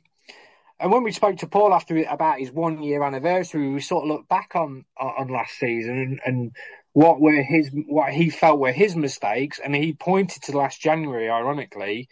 and 0.79 0.91
when 0.91 1.03
we 1.03 1.11
spoke 1.11 1.37
to 1.37 1.47
Paul 1.47 1.73
after 1.73 1.97
about 2.03 2.39
his 2.39 2.51
one 2.51 2.81
year 2.83 3.03
anniversary, 3.03 3.69
we 3.69 3.81
sort 3.81 4.03
of 4.03 4.09
looked 4.09 4.29
back 4.29 4.51
on 4.55 4.85
on 4.99 5.27
last 5.29 5.57
season 5.59 5.97
and, 5.97 6.19
and 6.25 6.51
what 6.93 7.19
were 7.19 7.41
his 7.41 7.71
what 7.87 8.11
he 8.11 8.29
felt 8.29 8.59
were 8.59 8.71
his 8.71 8.95
mistakes, 8.95 9.59
and 9.59 9.75
he 9.75 9.93
pointed 9.93 10.43
to 10.43 10.57
last 10.57 10.79
January, 10.79 11.29
ironically. 11.29 12.07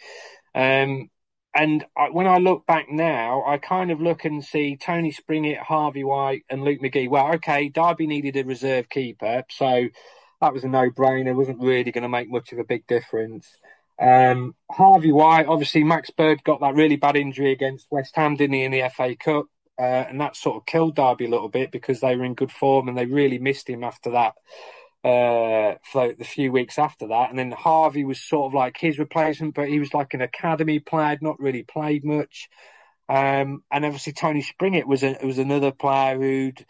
Um, 0.54 1.10
and 1.54 1.86
I, 1.98 2.10
when 2.10 2.28
I 2.28 2.38
look 2.38 2.66
back 2.66 2.88
now, 2.90 3.44
I 3.46 3.58
kind 3.58 3.92
of 3.92 4.02
look 4.02 4.26
and 4.26 4.44
see 4.44 4.78
Tony 4.78 5.12
Springett, 5.12 5.60
Harvey 5.60 6.04
White, 6.04 6.44
and 6.50 6.64
Luke 6.64 6.80
McGee. 6.82 7.10
Well, 7.10 7.34
okay, 7.36 7.70
Derby 7.70 8.08
needed 8.08 8.38
a 8.38 8.44
reserve 8.44 8.90
keeper, 8.90 9.44
so 9.50 9.90
that 10.40 10.54
was 10.54 10.64
a 10.64 10.70
no-brainer. 10.70 11.36
wasn't 11.36 11.62
really 11.62 11.92
going 11.92 12.04
to 12.04 12.10
make 12.10 12.30
much 12.30 12.52
of 12.52 12.60
a 12.60 12.64
big 12.64 12.88
difference. 12.88 13.48
Um, 14.02 14.56
Harvey 14.70 15.12
White, 15.12 15.46
obviously, 15.46 15.84
Max 15.84 16.10
Bird 16.10 16.44
got 16.44 16.62
that 16.62 16.74
really 16.74 16.96
bad 16.96 17.16
injury 17.16 17.52
against 17.52 17.88
West 17.92 18.16
Ham, 18.16 18.36
didn't 18.36 18.56
he, 18.56 18.64
in 18.64 18.72
the 18.72 18.90
FA 18.90 19.16
Cup? 19.16 19.46
Uh, 19.80 20.06
and 20.10 20.20
that 20.20 20.36
sort 20.36 20.58
of 20.58 20.66
killed 20.66 20.96
Derby 20.96 21.26
a 21.26 21.30
little 21.30 21.50
bit 21.50 21.72
because 21.72 22.02
they 22.02 22.16
were 22.16 22.26
in 22.26 22.34
good 22.34 22.52
form 22.52 22.88
and 22.88 22.98
they 22.98 23.06
really 23.06 23.40
missed 23.40 23.70
him 23.70 23.84
after 23.84 24.12
that 24.12 24.34
uh, 25.04 25.78
for 25.92 26.14
the 26.14 26.26
few 26.26 26.52
weeks 26.52 26.78
after 26.78 27.08
that. 27.08 27.30
And 27.30 27.40
then 27.40 27.52
Harvey 27.52 28.04
was 28.04 28.22
sort 28.22 28.48
of 28.48 28.54
like 28.54 28.78
his 28.78 29.00
replacement, 29.00 29.56
but 29.56 29.70
he 29.70 29.80
was 29.80 29.94
like 29.94 30.14
an 30.14 30.22
academy 30.22 30.80
player, 30.80 31.18
not 31.22 31.40
really 31.40 31.64
played 31.64 32.04
much. 32.04 32.50
Um, 33.08 33.64
and 33.72 33.86
obviously 33.86 34.14
Tony 34.14 34.42
Springett 34.42 34.88
was 34.88 35.04
a, 35.04 35.18
was 35.24 35.38
another 35.38 35.72
player 35.72 36.18
who'd 36.18 36.66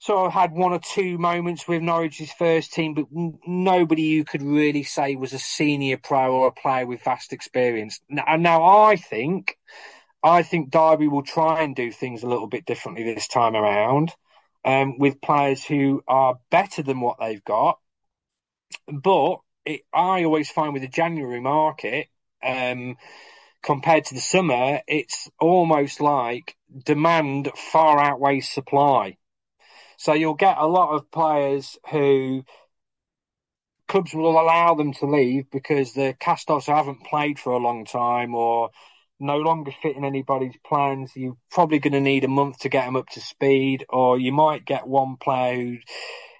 sort 0.00 0.26
of 0.26 0.32
had 0.32 0.52
one 0.52 0.72
or 0.72 0.78
two 0.78 1.18
moments 1.18 1.66
with 1.66 1.82
Norwich's 1.82 2.32
first 2.32 2.72
team, 2.72 2.94
but 2.94 3.06
nobody 3.10 4.02
you 4.02 4.24
could 4.24 4.42
really 4.42 4.84
say 4.84 5.16
was 5.16 5.32
a 5.32 5.38
senior 5.38 5.96
pro 5.96 6.32
or 6.32 6.48
a 6.48 6.52
player 6.52 6.86
with 6.86 7.02
vast 7.02 7.32
experience. 7.32 8.00
Now, 8.08 8.36
now 8.36 8.64
I 8.64 8.96
think, 8.96 9.58
I 10.22 10.42
think 10.42 10.70
Derby 10.70 11.08
will 11.08 11.24
try 11.24 11.62
and 11.62 11.74
do 11.74 11.90
things 11.90 12.22
a 12.22 12.28
little 12.28 12.46
bit 12.46 12.64
differently 12.64 13.04
this 13.04 13.28
time 13.28 13.56
around, 13.56 14.12
um, 14.64 14.98
with 14.98 15.20
players 15.20 15.64
who 15.64 16.02
are 16.06 16.38
better 16.50 16.82
than 16.82 17.00
what 17.00 17.18
they've 17.18 17.44
got. 17.44 17.78
But 18.86 19.40
it, 19.64 19.82
I 19.92 20.24
always 20.24 20.50
find 20.50 20.72
with 20.72 20.82
the 20.82 20.88
January 20.88 21.40
market, 21.40 22.06
um, 22.42 22.96
compared 23.62 24.04
to 24.06 24.14
the 24.14 24.20
summer, 24.20 24.80
it's 24.86 25.28
almost 25.40 26.00
like 26.00 26.56
demand 26.84 27.50
far 27.56 27.98
outweighs 27.98 28.48
supply. 28.48 29.17
So 29.98 30.12
you'll 30.12 30.34
get 30.34 30.56
a 30.58 30.66
lot 30.66 30.94
of 30.94 31.10
players 31.10 31.76
who 31.90 32.44
clubs 33.88 34.14
will 34.14 34.40
allow 34.40 34.74
them 34.74 34.92
to 34.92 35.06
leave 35.06 35.50
because 35.50 35.92
the 35.92 36.14
cast-offs 36.20 36.66
haven't 36.66 37.04
played 37.04 37.38
for 37.38 37.52
a 37.52 37.58
long 37.58 37.84
time 37.84 38.34
or 38.34 38.70
no 39.18 39.38
longer 39.38 39.72
fit 39.82 39.96
in 39.96 40.04
anybody's 40.04 40.56
plans. 40.64 41.12
You're 41.16 41.36
probably 41.50 41.80
going 41.80 41.94
to 41.94 42.00
need 42.00 42.22
a 42.22 42.28
month 42.28 42.60
to 42.60 42.68
get 42.68 42.84
them 42.84 42.94
up 42.94 43.08
to 43.10 43.20
speed, 43.20 43.84
or 43.88 44.20
you 44.20 44.30
might 44.30 44.64
get 44.64 44.86
one 44.86 45.16
player 45.16 45.56
who, 45.56 45.78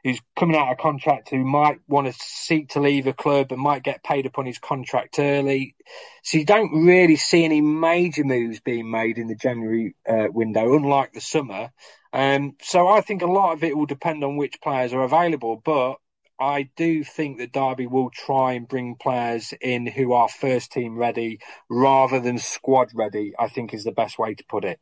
who's 0.08 0.20
coming 0.36 0.56
out 0.56 0.72
of 0.72 0.78
contract 0.78 1.28
who 1.28 1.44
might 1.44 1.78
want 1.86 2.06
to 2.06 2.14
seek 2.18 2.70
to 2.70 2.80
leave 2.80 3.06
a 3.06 3.12
club 3.12 3.52
and 3.52 3.60
might 3.60 3.82
get 3.82 4.02
paid 4.02 4.26
upon 4.26 4.46
his 4.46 4.58
contract 4.58 5.18
early. 5.18 5.74
So 6.22 6.38
you 6.38 6.44
don't 6.44 6.86
really 6.86 7.16
see 7.16 7.44
any 7.44 7.60
major 7.60 8.24
moves 8.24 8.60
being 8.60 8.90
made 8.90 9.18
in 9.18 9.28
the 9.28 9.34
January 9.34 9.94
uh, 10.08 10.28
window, 10.30 10.74
unlike 10.74 11.12
the 11.12 11.20
summer. 11.20 11.70
Um, 12.12 12.56
so 12.62 12.88
I 12.88 13.02
think 13.02 13.22
a 13.22 13.26
lot 13.26 13.52
of 13.52 13.62
it 13.62 13.76
will 13.76 13.86
depend 13.86 14.24
on 14.24 14.36
which 14.36 14.60
players 14.62 14.94
are 14.94 15.02
available, 15.02 15.60
but 15.62 15.96
I 16.40 16.70
do 16.76 17.04
think 17.04 17.38
that 17.38 17.52
Derby 17.52 17.86
will 17.86 18.10
try 18.10 18.52
and 18.52 18.66
bring 18.66 18.94
players 18.94 19.52
in 19.60 19.86
who 19.86 20.12
are 20.12 20.28
first 20.28 20.72
team 20.72 20.96
ready 20.96 21.40
rather 21.68 22.20
than 22.20 22.38
squad 22.38 22.88
ready, 22.94 23.34
I 23.38 23.48
think 23.48 23.74
is 23.74 23.84
the 23.84 23.92
best 23.92 24.18
way 24.18 24.34
to 24.34 24.44
put 24.48 24.64
it. 24.64 24.80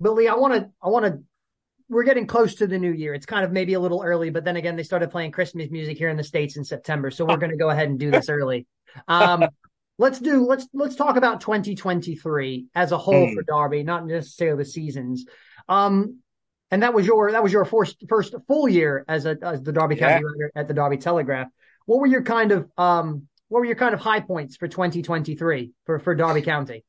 Billy, 0.00 0.28
I 0.28 0.34
want 0.34 0.54
to, 0.54 0.70
I 0.82 0.88
want 0.88 1.04
to, 1.06 1.22
we're 1.88 2.04
getting 2.04 2.26
close 2.26 2.56
to 2.56 2.66
the 2.66 2.78
new 2.78 2.92
year. 2.92 3.14
It's 3.14 3.26
kind 3.26 3.44
of 3.44 3.52
maybe 3.52 3.74
a 3.74 3.80
little 3.80 4.02
early, 4.04 4.30
but 4.30 4.44
then 4.44 4.56
again, 4.56 4.76
they 4.76 4.82
started 4.82 5.10
playing 5.10 5.30
Christmas 5.30 5.70
music 5.70 5.96
here 5.96 6.08
in 6.08 6.16
the 6.16 6.24
States 6.24 6.56
in 6.56 6.64
September. 6.64 7.10
So 7.10 7.24
we're 7.24 7.36
going 7.36 7.52
to 7.52 7.56
go 7.56 7.70
ahead 7.70 7.88
and 7.88 7.98
do 7.98 8.10
this 8.10 8.28
early. 8.28 8.66
Um, 9.08 9.46
let's 9.98 10.18
do 10.20 10.44
let's 10.44 10.66
let's 10.74 10.96
talk 10.96 11.16
about 11.16 11.40
2023 11.40 12.66
as 12.74 12.92
a 12.92 12.98
whole 12.98 13.28
mm. 13.28 13.34
for 13.34 13.42
Derby, 13.42 13.82
not 13.82 14.06
necessarily 14.06 14.64
the 14.64 14.68
seasons. 14.68 15.26
Um, 15.68 16.20
And 16.70 16.82
that 16.82 16.92
was 16.92 17.06
your 17.06 17.30
that 17.32 17.42
was 17.42 17.52
your 17.52 17.64
first 17.64 18.04
first 18.08 18.34
full 18.48 18.68
year 18.68 19.04
as 19.08 19.24
a 19.24 19.38
as 19.40 19.62
the 19.62 19.72
Derby 19.72 19.94
Yeah. 19.94 20.14
County 20.14 20.24
writer 20.24 20.52
at 20.56 20.66
the 20.68 20.74
Derby 20.74 20.96
Telegraph. 20.98 21.48
What 21.86 22.00
were 22.00 22.08
your 22.08 22.22
kind 22.22 22.50
of 22.52 22.68
um 22.76 23.28
what 23.48 23.60
were 23.60 23.64
your 23.64 23.76
kind 23.76 23.94
of 23.94 24.00
high 24.00 24.20
points 24.20 24.56
for 24.56 24.66
2023 24.66 25.70
for 25.84 26.00
for 26.00 26.14
Derby 26.16 26.42
County? 26.42 26.84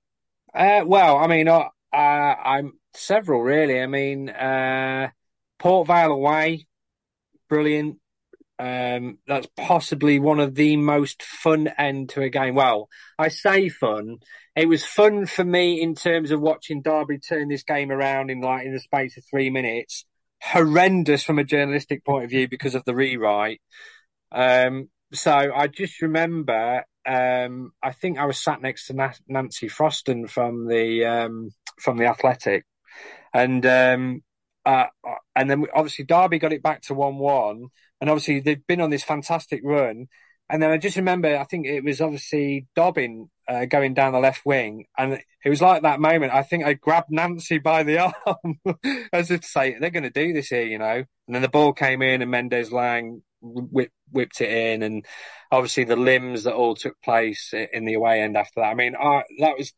Uh, 0.54 0.82
well, 0.86 1.18
I 1.18 1.28
mean, 1.28 1.48
uh, 1.48 1.66
uh, 1.94 1.96
I'm 1.96 2.74
several 2.98 3.42
really. 3.42 3.82
I 3.82 3.88
mean, 3.88 4.30
uh, 4.30 5.10
Port 5.60 5.88
Vale 5.88 6.12
away, 6.12 6.68
brilliant. 7.50 7.98
Um, 8.60 9.20
that's 9.28 9.48
possibly 9.56 10.18
one 10.20 10.40
of 10.40 10.56
the 10.56 10.78
most 10.78 11.22
fun 11.22 11.68
end 11.78 12.10
to 12.10 12.24
a 12.24 12.30
game. 12.30 12.56
Well, 12.56 12.90
I 13.20 13.28
say 13.28 13.70
fun. 13.70 14.18
It 14.56 14.68
was 14.68 14.84
fun 14.84 15.28
for 15.28 15.44
me 15.44 15.80
in 15.82 15.94
terms 15.94 16.32
of 16.32 16.42
watching 16.42 16.82
Derby 16.82 17.20
turn 17.20 17.50
this 17.50 17.64
game 17.64 17.92
around 17.92 18.32
in 18.32 18.42
like 18.42 18.66
in 18.66 18.74
the 18.74 18.80
space 18.80 19.16
of 19.18 19.24
three 19.30 19.52
minutes. 19.52 20.06
Horrendous 20.42 21.24
from 21.24 21.40
a 21.40 21.44
journalistic 21.44 22.04
point 22.04 22.24
of 22.24 22.30
view 22.32 22.48
because 22.48 22.74
of 22.74 22.84
the 22.86 22.96
rewrite. 22.96 23.62
Um, 24.32 24.90
so 25.14 25.32
I 25.32 25.68
just 25.68 26.02
remember, 26.02 26.84
um, 27.06 27.72
I 27.82 27.92
think 27.92 28.18
I 28.18 28.26
was 28.26 28.44
sat 28.44 28.62
next 28.62 28.88
to 28.88 28.94
Na- 28.94 29.14
Nancy 29.28 29.70
Frostick 29.70 30.30
from 30.30 30.68
the 30.68 31.06
um, 31.06 31.52
from 31.80 31.98
the 31.98 32.06
Athletic, 32.06 32.66
and 33.38 33.66
um, 33.66 34.24
uh, 34.66 34.88
and 35.36 35.50
then 35.50 35.66
obviously 35.74 36.06
Derby 36.06 36.40
got 36.40 36.54
it 36.54 36.64
back 36.64 36.82
to 36.84 36.96
one 36.96 37.18
one, 37.18 37.68
and 38.02 38.10
obviously 38.10 38.40
they've 38.40 38.66
been 38.66 38.82
on 38.82 38.90
this 38.90 39.04
fantastic 39.04 39.62
run. 39.64 40.08
And 40.50 40.64
then 40.64 40.72
I 40.72 40.78
just 40.78 40.96
remember, 40.96 41.38
I 41.38 41.44
think 41.44 41.66
it 41.68 41.84
was 41.84 42.00
obviously 42.00 42.68
Dobbin 42.74 43.30
uh, 43.50 43.66
going 43.66 43.94
down 43.94 44.14
the 44.14 44.20
left 44.20 44.46
wing, 44.46 44.86
and 44.98 45.20
it 45.44 45.50
was 45.50 45.62
like 45.62 45.84
that 45.84 46.00
moment. 46.00 46.34
I 46.34 46.42
think 46.42 46.66
I 46.66 46.74
grabbed 46.74 47.12
Nancy 47.12 47.60
by 47.60 47.84
the 47.84 48.00
arm 48.26 48.60
as 49.14 49.30
if 49.30 49.42
to 49.42 49.48
say, 49.48 49.78
"They're 49.80 49.90
going 49.92 50.04
to 50.04 50.10
do 50.10 50.34
this 50.34 50.48
here," 50.48 50.66
you 50.66 50.80
know. 50.80 51.04
And 51.28 51.36
then 51.36 51.42
the 51.42 51.50
ball 51.50 51.74
came 51.74 52.02
in, 52.02 52.22
and 52.22 52.32
Mendez-Laing 52.32 53.22
whip, 53.42 53.92
whipped 54.12 54.42
it 54.42 54.50
in, 54.50 54.84
and 54.84 55.06
obviously 55.52 55.84
the 55.84 55.96
limbs 55.96 56.44
that 56.44 56.56
all 56.56 56.76
took 56.76 57.00
place 57.02 57.54
in 57.54 57.86
the 57.86 57.94
away 57.94 58.22
end 58.22 58.36
after 58.36 58.62
that. 58.62 58.72
I 58.72 58.74
mean, 58.74 58.96
I, 58.96 59.24
that 59.40 59.58
was 59.58 59.74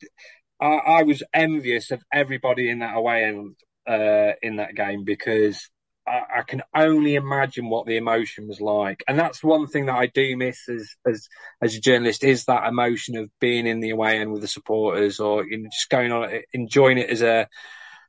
I, 0.61 0.65
I 0.67 1.03
was 1.03 1.23
envious 1.33 1.91
of 1.91 2.03
everybody 2.11 2.69
in 2.69 2.79
that 2.79 2.97
away 2.97 3.25
end 3.25 3.55
uh, 3.87 4.33
in 4.41 4.57
that 4.57 4.75
game 4.75 5.03
because 5.03 5.69
I, 6.07 6.39
I, 6.39 6.41
can 6.43 6.61
only 6.75 7.15
imagine 7.15 7.69
what 7.69 7.85
the 7.85 7.97
emotion 7.97 8.47
was 8.47 8.59
like, 8.59 9.03
and 9.07 9.17
that's 9.17 9.43
one 9.43 9.67
thing 9.67 9.85
that 9.85 9.95
I 9.95 10.07
do 10.07 10.35
miss 10.37 10.67
as 10.69 10.95
as 11.07 11.27
as 11.61 11.75
a 11.75 11.81
journalist 11.81 12.23
is 12.23 12.45
that 12.45 12.67
emotion 12.67 13.17
of 13.17 13.29
being 13.39 13.67
in 13.67 13.79
the 13.79 13.91
away 13.91 14.19
end 14.19 14.31
with 14.31 14.41
the 14.41 14.47
supporters, 14.47 15.19
or 15.19 15.45
you 15.45 15.59
know, 15.59 15.69
just 15.69 15.89
going 15.89 16.11
on 16.11 16.41
enjoying 16.53 16.97
it 16.97 17.09
as 17.09 17.21
a 17.21 17.47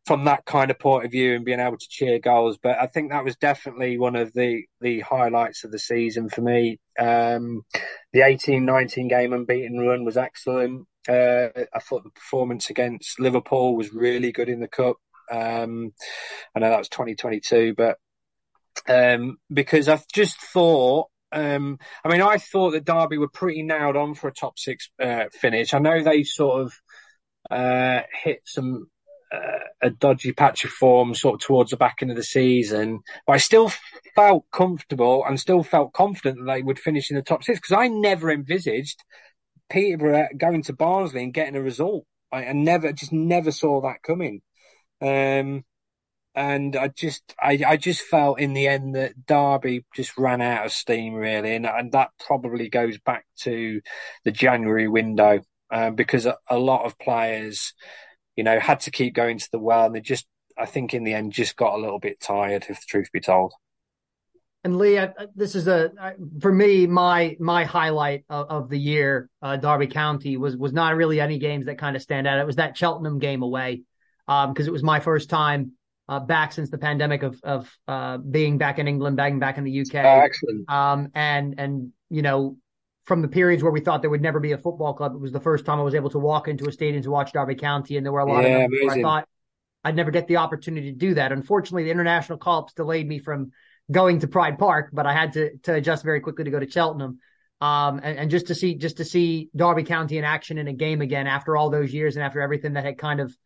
from 0.06 0.24
that 0.24 0.44
kind 0.46 0.70
of 0.70 0.78
point 0.78 1.04
of 1.04 1.10
view 1.10 1.34
and 1.34 1.44
being 1.44 1.60
able 1.60 1.76
to 1.76 1.88
cheer 1.88 2.18
goals. 2.18 2.58
But 2.62 2.78
I 2.80 2.86
think 2.86 3.10
that 3.10 3.24
was 3.24 3.36
definitely 3.36 3.98
one 3.98 4.16
of 4.16 4.32
the 4.32 4.64
the 4.80 5.00
highlights 5.00 5.64
of 5.64 5.70
the 5.70 5.78
season 5.78 6.28
for 6.28 6.40
me. 6.40 6.78
Um, 6.98 7.62
the 8.12 8.20
18-19 8.20 9.08
game 9.08 9.32
unbeaten 9.32 9.78
run 9.78 10.04
was 10.04 10.16
excellent. 10.16 10.86
Uh, 11.08 11.48
I 11.74 11.78
thought 11.80 12.04
the 12.04 12.10
performance 12.10 12.70
against 12.70 13.20
Liverpool 13.20 13.76
was 13.76 13.92
really 13.92 14.32
good 14.32 14.48
in 14.48 14.60
the 14.60 14.68
cup. 14.68 14.96
Um, 15.30 15.92
I 16.54 16.60
know 16.60 16.70
that 16.70 16.78
was 16.78 16.88
2022, 16.88 17.74
but 17.76 17.98
um, 18.88 19.38
because 19.52 19.88
I 19.88 20.00
just 20.12 20.40
thought, 20.40 21.08
um, 21.32 21.78
I 22.04 22.08
mean, 22.08 22.22
I 22.22 22.38
thought 22.38 22.72
that 22.72 22.84
Derby 22.84 23.18
were 23.18 23.28
pretty 23.28 23.62
nailed 23.62 23.96
on 23.96 24.14
for 24.14 24.28
a 24.28 24.32
top 24.32 24.58
six 24.58 24.90
uh, 25.00 25.26
finish. 25.32 25.72
I 25.72 25.78
know 25.78 26.02
they 26.02 26.24
sort 26.24 26.62
of 26.62 26.74
uh, 27.50 28.02
hit 28.22 28.42
some 28.44 28.88
uh, 29.32 29.58
a 29.80 29.90
dodgy 29.90 30.32
patch 30.32 30.64
of 30.64 30.70
form 30.70 31.14
sort 31.14 31.34
of 31.34 31.46
towards 31.46 31.70
the 31.70 31.76
back 31.76 31.98
end 32.02 32.10
of 32.10 32.16
the 32.16 32.22
season, 32.22 33.00
but 33.26 33.34
I 33.34 33.38
still 33.38 33.72
felt 34.16 34.44
comfortable 34.52 35.24
and 35.24 35.38
still 35.38 35.62
felt 35.62 35.92
confident 35.92 36.38
that 36.38 36.52
they 36.52 36.62
would 36.62 36.78
finish 36.78 37.10
in 37.10 37.16
the 37.16 37.22
top 37.22 37.44
six 37.44 37.58
because 37.58 37.76
I 37.76 37.86
never 37.88 38.30
envisaged 38.30 39.02
Peterborough 39.70 40.28
going 40.36 40.62
to 40.64 40.72
Barnsley 40.72 41.22
and 41.22 41.32
getting 41.32 41.56
a 41.56 41.62
result. 41.62 42.04
I, 42.30 42.46
I 42.46 42.52
never, 42.52 42.92
just 42.92 43.12
never 43.12 43.50
saw 43.50 43.80
that 43.82 44.02
coming. 44.02 44.42
Um, 45.00 45.64
and 46.34 46.76
I 46.76 46.88
just, 46.88 47.34
I, 47.40 47.60
I 47.66 47.76
just 47.76 48.02
felt 48.02 48.38
in 48.38 48.52
the 48.52 48.68
end 48.68 48.94
that 48.94 49.26
Derby 49.26 49.84
just 49.94 50.16
ran 50.18 50.40
out 50.40 50.66
of 50.66 50.72
steam 50.72 51.14
really, 51.14 51.54
and, 51.54 51.66
and 51.66 51.92
that 51.92 52.10
probably 52.24 52.68
goes 52.68 52.98
back 52.98 53.24
to 53.40 53.80
the 54.24 54.30
January 54.30 54.86
window 54.86 55.40
uh, 55.70 55.90
because 55.90 56.26
a, 56.26 56.36
a 56.48 56.58
lot 56.58 56.84
of 56.84 56.98
players, 56.98 57.74
you 58.36 58.44
know, 58.44 58.60
had 58.60 58.80
to 58.80 58.90
keep 58.90 59.14
going 59.14 59.38
to 59.38 59.48
the 59.50 59.58
well, 59.58 59.86
and 59.86 59.94
they 59.94 60.00
just, 60.00 60.26
I 60.56 60.66
think, 60.66 60.94
in 60.94 61.04
the 61.04 61.14
end, 61.14 61.32
just 61.32 61.56
got 61.56 61.74
a 61.74 61.80
little 61.80 61.98
bit 61.98 62.20
tired, 62.20 62.66
if 62.68 62.80
the 62.80 62.86
truth 62.86 63.10
be 63.12 63.20
told. 63.20 63.52
And 64.62 64.76
Leigh, 64.76 64.98
I, 65.00 65.12
this 65.34 65.54
is 65.54 65.68
a 65.68 65.90
for 66.40 66.52
me 66.52 66.86
my 66.86 67.36
my 67.40 67.64
highlight 67.64 68.24
of, 68.28 68.50
of 68.50 68.68
the 68.68 68.78
year. 68.78 69.30
Uh, 69.40 69.56
Derby 69.56 69.86
County 69.86 70.36
was 70.36 70.56
was 70.56 70.72
not 70.72 70.96
really 70.96 71.20
any 71.20 71.38
games 71.38 71.66
that 71.66 71.78
kind 71.78 71.96
of 71.96 72.02
stand 72.02 72.26
out. 72.26 72.38
It 72.38 72.46
was 72.46 72.56
that 72.56 72.76
Cheltenham 72.76 73.18
game 73.18 73.42
away 73.42 73.82
because 74.26 74.46
um, 74.46 74.68
it 74.68 74.72
was 74.72 74.82
my 74.82 75.00
first 75.00 75.30
time 75.30 75.72
uh, 76.08 76.20
back 76.20 76.52
since 76.52 76.68
the 76.68 76.76
pandemic 76.76 77.22
of 77.22 77.40
of 77.42 77.78
uh, 77.88 78.18
being 78.18 78.58
back 78.58 78.78
in 78.78 78.86
England, 78.86 79.16
being 79.16 79.38
back 79.38 79.56
in 79.56 79.64
the 79.64 79.70
UK. 79.70 80.28
Oh. 80.68 80.74
Um, 80.74 81.08
and 81.14 81.54
and 81.58 81.92
you 82.10 82.20
know, 82.20 82.58
from 83.06 83.22
the 83.22 83.28
periods 83.28 83.62
where 83.62 83.72
we 83.72 83.80
thought 83.80 84.02
there 84.02 84.10
would 84.10 84.20
never 84.20 84.40
be 84.40 84.52
a 84.52 84.58
football 84.58 84.92
club, 84.92 85.14
it 85.14 85.20
was 85.20 85.32
the 85.32 85.40
first 85.40 85.64
time 85.64 85.78
I 85.80 85.82
was 85.82 85.94
able 85.94 86.10
to 86.10 86.18
walk 86.18 86.48
into 86.48 86.68
a 86.68 86.72
stadium 86.72 87.02
to 87.04 87.10
watch 87.10 87.32
Derby 87.32 87.54
County, 87.54 87.96
and 87.96 88.04
there 88.04 88.12
were 88.12 88.20
a 88.20 88.26
lot 88.26 88.44
Yeah, 88.44 88.66
of 88.66 88.70
I 88.90 89.00
thought 89.00 89.28
I'd 89.84 89.96
never 89.96 90.10
get 90.10 90.26
the 90.28 90.36
opportunity 90.36 90.92
to 90.92 90.98
do 90.98 91.14
that. 91.14 91.32
Unfortunately, 91.32 91.84
the 91.84 91.90
international 91.90 92.38
call-ups 92.38 92.74
delayed 92.74 93.08
me 93.08 93.18
from 93.18 93.52
going 93.90 94.20
to 94.20 94.28
Pride 94.28 94.58
Park, 94.58 94.90
but 94.92 95.06
I 95.06 95.12
had 95.12 95.32
to 95.34 95.56
to 95.64 95.74
adjust 95.74 96.04
very 96.04 96.20
quickly 96.20 96.44
to 96.44 96.50
go 96.50 96.60
to 96.60 96.70
Cheltenham. 96.70 97.18
Um, 97.60 98.00
and, 98.02 98.18
and 98.18 98.30
just 98.30 98.46
to 98.46 98.54
see 98.54 98.74
just 98.74 98.96
to 98.98 99.04
see 99.04 99.50
Derby 99.54 99.82
County 99.82 100.16
in 100.18 100.24
action 100.24 100.56
in 100.56 100.68
a 100.68 100.72
game 100.72 101.02
again 101.02 101.26
after 101.26 101.56
all 101.56 101.68
those 101.68 101.92
years 101.92 102.16
and 102.16 102.24
after 102.24 102.40
everything 102.40 102.74
that 102.74 102.84
had 102.84 102.96
kind 102.96 103.20
of 103.20 103.36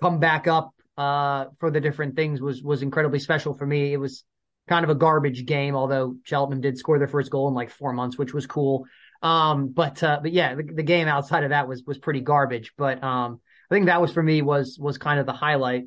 come 0.00 0.18
back 0.18 0.46
up 0.46 0.74
uh, 0.98 1.46
for 1.58 1.70
the 1.70 1.80
different 1.80 2.16
things 2.16 2.40
was 2.40 2.62
was 2.62 2.82
incredibly 2.82 3.18
special 3.18 3.54
for 3.54 3.66
me. 3.66 3.92
It 3.92 3.96
was 3.96 4.24
kind 4.68 4.84
of 4.84 4.90
a 4.90 4.94
garbage 4.94 5.44
game, 5.46 5.74
although 5.74 6.16
Cheltenham 6.24 6.60
did 6.60 6.78
score 6.78 6.98
their 6.98 7.08
first 7.08 7.30
goal 7.30 7.48
in 7.48 7.54
like 7.54 7.70
four 7.70 7.92
months, 7.92 8.18
which 8.18 8.34
was 8.34 8.46
cool. 8.46 8.86
Um, 9.22 9.68
but 9.68 10.02
uh, 10.02 10.20
but 10.22 10.32
yeah, 10.32 10.54
the, 10.54 10.62
the, 10.62 10.82
game 10.82 11.08
outside 11.08 11.44
of 11.44 11.50
that 11.50 11.66
was 11.66 11.82
was 11.86 11.98
pretty 11.98 12.20
garbage. 12.20 12.72
But 12.76 13.02
um, 13.02 13.40
I 13.70 13.74
think 13.74 13.86
that 13.86 14.00
was 14.00 14.12
for 14.12 14.22
me 14.22 14.42
was 14.42 14.78
was 14.78 14.98
kind 14.98 15.18
of 15.18 15.26
the 15.26 15.32
highlight. 15.32 15.84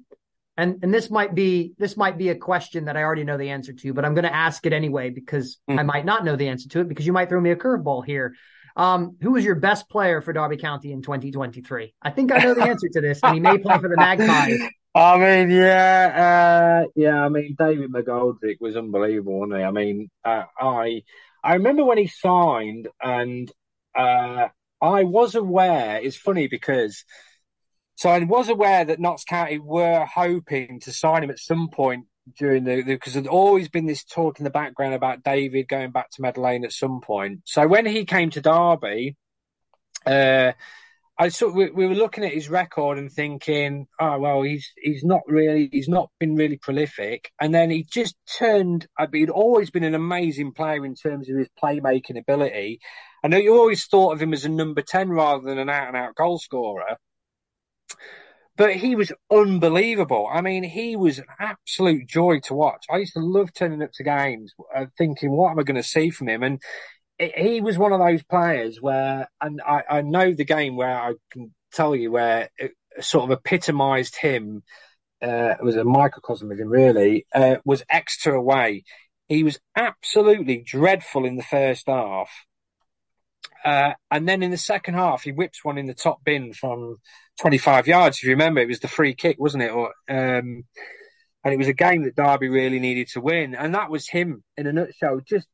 And 0.57 0.79
and 0.81 0.93
this 0.93 1.11
might 1.11 1.35
be 1.35 1.73
this 1.77 1.95
might 1.95 2.17
be 2.17 2.29
a 2.29 2.35
question 2.35 2.85
that 2.85 2.97
I 2.97 3.03
already 3.03 3.23
know 3.23 3.37
the 3.37 3.51
answer 3.51 3.73
to, 3.73 3.93
but 3.93 4.05
I'm 4.05 4.15
going 4.15 4.23
to 4.23 4.35
ask 4.35 4.65
it 4.65 4.73
anyway 4.73 5.11
because 5.11 5.59
mm. 5.69 5.79
I 5.79 5.83
might 5.83 6.05
not 6.05 6.25
know 6.25 6.35
the 6.35 6.47
answer 6.47 6.67
to 6.69 6.79
it 6.81 6.87
because 6.87 7.05
you 7.05 7.13
might 7.13 7.29
throw 7.29 7.39
me 7.39 7.51
a 7.51 7.55
curveball 7.55 8.05
here. 8.05 8.33
Um, 8.75 9.17
who 9.21 9.31
was 9.31 9.43
your 9.43 9.55
best 9.55 9.89
player 9.89 10.21
for 10.21 10.33
Derby 10.33 10.57
County 10.57 10.91
in 10.91 11.01
2023? 11.01 11.93
I 12.01 12.09
think 12.11 12.31
I 12.31 12.37
know 12.39 12.53
the 12.53 12.63
answer 12.63 12.87
to 12.93 13.01
this, 13.01 13.19
and 13.23 13.33
he 13.33 13.39
may 13.39 13.57
play 13.57 13.77
for 13.77 13.89
the 13.89 13.97
Magpies. 13.97 14.59
I 14.95 15.17
mean, 15.17 15.51
yeah, 15.51 16.83
uh, 16.85 16.87
yeah. 16.95 17.23
I 17.23 17.29
mean, 17.29 17.55
David 17.57 17.91
McGoldrick 17.91 18.57
was 18.59 18.75
unbelievable, 18.75 19.39
wasn't 19.39 19.59
he? 19.59 19.63
I 19.63 19.71
mean, 19.71 20.09
uh, 20.25 20.45
I 20.59 21.03
I 21.43 21.53
remember 21.53 21.85
when 21.85 21.99
he 21.99 22.07
signed, 22.07 22.87
and 23.01 23.51
uh, 23.95 24.47
I 24.81 25.03
was 25.03 25.35
aware. 25.35 25.99
It's 26.01 26.17
funny 26.17 26.47
because 26.47 27.03
so 27.97 28.11
I 28.11 28.19
was 28.19 28.47
aware 28.47 28.85
that 28.85 28.99
Notts 28.99 29.23
County 29.23 29.57
were 29.57 30.05
hoping 30.05 30.79
to 30.81 30.93
sign 30.93 31.23
him 31.23 31.31
at 31.31 31.39
some 31.39 31.67
point 31.69 32.05
during 32.37 32.63
the 32.63 32.83
because 32.83 33.13
there'd 33.13 33.25
always 33.25 33.69
been 33.69 33.87
this 33.87 34.03
talk 34.03 34.37
in 34.39 34.43
the 34.43 34.51
background 34.51 34.93
about 34.93 35.23
David 35.23 35.67
going 35.67 35.89
back 35.89 36.11
to 36.11 36.21
Meadow 36.21 36.41
Lane 36.41 36.63
at 36.63 36.71
some 36.71 37.01
point. 37.01 37.41
So 37.45 37.67
when 37.67 37.87
he 37.87 38.05
came 38.05 38.29
to 38.29 38.41
Derby, 38.41 39.15
uh, 40.05 40.51
I 41.17 41.29
sort 41.29 41.55
we, 41.55 41.71
we, 41.71 41.87
were 41.87 41.95
looking 41.95 42.23
at 42.23 42.33
his 42.33 42.49
record 42.51 42.99
and 42.99 43.11
thinking, 43.11 43.87
oh 43.99 44.19
well, 44.19 44.43
he's 44.43 44.71
he's 44.79 45.03
not 45.03 45.21
really 45.25 45.67
he's 45.71 45.89
not 45.89 46.11
been 46.19 46.35
really 46.35 46.57
prolific, 46.57 47.31
and 47.41 47.51
then 47.51 47.71
he 47.71 47.83
just 47.83 48.15
turned. 48.37 48.85
I 48.95 49.07
mean, 49.07 49.23
he'd 49.23 49.29
always 49.31 49.71
been 49.71 49.83
an 49.83 49.95
amazing 49.95 50.51
player 50.51 50.85
in 50.85 50.93
terms 50.93 51.31
of 51.31 51.37
his 51.37 51.49
playmaking 51.59 52.19
ability. 52.19 52.79
I 53.23 53.27
know 53.27 53.37
you 53.37 53.57
always 53.57 53.85
thought 53.85 54.13
of 54.13 54.21
him 54.21 54.33
as 54.33 54.45
a 54.45 54.49
number 54.49 54.83
ten 54.83 55.09
rather 55.09 55.43
than 55.43 55.57
an 55.57 55.69
out 55.69 55.87
and 55.87 55.97
out 55.97 56.13
goal 56.13 56.37
scorer. 56.37 56.97
But 58.57 58.75
he 58.75 58.95
was 58.95 59.11
unbelievable. 59.31 60.27
I 60.31 60.41
mean, 60.41 60.63
he 60.63 60.95
was 60.95 61.19
an 61.19 61.25
absolute 61.39 62.07
joy 62.07 62.39
to 62.45 62.55
watch. 62.55 62.85
I 62.89 62.97
used 62.97 63.13
to 63.13 63.19
love 63.19 63.53
turning 63.53 63.83
up 63.83 63.91
to 63.93 64.03
games, 64.03 64.53
uh, 64.75 64.87
thinking, 64.97 65.31
"What 65.31 65.51
am 65.51 65.59
I 65.59 65.63
going 65.63 65.81
to 65.81 65.83
see 65.83 66.09
from 66.09 66.27
him?" 66.27 66.41
And 66.41 66.61
it, 67.19 67.37
he 67.37 67.61
was 67.61 67.77
one 67.77 67.93
of 67.93 67.99
those 67.99 68.23
players 68.23 68.81
where, 68.81 69.29
and 69.41 69.61
I, 69.61 69.83
I, 69.89 70.01
know 70.01 70.33
the 70.33 70.45
game 70.45 70.75
where 70.75 70.97
I 70.97 71.13
can 71.31 71.53
tell 71.71 71.95
you 71.95 72.11
where 72.11 72.49
it 72.57 72.73
sort 72.99 73.25
of 73.25 73.37
epitomised 73.37 74.15
him. 74.15 74.63
Uh, 75.21 75.55
it 75.59 75.63
was 75.63 75.75
a 75.75 75.83
microcosm 75.83 76.51
of 76.51 76.59
him, 76.59 76.69
really. 76.69 77.25
Uh, 77.33 77.57
was 77.65 77.83
Exeter 77.89 78.33
away. 78.33 78.83
He 79.27 79.43
was 79.43 79.59
absolutely 79.75 80.63
dreadful 80.65 81.25
in 81.25 81.35
the 81.35 81.43
first 81.43 81.85
half. 81.87 82.29
Uh, 83.67 83.93
and 84.09 84.29
then 84.29 84.43
in 84.43 84.51
the 84.51 84.57
second 84.57 84.93
half, 84.93 85.23
he 85.23 85.33
whips 85.33 85.65
one 85.65 85.77
in 85.77 85.87
the 85.87 85.93
top 85.93 86.23
bin 86.23 86.53
from 86.53 86.95
25 87.41 87.85
yards. 87.85 88.17
If 88.17 88.23
you 88.23 88.29
remember, 88.29 88.61
it 88.61 88.69
was 88.69 88.79
the 88.79 88.87
free 88.87 89.13
kick, 89.13 89.35
wasn't 89.37 89.63
it? 89.63 89.71
Or, 89.71 89.87
um, 90.07 90.63
and 91.43 91.53
it 91.53 91.57
was 91.57 91.67
a 91.67 91.73
game 91.73 92.05
that 92.05 92.15
Derby 92.15 92.47
really 92.47 92.79
needed 92.79 93.09
to 93.09 93.19
win, 93.19 93.55
and 93.55 93.75
that 93.75 93.89
was 93.89 94.07
him 94.07 94.41
in 94.55 94.67
a 94.67 94.71
nutshell. 94.71 95.19
Just 95.27 95.49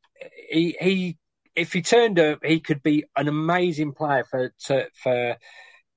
he 0.48 0.76
he 0.80 1.18
if 1.56 1.72
he 1.72 1.82
turned 1.82 2.20
up, 2.20 2.38
he 2.44 2.60
could 2.60 2.84
be 2.84 3.04
an 3.16 3.26
amazing 3.26 3.94
player 3.94 4.22
for 4.30 4.52
to, 4.66 4.86
for 4.94 5.36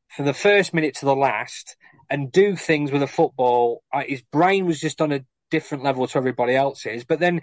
for 0.07 0.23
the 0.23 0.33
first 0.33 0.73
minute 0.73 0.95
to 0.95 1.05
the 1.05 1.15
last 1.15 1.75
and 2.09 2.31
do 2.31 2.55
things 2.55 2.91
with 2.91 3.03
a 3.03 3.07
football. 3.07 3.83
Uh, 3.93 4.01
his 4.07 4.23
brain 4.31 4.65
was 4.65 4.79
just 4.79 5.01
on 5.01 5.11
a 5.11 5.23
different 5.51 5.83
level 5.83 6.07
to 6.07 6.17
everybody 6.17 6.55
else's. 6.55 7.03
But 7.03 7.19
then 7.19 7.41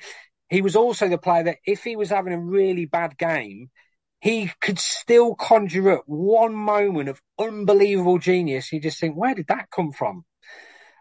he 0.49 0.63
was 0.63 0.75
also 0.75 1.09
the 1.09 1.17
player 1.17 1.45
that 1.45 1.59
if 1.65 1.85
he 1.85 1.95
was 1.95 2.11
having 2.11 2.33
a 2.33 2.41
really 2.41 2.87
bad 2.87 3.17
game, 3.17 3.71
he 4.25 4.51
could 4.63 4.79
still 4.79 5.35
conjure 5.35 5.93
up 5.93 6.05
one 6.07 6.55
moment 6.55 7.11
of 7.11 7.21
unbelievable 7.39 8.19
genius. 8.19 8.73
You 8.73 8.81
just 8.81 8.99
think, 8.99 9.17
where 9.17 9.35
did 9.35 9.49
that 9.49 9.69
come 9.71 9.93
from? 9.93 10.25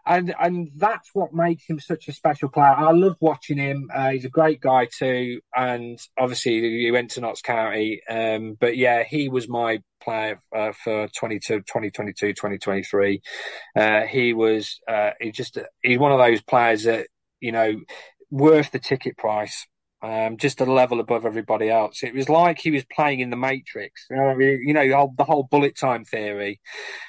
and 0.06 0.34
and 0.38 0.70
that's 0.76 1.10
what 1.14 1.32
makes 1.32 1.64
him 1.66 1.80
such 1.80 2.08
a 2.08 2.12
special 2.12 2.50
player. 2.50 2.74
I 2.76 2.92
love 2.92 3.16
watching 3.20 3.56
him. 3.56 3.88
Uh, 3.94 4.10
he's 4.10 4.26
a 4.26 4.30
great 4.30 4.60
guy 4.60 4.86
too, 4.86 5.40
and 5.56 5.98
obviously 6.18 6.60
he 6.60 6.90
went 6.90 7.12
to 7.12 7.22
Notts 7.22 7.40
County. 7.40 8.02
Um, 8.08 8.56
but 8.60 8.76
yeah, 8.76 9.04
he 9.04 9.30
was 9.30 9.48
my 9.48 9.80
player 10.02 10.42
uh, 10.54 10.72
for 10.72 11.08
22, 11.08 11.60
2022, 11.60 12.34
2023. 12.34 13.22
Uh, 13.74 14.02
he 14.02 14.34
was 14.34 14.80
uh, 14.86 15.12
he 15.18 15.32
just 15.32 15.58
he's 15.82 15.98
one 15.98 16.12
of 16.12 16.18
those 16.18 16.42
players 16.42 16.84
that 16.84 17.06
you 17.40 17.52
know 17.52 17.80
worth 18.30 18.70
the 18.72 18.78
ticket 18.78 19.16
price 19.16 19.66
um, 20.04 20.36
just 20.36 20.60
a 20.60 20.66
level 20.66 21.00
above 21.00 21.24
everybody 21.24 21.70
else. 21.70 22.02
It 22.02 22.14
was 22.14 22.28
like 22.28 22.58
he 22.58 22.70
was 22.70 22.84
playing 22.84 23.20
in 23.20 23.30
the 23.30 23.36
Matrix. 23.36 24.06
You 24.10 24.16
know, 24.74 24.84
the, 25.16 25.24
whole, 25.24 25.48
bullet 25.50 25.76
time 25.76 26.04
theory, 26.04 26.60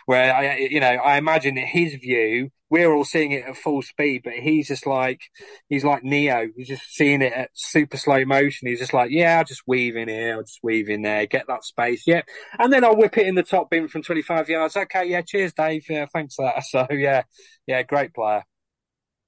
where 0.05 0.33
I, 0.33 0.57
you 0.57 0.79
know, 0.79 0.87
I 0.87 1.17
imagine 1.17 1.55
that 1.55 1.65
his 1.65 1.95
view. 1.95 2.51
We're 2.67 2.91
all 2.91 3.05
seeing 3.05 3.31
it 3.31 3.45
at 3.45 3.57
full 3.57 3.83
speed, 3.83 4.21
but 4.23 4.33
he's 4.33 4.67
just 4.67 4.87
like 4.87 5.21
he's 5.69 5.83
like 5.83 6.03
Neo. 6.03 6.47
He's 6.55 6.67
just 6.67 6.83
seeing 6.95 7.21
it 7.21 7.31
at 7.31 7.51
super 7.53 7.95
slow 7.95 8.25
motion. 8.25 8.67
He's 8.67 8.79
just 8.79 8.93
like, 8.93 9.11
yeah, 9.11 9.37
I'll 9.37 9.45
just 9.45 9.61
weave 9.67 9.95
in 9.95 10.09
here, 10.09 10.35
I'll 10.35 10.41
just 10.41 10.59
weave 10.63 10.89
in 10.89 11.03
there, 11.03 11.27
get 11.27 11.45
that 11.47 11.63
space, 11.63 12.03
yep, 12.07 12.25
and 12.57 12.73
then 12.73 12.83
I'll 12.83 12.97
whip 12.97 13.17
it 13.17 13.27
in 13.27 13.35
the 13.35 13.43
top 13.43 13.69
bin 13.69 13.87
from 13.87 14.01
25 14.01 14.49
yards. 14.49 14.75
Okay, 14.75 15.05
yeah, 15.05 15.21
cheers, 15.21 15.53
Dave. 15.53 15.85
Yeah, 15.87 16.07
thanks 16.11 16.35
for 16.35 16.45
that. 16.45 16.63
So 16.69 16.87
yeah, 16.89 17.23
yeah, 17.67 17.83
great 17.83 18.13
player. 18.13 18.43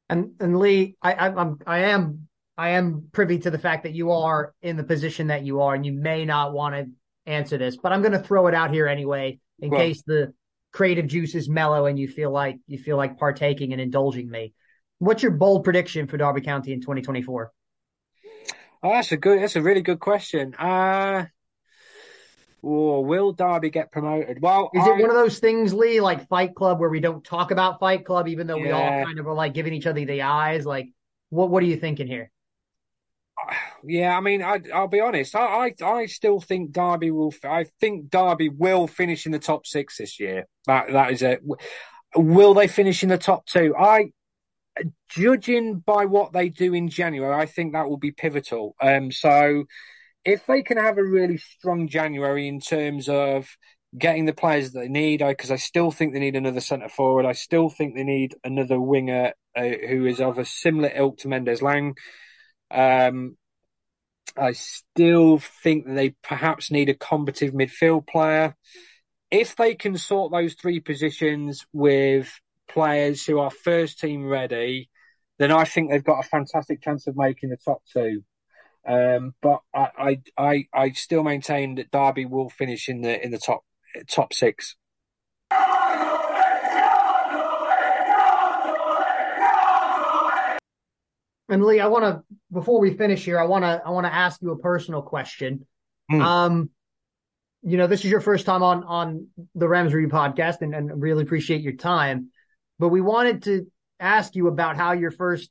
And 0.09 0.31
and 0.39 0.57
Leigh, 0.57 0.95
I 1.01 1.13
I'm 1.13 1.59
I 1.67 1.79
am 1.79 2.27
I 2.57 2.69
am 2.69 3.09
privy 3.11 3.39
to 3.39 3.51
the 3.51 3.59
fact 3.59 3.83
that 3.83 3.93
you 3.93 4.11
are 4.11 4.53
in 4.61 4.77
the 4.77 4.83
position 4.83 5.27
that 5.27 5.43
you 5.43 5.61
are, 5.61 5.75
and 5.75 5.85
you 5.85 5.93
may 5.93 6.25
not 6.25 6.53
want 6.53 6.75
to 6.75 6.87
answer 7.27 7.57
this, 7.57 7.77
but 7.77 7.91
I'm 7.91 8.01
going 8.01 8.13
to 8.13 8.19
throw 8.19 8.47
it 8.47 8.55
out 8.55 8.71
here 8.71 8.87
anyway, 8.87 9.39
in 9.59 9.69
well, 9.69 9.79
case 9.79 10.01
the 10.05 10.33
creative 10.71 11.07
juices 11.07 11.49
mellow 11.49 11.85
and 11.85 11.97
you 11.97 12.07
feel 12.07 12.31
like 12.31 12.57
you 12.67 12.77
feel 12.77 12.97
like 12.97 13.17
partaking 13.17 13.73
and 13.73 13.81
indulging 13.81 14.29
me. 14.29 14.53
What's 14.99 15.23
your 15.23 15.31
bold 15.31 15.63
prediction 15.63 16.07
for 16.07 16.17
Derby 16.17 16.41
County 16.41 16.73
in 16.73 16.81
2024? 16.81 17.51
Oh, 18.83 18.89
that's 18.89 19.11
a 19.11 19.17
good. 19.17 19.41
That's 19.41 19.55
a 19.55 19.61
really 19.61 19.81
good 19.81 19.99
question. 19.99 20.55
Uh 20.55 21.25
or 22.63 23.05
will 23.05 23.33
Derby 23.33 23.69
get 23.69 23.91
promoted? 23.91 24.41
Well, 24.41 24.71
is 24.73 24.83
I, 24.83 24.89
it 24.89 25.01
one 25.01 25.09
of 25.09 25.15
those 25.15 25.39
things, 25.39 25.73
Leigh, 25.73 25.99
like 25.99 26.27
Fight 26.27 26.55
Club, 26.55 26.79
where 26.79 26.89
we 26.89 26.99
don't 26.99 27.23
talk 27.23 27.51
about 27.51 27.79
Fight 27.79 28.03
Club, 28.03 28.27
even 28.27 28.47
though 28.47 28.57
yeah. 28.57 28.63
we 28.63 28.71
all 28.71 29.05
kind 29.05 29.19
of 29.19 29.27
are 29.27 29.33
like 29.33 29.53
giving 29.53 29.73
each 29.73 29.85
other 29.85 30.03
the 30.03 30.23
eyes? 30.23 30.65
Like, 30.65 30.89
what 31.29 31.49
what 31.49 31.63
are 31.63 31.67
you 31.67 31.77
thinking 31.77 32.07
here? 32.07 32.31
Yeah, 33.83 34.17
I 34.17 34.21
mean, 34.21 34.41
I, 34.41 34.61
will 34.73 34.87
be 34.87 34.99
honest. 34.99 35.35
I, 35.35 35.73
I, 35.81 35.85
I, 35.85 36.05
still 36.07 36.39
think 36.39 36.71
Derby 36.71 37.11
will. 37.11 37.33
I 37.43 37.65
think 37.79 38.09
Derby 38.09 38.49
will 38.49 38.87
finish 38.87 39.25
in 39.25 39.31
the 39.31 39.39
top 39.39 39.65
six 39.65 39.97
this 39.97 40.19
year. 40.19 40.47
That 40.65 40.91
that 40.91 41.11
is 41.11 41.21
it. 41.21 41.41
Will 42.15 42.53
they 42.53 42.67
finish 42.67 43.03
in 43.03 43.09
the 43.09 43.17
top 43.17 43.45
two? 43.45 43.75
I, 43.77 44.11
judging 45.09 45.79
by 45.79 46.05
what 46.05 46.33
they 46.33 46.49
do 46.49 46.73
in 46.73 46.89
January, 46.89 47.33
I 47.33 47.45
think 47.45 47.73
that 47.73 47.89
will 47.89 47.97
be 47.97 48.11
pivotal. 48.11 48.75
Um, 48.81 49.11
so 49.11 49.65
if 50.25 50.45
they 50.45 50.61
can 50.61 50.77
have 50.77 50.97
a 50.97 51.03
really 51.03 51.37
strong 51.37 51.87
January 51.87 52.47
in 52.47 52.59
terms 52.59 53.07
of 53.09 53.47
getting 53.97 54.25
the 54.25 54.33
players 54.33 54.71
that 54.71 54.81
they 54.81 54.87
need, 54.87 55.23
because 55.25 55.51
I, 55.51 55.55
I, 55.55 55.57
still 55.57 55.91
think 55.91 56.13
they 56.13 56.19
need 56.19 56.35
another 56.35 56.59
centre 56.59 56.89
forward. 56.89 57.25
I 57.25 57.31
still 57.31 57.69
think 57.69 57.95
they 57.95 58.03
need 58.03 58.35
another 58.43 58.79
winger 58.79 59.33
uh, 59.55 59.61
who 59.87 60.05
is 60.05 60.19
of 60.19 60.37
a 60.37 60.45
similar 60.45 60.91
ilk 60.93 61.19
to 61.19 61.27
Mendez-Laing. 61.27 61.95
Um, 62.69 63.37
I 64.35 64.51
still 64.53 65.39
think 65.39 65.85
that 65.85 65.93
they 65.93 66.15
perhaps 66.23 66.71
need 66.71 66.89
a 66.89 66.93
combative 66.93 67.53
midfield 67.53 68.07
player. 68.07 68.55
If 69.29 69.55
they 69.55 69.75
can 69.75 69.97
sort 69.97 70.31
those 70.31 70.53
three 70.53 70.79
positions 70.79 71.65
with 71.73 72.31
players 72.67 73.25
who 73.25 73.39
are 73.39 73.51
first 73.51 73.99
team 73.99 74.25
ready, 74.25 74.89
then 75.39 75.51
I 75.51 75.65
think 75.65 75.89
they've 75.89 76.03
got 76.03 76.23
a 76.23 76.27
fantastic 76.27 76.81
chance 76.81 77.07
of 77.07 77.15
making 77.17 77.49
the 77.49 77.57
top 77.57 77.81
two. 77.91 78.23
Um, 78.87 79.33
but 79.41 79.59
I, 79.75 79.89
I, 79.97 80.21
I, 80.37 80.65
I 80.73 80.91
still 80.91 81.23
maintain 81.23 81.75
that 81.75 81.91
Derby 81.91 82.25
will 82.25 82.49
finish 82.49 82.87
in 82.87 83.01
the 83.01 83.23
in 83.23 83.31
the 83.31 83.37
top 83.37 83.63
top 84.07 84.33
six. 84.33 84.75
And 91.49 91.63
Leigh, 91.63 91.79
I 91.79 91.87
want 91.87 92.03
to 92.03 92.23
before 92.51 92.79
we 92.79 92.93
finish 92.93 93.23
here, 93.23 93.39
I 93.39 93.45
want 93.45 93.63
to 93.63 93.81
I 93.85 93.89
want 93.91 94.05
to 94.05 94.13
ask 94.13 94.41
you 94.41 94.51
a 94.51 94.57
personal 94.57 95.01
question. 95.01 95.65
Mm. 96.11 96.21
Um, 96.21 96.69
you 97.63 97.77
know, 97.77 97.87
this 97.87 98.03
is 98.03 98.11
your 98.11 98.21
first 98.21 98.45
time 98.45 98.63
on 98.63 98.83
on 98.83 99.27
the 99.55 99.67
Rams 99.67 99.93
Review 99.93 100.09
podcast, 100.09 100.61
and, 100.61 100.75
and 100.75 101.01
really 101.01 101.23
appreciate 101.23 101.61
your 101.61 101.73
time. 101.73 102.29
But 102.79 102.89
we 102.89 103.01
wanted 103.01 103.43
to 103.43 103.67
ask 103.99 104.35
you 104.35 104.47
about 104.47 104.77
how 104.77 104.91
your 104.91 105.11
first, 105.11 105.49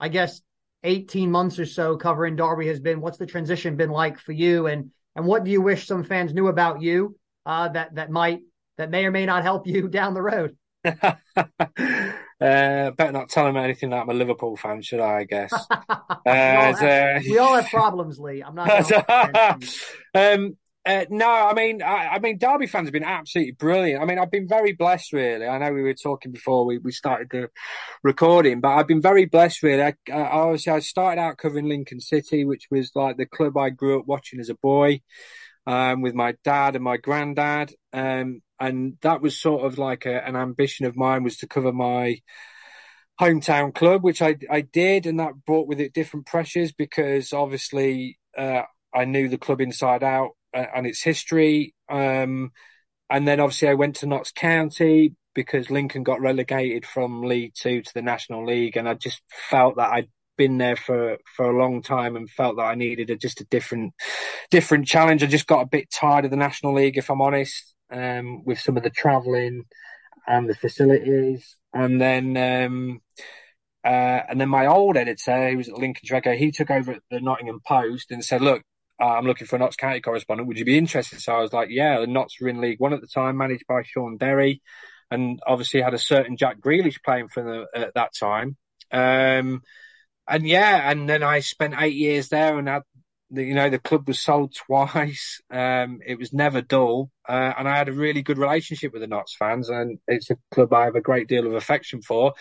I 0.00 0.08
guess, 0.08 0.40
eighteen 0.82 1.30
months 1.30 1.58
or 1.58 1.66
so 1.66 1.96
covering 1.96 2.36
Derby 2.36 2.68
has 2.68 2.80
been. 2.80 3.00
What's 3.00 3.18
the 3.18 3.26
transition 3.26 3.76
been 3.76 3.90
like 3.90 4.18
for 4.18 4.32
you, 4.32 4.66
and 4.66 4.90
and 5.14 5.26
what 5.26 5.44
do 5.44 5.50
you 5.50 5.60
wish 5.60 5.86
some 5.86 6.04
fans 6.04 6.32
knew 6.32 6.48
about 6.48 6.80
you 6.80 7.16
uh, 7.44 7.68
that 7.68 7.94
that 7.96 8.10
might 8.10 8.40
that 8.78 8.90
may 8.90 9.04
or 9.04 9.10
may 9.10 9.26
not 9.26 9.42
help 9.42 9.66
you 9.66 9.88
down 9.90 10.14
the 10.14 10.22
road? 10.22 10.56
Uh, 12.42 12.90
better 12.90 13.12
not 13.12 13.28
tell 13.28 13.46
him 13.46 13.56
anything 13.56 13.90
that 13.90 14.02
I'm 14.02 14.10
a 14.10 14.14
Liverpool 14.14 14.56
fan, 14.56 14.82
should 14.82 15.00
I? 15.00 15.18
I 15.18 15.24
guess. 15.24 15.52
uh, 15.70 15.86
we, 16.26 16.32
all 16.32 16.74
have, 16.74 17.24
we, 17.28 17.38
all 17.38 17.54
have, 17.54 17.70
problems, 17.70 18.18
Leigh. 18.18 18.42
I'm 18.42 18.54
not. 18.54 18.92
um, 20.14 20.56
uh, 20.84 21.04
no, 21.10 21.30
I 21.30 21.54
mean, 21.54 21.80
I, 21.80 22.08
I, 22.08 22.18
mean, 22.18 22.38
Derby 22.38 22.66
fans 22.66 22.88
have 22.88 22.92
been 22.92 23.04
absolutely 23.04 23.52
brilliant. 23.52 24.02
I 24.02 24.06
mean, 24.06 24.18
I've 24.18 24.32
been 24.32 24.48
very 24.48 24.72
blessed, 24.72 25.12
really. 25.12 25.46
I 25.46 25.58
know 25.58 25.72
we 25.72 25.82
were 25.82 25.94
talking 25.94 26.32
before 26.32 26.66
we, 26.66 26.78
we 26.78 26.90
started 26.90 27.28
the 27.30 27.50
recording, 28.02 28.60
but 28.60 28.70
I've 28.70 28.88
been 28.88 29.00
very 29.00 29.26
blessed, 29.26 29.62
really. 29.62 29.82
I, 29.82 29.94
I, 30.12 30.22
obviously, 30.22 30.72
I 30.72 30.80
started 30.80 31.20
out 31.20 31.38
covering 31.38 31.68
Lincoln 31.68 32.00
City, 32.00 32.44
which 32.44 32.66
was 32.72 32.90
like 32.96 33.16
the 33.16 33.26
club 33.26 33.56
I 33.56 33.70
grew 33.70 34.00
up 34.00 34.06
watching 34.06 34.40
as 34.40 34.48
a 34.48 34.56
boy, 34.56 35.02
um, 35.68 36.02
with 36.02 36.14
my 36.14 36.34
dad 36.42 36.74
and 36.74 36.82
my 36.82 36.96
granddad. 36.96 37.72
Um, 37.92 38.42
and 38.62 38.96
that 39.02 39.20
was 39.20 39.38
sort 39.38 39.64
of 39.66 39.76
like 39.76 40.06
a, 40.06 40.24
an 40.24 40.36
ambition 40.36 40.86
of 40.86 40.96
mine 40.96 41.24
was 41.24 41.36
to 41.38 41.48
cover 41.48 41.72
my 41.72 42.18
hometown 43.20 43.74
club, 43.74 44.04
which 44.04 44.22
I 44.22 44.36
I 44.48 44.60
did, 44.60 45.04
and 45.06 45.18
that 45.18 45.44
brought 45.44 45.66
with 45.66 45.80
it 45.80 45.92
different 45.92 46.26
pressures 46.26 46.72
because 46.72 47.32
obviously 47.32 48.18
uh, 48.38 48.62
I 48.94 49.04
knew 49.04 49.28
the 49.28 49.36
club 49.36 49.60
inside 49.60 50.04
out 50.04 50.30
uh, 50.54 50.66
and 50.74 50.86
its 50.86 51.02
history. 51.02 51.74
Um, 51.88 52.52
and 53.10 53.26
then 53.26 53.40
obviously 53.40 53.68
I 53.68 53.74
went 53.74 53.96
to 53.96 54.06
Notts 54.06 54.30
County 54.32 55.16
because 55.34 55.70
Lincoln 55.70 56.04
got 56.04 56.20
relegated 56.20 56.86
from 56.86 57.22
League 57.24 57.54
Two 57.54 57.82
to 57.82 57.94
the 57.94 58.02
National 58.02 58.46
League, 58.46 58.76
and 58.76 58.88
I 58.88 58.94
just 58.94 59.22
felt 59.50 59.76
that 59.76 59.92
I'd 59.92 60.08
been 60.38 60.58
there 60.58 60.76
for 60.76 61.18
for 61.36 61.50
a 61.50 61.58
long 61.58 61.82
time 61.82 62.14
and 62.14 62.30
felt 62.30 62.56
that 62.56 62.62
I 62.62 62.76
needed 62.76 63.10
a, 63.10 63.16
just 63.16 63.40
a 63.40 63.44
different 63.46 63.92
different 64.52 64.86
challenge. 64.86 65.24
I 65.24 65.26
just 65.26 65.48
got 65.48 65.62
a 65.62 65.66
bit 65.66 65.90
tired 65.90 66.26
of 66.26 66.30
the 66.30 66.36
National 66.36 66.74
League, 66.74 66.96
if 66.96 67.10
I'm 67.10 67.20
honest 67.20 67.71
um, 67.92 68.44
with 68.44 68.58
some 68.58 68.76
of 68.76 68.82
the 68.82 68.90
travelling 68.90 69.64
and 70.26 70.48
the 70.48 70.54
facilities. 70.54 71.56
And 71.74 72.00
then, 72.00 72.36
um, 72.36 73.00
uh, 73.84 74.20
and 74.28 74.40
then 74.40 74.48
my 74.48 74.66
old 74.66 74.96
editor, 74.96 75.50
who 75.50 75.56
was 75.56 75.68
at 75.68 75.78
Lincoln 75.78 76.06
Tracker, 76.06 76.34
he 76.34 76.52
took 76.52 76.70
over 76.70 76.92
at 76.92 77.02
the 77.10 77.20
Nottingham 77.20 77.60
Post 77.66 78.10
and 78.10 78.24
said, 78.24 78.40
"Look, 78.40 78.62
uh, 79.00 79.06
I'm 79.06 79.26
looking 79.26 79.46
for 79.46 79.56
a 79.56 79.58
Notts 79.58 79.76
County 79.76 80.00
correspondent. 80.00 80.48
Would 80.48 80.58
you 80.58 80.64
be 80.64 80.78
interested?" 80.78 81.20
So 81.20 81.34
I 81.34 81.40
was 81.40 81.52
like, 81.52 81.68
"Yeah." 81.70 82.00
The 82.00 82.06
Notts 82.06 82.40
were 82.40 82.48
in 82.48 82.60
League 82.60 82.80
One 82.80 82.92
at 82.92 83.00
the 83.00 83.06
time, 83.06 83.36
managed 83.36 83.66
by 83.66 83.82
Shaun 83.82 84.16
Derry, 84.18 84.62
and 85.10 85.40
obviously 85.46 85.80
had 85.80 85.94
a 85.94 85.98
certain 85.98 86.36
Jack 86.36 86.60
Grealish 86.60 87.02
playing 87.04 87.28
for 87.28 87.42
them 87.42 87.66
at 87.74 87.94
that 87.94 88.10
time. 88.18 88.56
Um, 88.92 89.62
and 90.28 90.46
yeah, 90.46 90.90
and 90.90 91.08
then 91.08 91.22
I 91.22 91.40
spent 91.40 91.74
eight 91.78 91.94
years 91.94 92.28
there 92.28 92.58
and 92.58 92.68
had 92.68 92.82
the, 93.32 93.44
you 93.44 93.54
know, 93.54 93.70
the 93.70 93.78
club 93.78 94.06
was 94.06 94.20
sold 94.20 94.54
twice. 94.54 95.40
Um, 95.50 96.00
it 96.06 96.18
was 96.18 96.32
never 96.32 96.62
dull, 96.62 97.10
uh, 97.28 97.52
and 97.58 97.68
I 97.68 97.76
had 97.76 97.88
a 97.88 97.92
really 97.92 98.22
good 98.22 98.38
relationship 98.38 98.92
with 98.92 99.02
the 99.02 99.06
Notts 99.06 99.36
fans, 99.38 99.68
and 99.68 99.98
it's 100.08 100.30
a 100.30 100.38
club 100.50 100.72
I 100.72 100.84
have 100.84 100.96
a 100.96 101.00
great 101.00 101.28
deal 101.28 101.46
of 101.46 101.52
affection 101.52 102.00
for. 102.00 102.32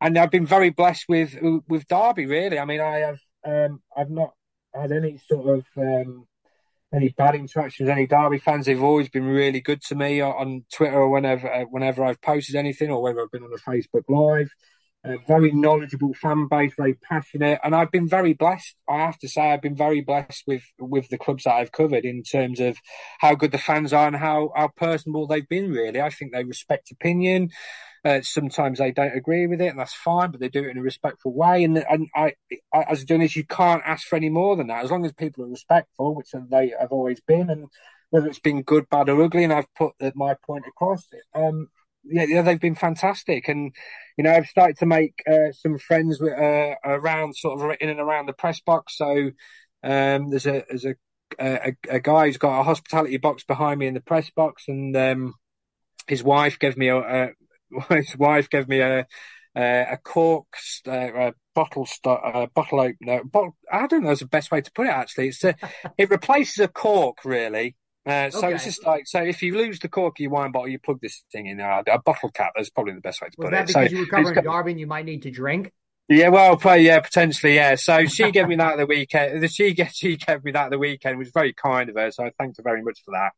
And 0.00 0.18
I've 0.18 0.32
been 0.32 0.46
very 0.46 0.70
blessed 0.70 1.04
with 1.08 1.36
with 1.68 1.86
Derby. 1.86 2.26
Really, 2.26 2.58
I 2.58 2.64
mean, 2.64 2.80
I 2.80 2.98
have 2.98 3.18
um, 3.44 3.82
I've 3.96 4.10
not 4.10 4.32
had 4.74 4.90
any 4.90 5.18
sort 5.28 5.58
of 5.58 5.64
um, 5.76 6.26
any 6.92 7.10
bad 7.16 7.36
interactions. 7.36 7.88
Any 7.88 8.06
Derby 8.06 8.38
fans, 8.38 8.66
they've 8.66 8.82
always 8.82 9.08
been 9.08 9.26
really 9.26 9.60
good 9.60 9.82
to 9.82 9.94
me 9.94 10.20
on 10.20 10.64
Twitter 10.72 10.96
or 10.96 11.08
whenever 11.08 11.52
uh, 11.52 11.64
whenever 11.64 12.04
I've 12.04 12.20
posted 12.20 12.56
anything, 12.56 12.90
or 12.90 13.00
whether 13.00 13.22
I've 13.22 13.30
been 13.30 13.44
on 13.44 13.52
a 13.52 13.70
Facebook 13.70 14.04
Live. 14.08 14.50
A 15.06 15.18
very 15.26 15.52
knowledgeable 15.52 16.14
fan 16.14 16.48
base, 16.48 16.74
very 16.76 16.94
passionate, 16.94 17.60
and 17.62 17.74
I've 17.74 17.90
been 17.90 18.08
very 18.08 18.32
blessed. 18.34 18.74
I 18.88 18.98
have 18.98 19.18
to 19.18 19.28
say, 19.28 19.52
I've 19.52 19.62
been 19.62 19.76
very 19.76 20.00
blessed 20.00 20.44
with 20.46 20.62
with 20.78 21.08
the 21.08 21.18
clubs 21.18 21.44
that 21.44 21.54
I've 21.54 21.72
covered 21.72 22.04
in 22.04 22.22
terms 22.22 22.60
of 22.60 22.76
how 23.18 23.34
good 23.34 23.52
the 23.52 23.58
fans 23.58 23.92
are 23.92 24.08
and 24.08 24.16
how 24.16 24.52
how 24.56 24.68
personable 24.76 25.26
they've 25.26 25.48
been. 25.48 25.70
Really, 25.70 26.00
I 26.00 26.10
think 26.10 26.32
they 26.32 26.44
respect 26.44 26.90
opinion. 26.90 27.50
Uh, 28.04 28.20
sometimes 28.22 28.78
they 28.78 28.92
don't 28.92 29.16
agree 29.16 29.46
with 29.46 29.60
it, 29.60 29.68
and 29.68 29.78
that's 29.78 29.94
fine, 29.94 30.30
but 30.30 30.40
they 30.40 30.48
do 30.48 30.64
it 30.64 30.70
in 30.70 30.78
a 30.78 30.82
respectful 30.82 31.32
way. 31.32 31.64
And 31.64 31.78
and 31.78 32.08
I, 32.14 32.34
I 32.72 32.84
as 32.88 33.02
a 33.02 33.06
journalist, 33.06 33.36
you 33.36 33.44
can't 33.44 33.82
ask 33.84 34.06
for 34.06 34.16
any 34.16 34.30
more 34.30 34.56
than 34.56 34.68
that. 34.68 34.84
As 34.84 34.90
long 34.90 35.04
as 35.04 35.12
people 35.12 35.44
are 35.44 35.48
respectful, 35.48 36.14
which 36.14 36.32
they 36.50 36.72
have 36.78 36.92
always 36.92 37.20
been, 37.20 37.50
and 37.50 37.68
whether 38.10 38.28
it's 38.28 38.38
been 38.38 38.62
good, 38.62 38.88
bad, 38.88 39.08
or 39.08 39.22
ugly, 39.22 39.44
and 39.44 39.52
I've 39.52 39.72
put 39.74 39.94
my 40.14 40.34
point 40.46 40.64
across. 40.66 41.06
Um, 41.34 41.68
yeah, 42.08 42.42
they've 42.42 42.60
been 42.60 42.74
fantastic, 42.74 43.48
and 43.48 43.72
you 44.16 44.24
know, 44.24 44.32
I've 44.32 44.46
started 44.46 44.78
to 44.78 44.86
make 44.86 45.22
uh, 45.30 45.52
some 45.52 45.78
friends 45.78 46.20
with, 46.20 46.32
uh, 46.32 46.74
around 46.84 47.36
sort 47.36 47.60
of 47.60 47.76
in 47.80 47.88
and 47.88 48.00
around 48.00 48.26
the 48.26 48.32
press 48.32 48.60
box. 48.60 48.96
So 48.96 49.30
um, 49.82 50.30
there's 50.30 50.46
a 50.46 50.64
there's 50.68 50.84
a, 50.84 50.94
a, 51.38 51.76
a 51.88 52.00
guy 52.00 52.26
who's 52.26 52.38
got 52.38 52.60
a 52.60 52.64
hospitality 52.64 53.16
box 53.18 53.44
behind 53.44 53.78
me 53.78 53.86
in 53.86 53.94
the 53.94 54.00
press 54.00 54.30
box, 54.30 54.64
and 54.68 54.96
um, 54.96 55.34
his 56.06 56.22
wife 56.22 56.58
gave 56.58 56.76
me 56.76 56.88
a, 56.88 56.98
a 56.98 57.28
his 57.94 58.16
wife 58.16 58.48
gave 58.48 58.68
me 58.68 58.80
a 58.80 59.06
a, 59.56 59.98
cork, 60.02 60.46
uh, 60.86 60.90
a 60.90 61.34
bottle, 61.54 61.88
a 62.04 62.46
bottle 62.54 62.80
opener. 62.80 63.22
I 63.72 63.86
don't 63.86 64.04
know. 64.04 64.10
Is 64.10 64.20
the 64.20 64.26
best 64.26 64.50
way 64.50 64.60
to 64.60 64.72
put 64.72 64.86
it. 64.86 64.90
Actually, 64.90 65.28
it's 65.28 65.44
a, 65.44 65.54
it 65.96 66.10
replaces 66.10 66.58
a 66.58 66.68
cork 66.68 67.24
really. 67.24 67.74
Uh, 68.06 68.30
so 68.30 68.38
okay. 68.38 68.54
it's 68.54 68.64
just 68.64 68.86
like 68.86 69.06
so. 69.06 69.20
If 69.22 69.42
you 69.42 69.56
lose 69.56 69.80
the 69.80 69.88
cork 69.88 70.16
of 70.16 70.20
your 70.20 70.30
wine 70.30 70.52
bottle, 70.52 70.68
you 70.68 70.78
plug 70.78 71.00
this 71.00 71.24
thing 71.32 71.46
in. 71.46 71.60
Uh, 71.60 71.82
a 71.88 71.98
bottle 71.98 72.30
cap 72.30 72.52
is 72.56 72.70
probably 72.70 72.94
the 72.94 73.00
best 73.00 73.20
way 73.20 73.28
to 73.28 73.34
Was 73.36 73.46
put 73.46 73.50
that 73.50 73.62
it. 73.62 73.66
Because 73.68 73.90
so 73.90 73.96
you 73.96 74.00
were 74.00 74.06
covering 74.06 74.34
Derby, 74.34 74.70
and 74.72 74.80
you 74.80 74.86
might 74.86 75.04
need 75.04 75.22
to 75.22 75.30
drink. 75.30 75.72
Yeah, 76.08 76.28
well, 76.28 76.56
yeah, 76.78 77.00
potentially, 77.00 77.56
yeah. 77.56 77.74
So 77.74 78.04
she 78.04 78.30
gave 78.30 78.46
me 78.46 78.54
that 78.56 78.76
the 78.76 78.86
weekend. 78.86 79.50
She 79.50 79.74
she 79.92 80.16
gave 80.16 80.44
me 80.44 80.52
that 80.52 80.70
the 80.70 80.78
weekend, 80.78 81.18
which 81.18 81.26
was 81.26 81.32
very 81.32 81.52
kind 81.52 81.90
of 81.90 81.96
her. 81.96 82.12
So 82.12 82.24
I 82.24 82.30
thanked 82.38 82.58
her 82.58 82.62
very 82.62 82.80
much 82.80 83.00
for 83.04 83.10
that. 83.10 83.32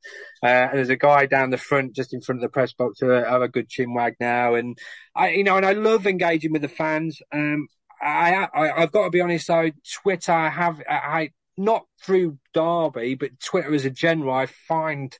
Uh, 0.46 0.68
and 0.68 0.78
there's 0.78 0.90
a 0.90 0.96
guy 0.96 1.24
down 1.24 1.48
the 1.48 1.56
front, 1.56 1.96
just 1.96 2.12
in 2.12 2.20
front 2.20 2.40
of 2.40 2.42
the 2.42 2.52
press 2.52 2.74
box, 2.74 3.00
who 3.00 3.08
have 3.08 3.40
a 3.40 3.48
good 3.48 3.70
chin 3.70 3.94
wag 3.94 4.16
now, 4.20 4.54
and 4.54 4.76
I, 5.16 5.30
you 5.30 5.44
know, 5.44 5.56
and 5.56 5.64
I 5.64 5.72
love 5.72 6.06
engaging 6.06 6.52
with 6.52 6.60
the 6.60 6.68
fans. 6.68 7.22
Um, 7.32 7.68
I, 8.02 8.46
I 8.52 8.80
have 8.80 8.92
got 8.92 9.04
to 9.04 9.10
be 9.10 9.22
honest. 9.22 9.48
I 9.48 9.72
Twitter, 10.02 10.32
I 10.32 10.50
have 10.50 10.82
I 10.86 11.30
not 11.58 11.84
through 12.02 12.38
Derby, 12.54 13.14
but 13.14 13.40
Twitter 13.40 13.74
as 13.74 13.84
a 13.84 13.90
general, 13.90 14.34
I 14.34 14.46
find 14.46 15.16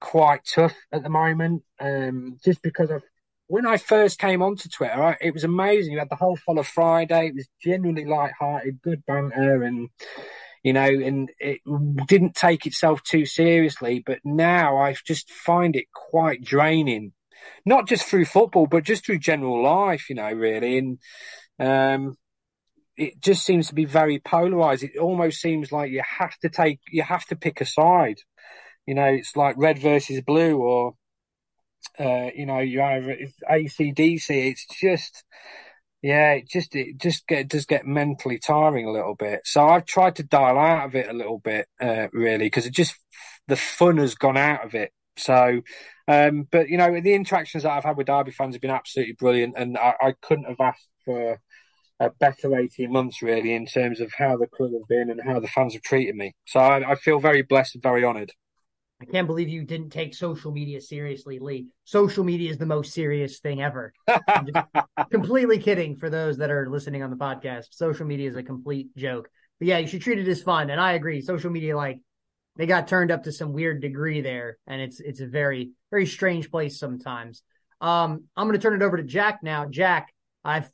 quite 0.00 0.40
tough 0.44 0.74
at 0.92 1.02
the 1.02 1.08
moment. 1.08 1.62
Um, 1.80 2.38
just 2.44 2.62
because 2.62 2.90
of 2.90 3.02
when 3.46 3.66
I 3.66 3.78
first 3.78 4.18
came 4.18 4.42
onto 4.42 4.68
Twitter, 4.68 5.02
I, 5.02 5.16
it 5.20 5.34
was 5.34 5.44
amazing. 5.44 5.92
You 5.92 5.98
had 5.98 6.10
the 6.10 6.16
whole 6.16 6.36
Follow 6.36 6.62
Friday. 6.62 7.28
It 7.28 7.34
was 7.34 7.48
genuinely 7.62 8.04
light-hearted, 8.04 8.80
good 8.82 9.04
banter, 9.06 9.62
and 9.62 9.88
you 10.62 10.72
know, 10.72 10.86
and 10.86 11.30
it 11.38 11.60
didn't 12.06 12.34
take 12.34 12.66
itself 12.66 13.02
too 13.02 13.26
seriously. 13.26 14.02
But 14.04 14.18
now 14.24 14.76
I 14.78 14.94
just 15.06 15.30
find 15.30 15.76
it 15.76 15.86
quite 15.92 16.42
draining, 16.42 17.12
not 17.64 17.88
just 17.88 18.04
through 18.04 18.26
football, 18.26 18.66
but 18.66 18.84
just 18.84 19.06
through 19.06 19.18
general 19.18 19.62
life. 19.62 20.08
You 20.10 20.16
know, 20.16 20.32
really, 20.32 20.78
and 20.78 20.98
um, 21.58 22.16
it 22.98 23.20
just 23.20 23.46
seems 23.46 23.68
to 23.68 23.74
be 23.74 23.84
very 23.84 24.18
polarized. 24.18 24.82
It 24.82 24.98
almost 24.98 25.40
seems 25.40 25.70
like 25.70 25.90
you 25.90 26.02
have 26.18 26.36
to 26.40 26.48
take, 26.48 26.80
you 26.90 27.02
have 27.02 27.24
to 27.26 27.36
pick 27.36 27.60
a 27.60 27.66
side. 27.66 28.18
You 28.86 28.94
know, 28.94 29.04
it's 29.04 29.36
like 29.36 29.56
red 29.58 29.78
versus 29.78 30.20
blue, 30.22 30.58
or 30.58 30.94
uh, 31.98 32.30
you 32.34 32.46
know, 32.46 32.58
you 32.58 32.82
either 32.82 33.16
ACDC. 33.50 34.30
It's 34.30 34.66
just, 34.80 35.24
yeah, 36.02 36.32
it 36.32 36.48
just 36.48 36.74
it 36.74 36.98
just 36.98 37.26
get 37.26 37.48
does 37.48 37.66
get 37.66 37.86
mentally 37.86 38.38
tiring 38.38 38.86
a 38.86 38.92
little 38.92 39.14
bit. 39.14 39.42
So 39.44 39.66
I've 39.68 39.84
tried 39.84 40.16
to 40.16 40.22
dial 40.22 40.58
out 40.58 40.86
of 40.86 40.94
it 40.94 41.08
a 41.08 41.12
little 41.12 41.38
bit, 41.38 41.66
uh, 41.80 42.08
really, 42.12 42.46
because 42.46 42.66
it 42.66 42.74
just 42.74 42.96
the 43.46 43.56
fun 43.56 43.98
has 43.98 44.14
gone 44.14 44.36
out 44.36 44.64
of 44.64 44.74
it. 44.74 44.92
So, 45.16 45.60
um, 46.08 46.46
but 46.50 46.68
you 46.68 46.78
know, 46.78 47.00
the 47.00 47.14
interactions 47.14 47.64
that 47.64 47.72
I've 47.72 47.84
had 47.84 47.96
with 47.96 48.06
Derby 48.06 48.30
fans 48.32 48.54
have 48.54 48.62
been 48.62 48.70
absolutely 48.70 49.14
brilliant, 49.14 49.54
and 49.56 49.76
I, 49.78 49.94
I 50.00 50.14
couldn't 50.22 50.46
have 50.46 50.60
asked 50.60 50.88
for 51.04 51.40
a 52.00 52.10
better 52.10 52.56
18 52.56 52.92
months 52.92 53.22
really 53.22 53.52
in 53.52 53.66
terms 53.66 54.00
of 54.00 54.12
how 54.16 54.36
the 54.36 54.46
club 54.46 54.72
have 54.72 54.88
been 54.88 55.10
and 55.10 55.20
how 55.20 55.40
the 55.40 55.48
fans 55.48 55.74
have 55.74 55.82
treated 55.82 56.14
me. 56.14 56.34
So 56.46 56.60
I, 56.60 56.92
I 56.92 56.94
feel 56.94 57.18
very 57.18 57.42
blessed 57.42 57.76
and 57.76 57.82
very 57.82 58.04
honoured. 58.04 58.32
I 59.00 59.04
can't 59.04 59.28
believe 59.28 59.48
you 59.48 59.64
didn't 59.64 59.90
take 59.90 60.14
social 60.14 60.50
media 60.50 60.80
seriously, 60.80 61.38
Leigh. 61.38 61.68
Social 61.84 62.24
media 62.24 62.50
is 62.50 62.58
the 62.58 62.66
most 62.66 62.92
serious 62.92 63.38
thing 63.38 63.62
ever. 63.62 63.92
completely 65.10 65.58
kidding 65.58 65.96
for 65.96 66.10
those 66.10 66.38
that 66.38 66.50
are 66.50 66.68
listening 66.68 67.04
on 67.04 67.10
the 67.10 67.16
podcast. 67.16 67.66
Social 67.70 68.06
media 68.06 68.28
is 68.28 68.36
a 68.36 68.42
complete 68.42 68.96
joke. 68.96 69.28
But 69.60 69.68
yeah, 69.68 69.78
you 69.78 69.86
should 69.86 70.02
treat 70.02 70.18
it 70.18 70.26
as 70.26 70.42
fun. 70.42 70.70
And 70.70 70.80
I 70.80 70.92
agree. 70.92 71.20
Social 71.20 71.50
media, 71.50 71.76
like, 71.76 72.00
they 72.58 72.66
got 72.66 72.88
turned 72.88 73.12
up 73.12 73.22
to 73.22 73.32
some 73.32 73.52
weird 73.52 73.80
degree 73.80 74.20
there, 74.20 74.58
and 74.66 74.82
it's 74.82 74.98
it's 75.00 75.20
a 75.20 75.26
very 75.26 75.70
very 75.90 76.06
strange 76.06 76.50
place 76.50 76.78
sometimes. 76.78 77.42
Um, 77.80 78.24
I'm 78.36 78.48
going 78.48 78.58
to 78.58 78.62
turn 78.62 78.74
it 78.74 78.84
over 78.84 78.96
to 78.96 79.04
Jack 79.04 79.44
now. 79.44 79.66
Jack, 79.66 80.12
I've 80.44 80.68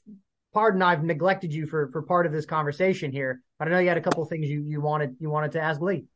pardon 0.54 0.80
I've 0.80 1.04
neglected 1.04 1.52
you 1.52 1.66
for 1.66 1.88
for 1.88 2.00
part 2.02 2.24
of 2.24 2.32
this 2.32 2.46
conversation 2.46 3.12
here, 3.12 3.42
but 3.58 3.68
I 3.68 3.72
know 3.72 3.80
you 3.80 3.88
had 3.88 3.98
a 3.98 4.02
couple 4.02 4.22
of 4.22 4.28
things 4.28 4.48
you 4.48 4.62
you 4.62 4.80
wanted 4.80 5.16
you 5.18 5.28
wanted 5.28 5.52
to 5.52 5.60
ask 5.60 5.80
Leigh. 5.80 6.06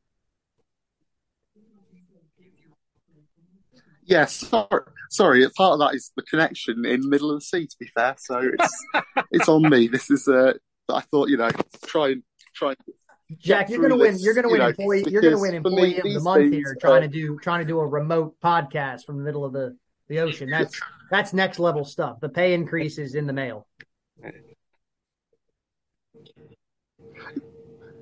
Yes, 4.04 4.32
sorry, 4.36 4.82
sorry. 5.10 5.46
Part 5.54 5.74
of 5.74 5.78
that 5.80 5.94
is 5.94 6.12
the 6.16 6.22
connection 6.22 6.86
in 6.86 7.02
the 7.02 7.08
middle 7.08 7.30
of 7.30 7.40
the 7.40 7.44
sea. 7.44 7.66
To 7.66 7.76
be 7.78 7.88
fair, 7.94 8.14
so 8.18 8.40
it's 8.58 8.86
it's 9.32 9.48
on 9.48 9.68
me. 9.68 9.88
This 9.88 10.10
is 10.10 10.26
uh, 10.26 10.54
I 10.88 11.02
thought 11.02 11.28
you 11.28 11.36
know 11.36 11.50
try 11.86 12.10
and 12.10 12.22
try. 12.54 12.70
And 12.70 13.38
Jack, 13.38 13.68
you're 13.68 13.82
gonna 13.82 13.96
win. 13.96 14.16
You're 14.18 14.32
gonna 14.32 14.48
win. 14.48 14.56
You 14.56 14.62
know, 14.62 14.68
employee, 14.68 15.04
you're 15.08 15.20
gonna 15.20 15.38
win 15.38 15.54
employee 15.54 15.90
me, 15.90 15.98
of 15.98 16.04
the 16.04 16.20
month 16.20 16.50
things, 16.50 16.54
here. 16.54 16.76
Trying 16.80 16.98
uh, 16.98 17.00
to 17.00 17.08
do 17.08 17.38
trying 17.40 17.60
to 17.60 17.66
do 17.66 17.78
a 17.80 17.86
remote 17.86 18.36
podcast 18.42 19.04
from 19.04 19.18
the 19.18 19.24
middle 19.24 19.44
of 19.44 19.52
the 19.52 19.76
the 20.08 20.20
ocean. 20.20 20.48
That's 20.50 20.80
that's 21.10 21.34
next 21.34 21.58
level 21.58 21.84
stuff. 21.84 22.20
The 22.20 22.30
pay 22.30 22.54
increase 22.54 22.96
is 22.96 23.14
in 23.14 23.26
the 23.26 23.34
mail. 23.34 23.67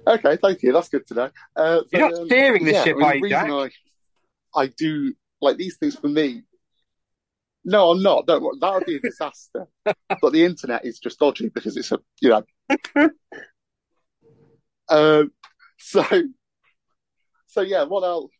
Okay, 0.06 0.36
thank 0.40 0.62
you. 0.62 0.72
That's 0.72 0.88
good 0.88 1.06
to 1.08 1.14
know. 1.14 1.30
Uh, 1.56 1.80
You're 1.90 2.00
not 2.02 2.20
um, 2.20 2.26
steering 2.26 2.64
the 2.64 2.72
yeah, 2.72 2.84
ship, 2.84 2.96
I 3.02 3.14
mean, 3.14 3.28
Jack? 3.28 3.50
I, 3.50 3.70
I 4.54 4.66
do 4.68 5.14
like 5.40 5.56
these 5.56 5.76
things 5.78 5.96
for 5.96 6.08
me. 6.08 6.42
No, 7.64 7.90
I'm 7.90 8.02
not. 8.02 8.26
Don't 8.26 8.60
That 8.60 8.74
would 8.74 8.86
be 8.86 8.96
a 8.96 9.00
disaster. 9.00 9.66
but 9.84 10.32
the 10.32 10.44
internet 10.44 10.84
is 10.84 11.00
just 11.00 11.18
dodgy 11.18 11.48
because 11.48 11.76
it's 11.76 11.90
a 11.90 11.98
you 12.20 12.28
know. 12.28 13.10
um, 14.88 15.32
so, 15.78 16.04
so 17.48 17.60
yeah. 17.62 17.82
What 17.82 18.04
else? 18.04 18.30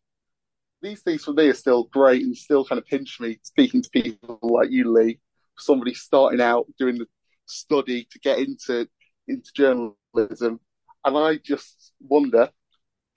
These 0.83 1.01
things 1.01 1.25
for 1.25 1.33
me 1.33 1.49
are 1.49 1.55
still 1.55 1.85
great 1.85 2.23
and 2.23 2.37
still 2.37 2.65
kind 2.65 2.79
of 2.79 2.87
pinch 2.87 3.19
me. 3.19 3.41
Speaking 3.43 3.83
to 3.83 3.91
people 3.91 4.39
like 4.43 4.71
you, 4.71 4.93
Leigh, 4.93 5.19
somebody 5.59 5.95
starting 5.95 6.41
out 6.41 6.67
doing 6.79 6.99
the 6.99 7.07
study 7.47 8.07
to 8.11 8.19
get 8.19 8.39
into 8.39 8.89
into 9.29 9.51
journalism, 9.55 10.61
and 11.05 11.17
I 11.17 11.37
just 11.37 11.93
wonder 12.01 12.51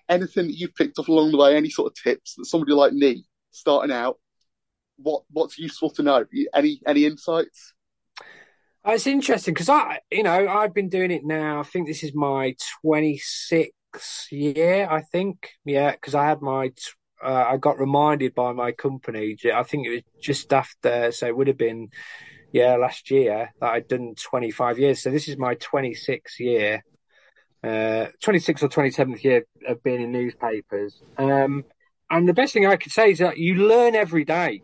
anything 0.08 0.48
that 0.48 0.58
you've 0.58 0.76
picked 0.76 1.00
up 1.00 1.08
along 1.08 1.32
the 1.32 1.38
way, 1.38 1.56
any 1.56 1.70
sort 1.70 1.92
of 1.92 2.04
tips 2.04 2.36
that 2.36 2.46
somebody 2.46 2.74
like 2.74 2.94
me 2.94 3.26
starting 3.52 3.96
out, 3.96 4.18
what 4.98 5.24
what's 5.32 5.58
useful 5.58 5.90
to 5.92 6.04
know? 6.04 6.26
Any 6.54 6.82
any 6.86 7.06
insights? 7.06 7.74
Uh, 8.86 8.92
it's 8.92 9.08
interesting 9.08 9.54
because 9.54 9.70
I, 9.70 10.00
you 10.10 10.24
know, 10.24 10.48
I've 10.48 10.74
been 10.74 10.90
doing 10.90 11.12
it 11.12 11.26
now. 11.26 11.60
I 11.60 11.64
think 11.64 11.88
this 11.88 12.04
is 12.04 12.16
my 12.16 12.56
26th 12.84 13.72
year. 14.32 14.88
I 14.90 15.02
think, 15.02 15.50
yeah, 15.66 15.92
because 15.92 16.16
I 16.16 16.26
had 16.26 16.42
my, 16.42 16.72
uh, 17.24 17.46
I 17.50 17.58
got 17.58 17.78
reminded 17.78 18.34
by 18.34 18.54
my 18.54 18.72
company. 18.72 19.36
I 19.54 19.64
think 19.64 19.86
it 19.86 19.90
was 19.90 20.02
just 20.22 20.54
after, 20.54 21.12
so 21.12 21.28
it 21.28 21.36
would 21.36 21.48
have 21.48 21.58
been 21.58 21.90
yeah, 22.52 22.76
last 22.76 23.12
year 23.12 23.52
that 23.60 23.72
I'd 23.72 23.88
done 23.88 24.16
25 24.16 24.80
years. 24.80 25.02
So 25.02 25.12
this 25.12 25.28
is 25.28 25.38
my 25.38 25.56
26th 25.56 26.40
year, 26.40 26.84
uh, 27.64 28.08
26th 28.24 28.64
or 28.64 28.70
27th 28.70 29.24
year 29.24 29.46
of 29.68 29.84
being 29.84 30.02
in 30.02 30.12
newspapers. 30.12 31.02
Um, 31.18 31.66
and 32.10 32.28
the 32.28 32.34
best 32.34 32.54
thing 32.54 32.66
I 32.66 32.78
could 32.78 32.92
say 32.92 33.12
is 33.12 33.20
that 33.20 33.38
you 33.38 33.56
learn 33.56 33.96
every 33.96 34.26
day. 34.26 34.62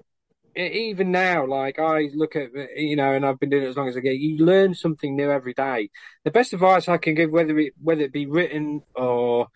Even 0.58 1.12
now, 1.12 1.46
like 1.46 1.80
I 1.80 2.10
look 2.16 2.38
at, 2.38 2.50
you 2.78 2.96
know, 2.96 3.12
and 3.12 3.26
I've 3.26 3.40
been 3.40 3.50
doing 3.50 3.64
it 3.64 3.68
as 3.68 3.76
long 3.76 3.90
as 3.90 3.98
I 3.98 4.00
get, 4.00 4.16
you 4.16 4.38
learn 4.38 4.74
something 4.74 5.14
new 5.14 5.30
every 5.30 5.54
day. 5.54 5.90
The 6.24 6.32
best 6.32 6.54
advice 6.54 6.88
I 6.88 6.98
can 6.98 7.14
give, 7.14 7.30
whether 7.30 7.60
it, 7.60 7.74
whether 7.82 8.02
it 8.04 8.14
be 8.14 8.26
written 8.26 8.82
or 8.96 9.48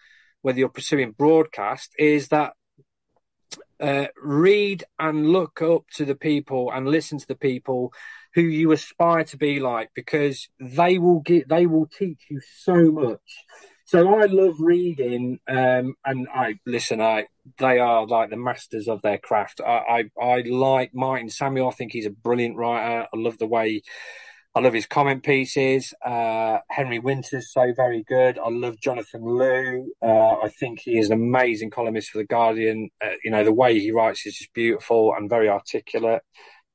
whether 0.42 0.60
you're 0.60 0.68
pursuing 0.68 1.12
broadcast, 1.12 1.94
is 1.98 2.28
that 2.28 2.52
uh, 3.80 4.08
read 4.22 4.84
and 5.00 5.32
look 5.32 5.62
up 5.62 5.84
to 5.96 6.04
the 6.04 6.16
people 6.16 6.70
and 6.72 6.88
listen 6.88 7.18
to 7.18 7.28
the 7.28 7.36
people 7.36 7.94
who 8.36 8.42
you 8.42 8.72
aspire 8.72 9.24
to 9.26 9.38
be 9.38 9.60
like 9.60 9.90
because 9.96 10.50
they 10.60 10.98
will 10.98 11.22
get 11.22 11.50
they 11.50 11.66
will 11.66 11.88
teach 11.88 12.26
you 12.30 12.42
so 12.62 12.92
much. 12.92 13.46
So 13.86 14.20
I 14.20 14.26
love 14.26 14.58
reading, 14.60 15.40
um, 15.48 15.96
and 16.06 16.28
I 16.32 16.60
listen. 16.68 17.02
I 17.02 17.26
they 17.58 17.80
are 17.80 18.06
like 18.06 18.30
the 18.30 18.38
masters 18.38 18.88
of 18.88 19.02
their 19.02 19.18
craft. 19.18 19.62
I, 19.66 20.06
I 20.20 20.24
I 20.24 20.42
like 20.42 20.92
Martin 20.94 21.30
Samuel. 21.30 21.70
I 21.70 21.72
think 21.72 21.92
he's 21.92 22.06
a 22.06 22.12
brilliant 22.12 22.56
writer. 22.56 23.08
I 23.12 23.18
love 23.18 23.40
the 23.40 23.48
way. 23.48 23.82
I 24.54 24.60
love 24.60 24.74
his 24.74 24.86
comment 24.86 25.24
pieces. 25.24 25.94
Uh, 26.06 26.60
Henry 26.70 27.00
Winter's 27.00 27.52
so 27.52 27.74
very 27.76 28.04
good. 28.04 28.38
I 28.38 28.50
love 28.50 28.80
Jonathan 28.80 29.22
Liew. 29.22 29.86
Uh, 30.04 30.36
I 30.44 30.50
think 30.50 30.82
he 30.82 31.00
is 31.00 31.08
an 31.08 31.14
amazing 31.14 31.70
columnist 31.72 32.10
for 32.12 32.20
the 32.20 32.26
Guardian. 32.26 32.90
Uh, 33.04 33.12
you 33.24 33.32
know 33.32 33.44
the 33.44 33.54
way 33.54 33.80
he 33.80 33.92
writes 33.92 34.24
is 34.28 34.38
just 34.38 34.54
beautiful 34.54 35.16
and 35.18 35.28
very 35.30 35.50
articulate 35.50 36.22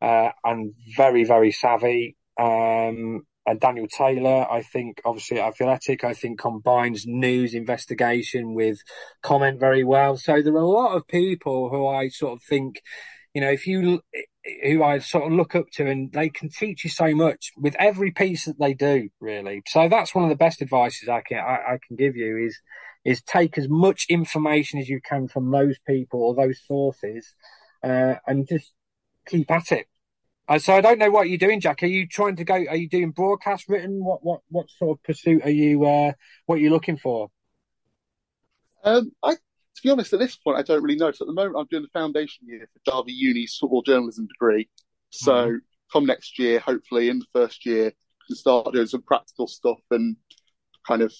uh, 0.01 0.31
and 0.45 0.73
very 0.97 1.25
very 1.25 1.53
savvy. 1.53 2.17
Um, 2.39 3.23
and 3.47 3.61
Daniel 3.61 3.87
Taylor, 3.87 4.51
I 4.51 4.63
think, 4.63 5.03
obviously 5.05 5.39
Athletic, 5.39 6.03
I 6.03 6.15
think 6.15 6.41
combines 6.41 7.05
news 7.07 7.55
investigation 7.55 8.55
with 8.55 8.79
comment 9.23 9.61
very 9.61 9.85
well. 9.85 10.17
So 10.17 10.41
there 10.41 10.55
are 10.55 10.57
a 10.57 10.67
lot 10.67 10.97
of 10.97 11.07
people 11.07 11.69
who 11.69 11.87
I 11.87 12.09
sort 12.09 12.33
of 12.33 12.43
think, 12.43 12.81
you 13.35 13.43
know, 13.43 13.51
if 13.51 13.67
you, 13.67 14.01
who 14.63 14.83
I 14.83 14.99
sort 14.99 15.25
of 15.27 15.33
look 15.33 15.55
up 15.55 15.67
to 15.75 15.87
and 15.87 16.11
they 16.11 16.31
can 16.31 16.49
teach 16.49 16.85
you 16.85 16.91
so 16.91 17.15
much 17.15 17.53
with 17.59 17.77
every 17.79 18.13
piece 18.13 18.47
that 18.47 18.59
they 18.59 18.73
do, 18.73 19.11
really. 19.21 19.63
So 19.67 19.91
that's 19.91 20.15
one 20.15 20.25
of 20.25 20.31
the 20.31 20.37
best 20.37 20.63
advices 20.63 21.11
I 21.11 21.21
can, 21.21 21.39
I, 21.39 21.75
I 21.75 21.79
can 21.87 21.97
give 21.97 22.17
you 22.17 22.47
is, 22.47 22.59
is 23.05 23.23
take 23.23 23.59
as 23.59 23.69
much 23.69 24.07
information 24.09 24.81
as 24.81 24.89
you 24.89 25.01
can 25.03 25.29
from 25.29 25.51
those 25.51 25.77
people 25.87 26.23
or 26.23 26.35
those 26.35 26.63
sources, 26.67 27.35
uh, 27.83 28.15
and 28.27 28.49
just 28.49 28.73
keep 29.27 29.51
at 29.51 29.73
it 29.73 29.87
uh, 30.47 30.59
so 30.59 30.75
I 30.75 30.81
don't 30.81 30.99
know 30.99 31.11
what 31.11 31.29
you're 31.29 31.39
doing, 31.39 31.61
Jack. 31.61 31.83
Are 31.83 31.87
you 31.87 32.07
trying 32.07 32.37
to 32.37 32.45
go? 32.45 32.55
Are 32.55 32.77
you 32.77 32.89
doing 32.89 33.13
broadcast 33.13 33.69
written? 33.69 34.05
What 34.05 34.23
what 34.23 34.43
what 34.49 34.69
sort 34.71 34.99
of 34.99 35.03
pursuit 35.03 35.43
are 35.45 35.51
you? 35.51 35.85
Uh, 35.85 36.13
what 36.47 36.57
are 36.57 36.61
you 36.61 36.71
looking 36.71 36.99
for? 36.99 37.31
Um, 38.83 39.13
I 39.23 39.35
to 39.35 39.83
be 39.83 39.91
honest, 39.91 40.13
at 40.13 40.19
this 40.19 40.37
point, 40.37 40.59
I 40.59 40.63
don't 40.63 40.83
really 40.83 40.99
know. 40.99 41.11
So 41.13 41.25
at 41.25 41.29
the 41.29 41.33
moment, 41.33 41.57
I'm 41.59 41.67
doing 41.71 41.83
the 41.83 41.99
foundation 41.99 42.47
year 42.47 42.69
for 42.73 42.93
Derby 42.93 43.13
Uni's 43.13 43.57
football 43.59 43.83
journalism 43.83 44.27
degree. 44.27 44.69
So 45.11 45.33
mm-hmm. 45.33 45.57
come 45.93 46.05
next 46.05 46.39
year, 46.39 46.61
hopefully 46.61 47.09
in 47.09 47.21
the 47.21 47.27
first 47.33 47.65
year, 47.65 47.93
can 48.27 48.37
start 48.37 48.73
doing 48.73 48.87
some 48.87 49.03
practical 49.03 49.47
stuff 49.47 49.81
and 49.91 50.17
kind 50.87 51.01
of 51.01 51.13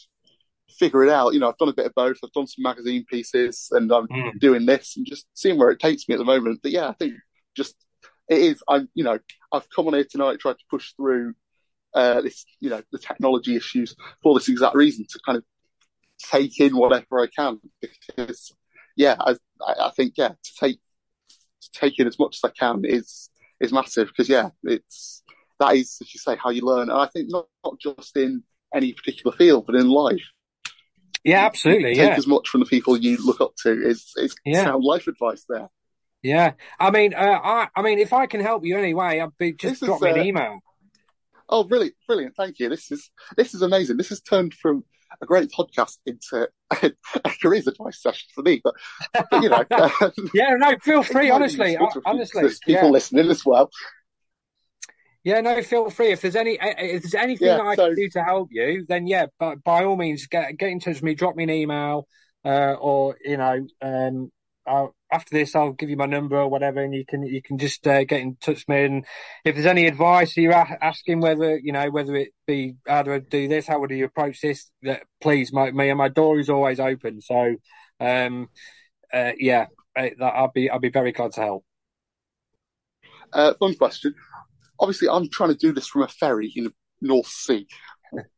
figure 0.79 1.03
it 1.03 1.11
out. 1.11 1.33
You 1.33 1.41
know, 1.41 1.49
I've 1.49 1.59
done 1.59 1.71
a 1.71 1.75
bit 1.75 1.87
of 1.87 1.95
both. 1.95 2.19
I've 2.23 2.33
done 2.33 2.47
some 2.47 2.63
magazine 2.63 3.07
pieces, 3.09 3.69
and 3.71 3.91
I'm 3.91 4.07
mm. 4.07 4.39
doing 4.39 4.67
this 4.67 4.99
and 4.99 5.07
just 5.07 5.27
seeing 5.33 5.59
where 5.59 5.71
it 5.71 5.81
takes 5.81 6.07
me 6.07 6.15
at 6.15 6.19
the 6.19 6.25
moment. 6.25 6.61
But 6.63 6.73
yeah, 6.73 6.89
I 6.89 6.93
think 6.93 7.15
just 7.57 7.75
it 8.29 8.39
is. 8.39 8.63
I'm, 8.69 8.89
you 8.95 9.05
know, 9.05 9.19
I've 9.53 9.69
come 9.71 9.87
on 9.87 9.95
here 9.95 10.07
tonight 10.09 10.41
tried 10.41 10.59
to 10.59 10.65
push 10.71 10.93
through 10.93 11.35
uh, 11.95 12.21
this, 12.23 12.45
you 12.61 12.71
know, 12.71 12.83
the 12.93 12.99
technology 12.99 13.57
issues 13.57 13.95
for 14.23 14.35
this 14.35 14.49
exact 14.49 14.75
reason 14.75 15.07
to 15.11 15.21
kind 15.25 15.39
of 15.39 15.45
take 16.19 16.59
in 16.61 16.77
whatever 16.77 17.21
I 17.21 17.27
can 17.27 17.61
because, 17.81 18.53
yeah, 18.97 19.17
I, 19.19 19.37
I 19.61 19.91
think 19.97 20.15
yeah, 20.17 20.29
to 20.29 20.51
take 20.59 20.79
to 21.29 21.71
take 21.73 21.99
in 21.99 22.07
as 22.07 22.19
much 22.19 22.37
as 22.43 22.51
I 22.51 22.53
can 22.59 22.83
is 22.85 23.31
is 23.61 23.73
massive 23.73 24.09
because 24.09 24.29
yeah, 24.29 24.51
it's 24.63 25.23
that 25.61 25.77
is 25.77 25.99
as 26.03 26.13
you 26.15 26.19
say 26.19 26.37
how 26.43 26.51
you 26.51 26.63
learn, 26.63 26.91
and 26.91 26.99
I 26.99 27.07
think 27.07 27.31
not 27.31 27.47
not 27.65 27.79
just 27.79 28.17
in 28.17 28.43
any 28.75 28.93
particular 28.93 29.37
field 29.37 29.67
but 29.67 29.77
in 29.77 29.89
life. 29.89 30.23
Yeah, 31.25 31.47
absolutely. 31.47 31.95
Take 31.95 32.11
yeah. 32.11 32.17
as 32.17 32.27
much 32.27 32.49
from 32.49 32.61
the 32.61 32.67
people 32.67 32.97
you 32.97 33.17
look 33.25 33.41
up 33.41 33.55
to 33.63 33.71
is 33.71 34.13
is 34.17 34.35
yeah. 34.45 34.65
sound 34.65 34.85
life 34.85 35.07
advice 35.07 35.45
there. 35.49 35.69
Yeah, 36.25 36.53
I 36.81 36.91
mean, 36.91 37.13
uh, 37.13 37.19
I, 37.45 37.69
I 37.77 37.83
mean, 37.83 37.99
if 37.99 38.15
I 38.15 38.25
can 38.25 38.41
help 38.41 38.65
you 38.65 38.79
anyway, 38.79 39.21
I'd 39.21 39.37
be 39.37 39.53
just 39.53 39.81
this 39.81 39.87
drop 39.87 39.99
is, 39.99 40.03
me 40.03 40.11
an 40.11 40.19
uh, 40.21 40.23
email. 40.23 40.59
Oh, 41.51 41.65
brilliant, 41.65 41.95
brilliant! 42.07 42.35
Thank 42.35 42.59
you. 42.59 42.71
This 42.71 42.91
is 42.91 43.11
this 43.37 43.53
is 43.53 43.61
amazing. 43.61 43.99
This 43.99 44.09
has 44.09 44.23
turned 44.23 44.55
from 44.55 44.85
a 45.21 45.27
great 45.27 45.51
podcast 45.51 45.99
into 46.07 46.49
a, 46.71 46.93
a 47.25 47.31
careers 47.43 47.67
advice 47.67 48.01
session 48.01 48.27
for 48.35 48.41
me. 48.41 48.63
But, 48.65 48.75
but 49.13 49.43
you 49.43 49.51
know, 49.51 49.65
um, 49.71 50.13
yeah, 50.33 50.55
no, 50.57 50.79
feel 50.79 51.03
free. 51.03 51.29
Honestly, 51.29 51.77
honestly, 52.07 52.43
people 52.65 52.85
yeah. 52.85 52.87
listening 52.87 53.31
as 53.31 53.45
well. 53.45 53.71
Yeah, 55.25 55.43
no, 55.43 55.63
feel 55.63 55.91
free. 55.91 56.13
If 56.13 56.23
there's 56.23 56.37
any, 56.37 56.59
if 56.59 57.03
there's 57.03 57.15
anything 57.15 57.49
yeah, 57.49 57.57
that 57.59 57.67
I 57.67 57.75
so, 57.75 57.87
can 57.89 57.97
do 57.97 58.09
to 58.09 58.25
help 58.25 58.49
you, 58.51 58.87
then 58.89 59.07
yeah, 59.07 59.27
but 59.39 59.63
by 59.63 59.85
all 59.85 59.97
means, 59.97 60.27
get 60.27 60.57
get 60.57 60.71
in 60.71 60.81
touch 60.81 60.95
with 60.95 61.03
me. 61.03 61.15
Drop 61.15 61.37
me 61.37 61.45
an 61.45 61.51
email, 61.51 62.09
uh, 62.47 62.77
or 62.81 63.19
you 63.23 63.37
know, 63.37 63.67
um, 63.83 64.33
I'll, 64.67 64.95
after 65.15 65.37
this, 65.37 65.55
I'll 65.55 65.73
give 65.73 65.91
you 65.91 65.97
my 65.97 66.07
number 66.07 66.37
or 66.37 66.49
whatever, 66.49 66.83
and 66.83 66.93
you 66.93 67.05
can 67.07 67.23
you 67.23 67.41
can 67.41 67.57
just 67.57 67.87
uh, 67.87 68.03
get 68.05 68.21
in 68.21 68.37
touch 68.37 68.65
with 68.67 68.69
me. 68.69 68.85
And 68.85 69.05
if 69.45 69.55
there's 69.55 69.67
any 69.67 69.87
advice 69.87 70.37
you're 70.37 70.53
asking, 70.53 71.21
whether 71.21 71.57
you 71.57 71.73
know 71.73 71.89
whether 71.91 72.17
it 72.17 72.31
be 72.47 72.75
how 72.87 73.03
do 73.05 73.13
I 73.13 73.21
do 73.21 73.47
this, 73.47 73.69
how 73.69 73.79
would 73.81 73.91
you 73.91 74.05
approach 74.05 74.41
this, 74.41 74.71
that 74.83 75.05
please, 75.23 75.53
my 75.53 75.71
me 75.71 75.93
my 75.95 76.09
door 76.09 76.39
is 76.39 76.51
always 76.51 76.81
open. 76.81 77.21
So, 77.21 77.55
um, 78.01 78.49
uh, 79.13 79.33
yeah, 79.39 79.67
I'll 79.97 80.51
be 80.53 80.69
I'll 80.69 80.81
be 80.81 80.91
very 80.91 81.13
glad 81.13 81.33
to 81.33 81.41
help. 81.41 81.65
Uh, 83.33 83.55
fun 83.55 83.75
question. 83.77 84.15
Obviously, 84.81 85.09
I'm 85.09 85.31
trying 85.31 85.51
to 85.51 85.57
do 85.57 85.73
this 85.73 85.87
from 85.87 86.03
a 86.03 86.09
ferry 86.09 86.53
in 86.57 86.65
the 86.65 86.73
North 87.01 87.29
Sea. 87.29 87.67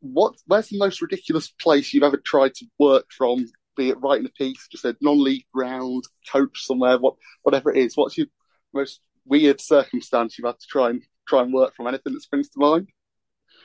What? 0.01 0.35
Where's 0.47 0.68
the 0.68 0.79
most 0.79 1.01
ridiculous 1.01 1.49
place 1.49 1.93
you've 1.93 2.03
ever 2.03 2.18
tried 2.18 2.55
to 2.55 2.66
work 2.79 3.07
from 3.16 3.47
be 3.77 3.91
it 3.91 4.01
writing 4.01 4.27
a 4.27 4.31
piece, 4.31 4.66
just 4.68 4.85
a 4.85 4.97
non-league 5.01 5.47
ground, 5.53 6.05
coach 6.31 6.64
somewhere, 6.64 6.99
what 6.99 7.14
whatever 7.43 7.70
it 7.70 7.79
is. 7.79 7.97
What's 7.97 8.18
your 8.18 8.27
most 8.72 9.01
weird 9.24 9.61
circumstance 9.61 10.39
you've 10.39 10.47
had 10.47 10.59
to 10.59 10.66
try 10.68 10.91
and 10.91 11.03
try 11.27 11.43
and 11.43 11.53
work 11.53 11.74
from? 11.74 11.87
Anything 11.87 12.14
that 12.14 12.22
springs 12.22 12.49
to 12.51 12.59
mind? 12.59 12.89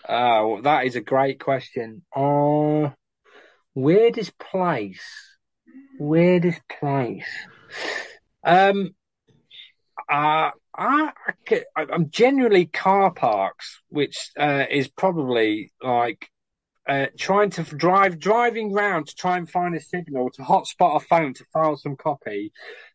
Oh, 0.07 0.61
that 0.61 0.85
is 0.85 0.95
a 0.95 1.01
great 1.01 1.39
question. 1.39 2.03
Uh, 2.15 2.89
weirdest 3.75 4.37
place? 4.37 5.03
Weirdest 5.99 6.61
place? 6.67 7.27
Um, 8.43 8.95
uh, 10.09 10.51
I, 10.75 11.11
I, 11.75 11.85
am 11.91 12.09
generally 12.09 12.65
car 12.65 13.11
parks, 13.11 13.81
which 13.89 14.31
uh, 14.39 14.65
is 14.69 14.87
probably 14.87 15.71
like 15.81 16.30
uh, 16.87 17.07
trying 17.17 17.49
to 17.51 17.63
drive, 17.63 18.19
driving 18.19 18.73
round 18.73 19.07
to 19.07 19.15
try 19.15 19.37
and 19.37 19.49
find 19.49 19.75
a 19.75 19.81
signal 19.81 20.29
to 20.31 20.41
hotspot 20.41 20.95
a 20.95 20.99
phone 20.99 21.33
to 21.33 21.45
file 21.53 21.77
some 21.77 21.95
copy 21.95 22.51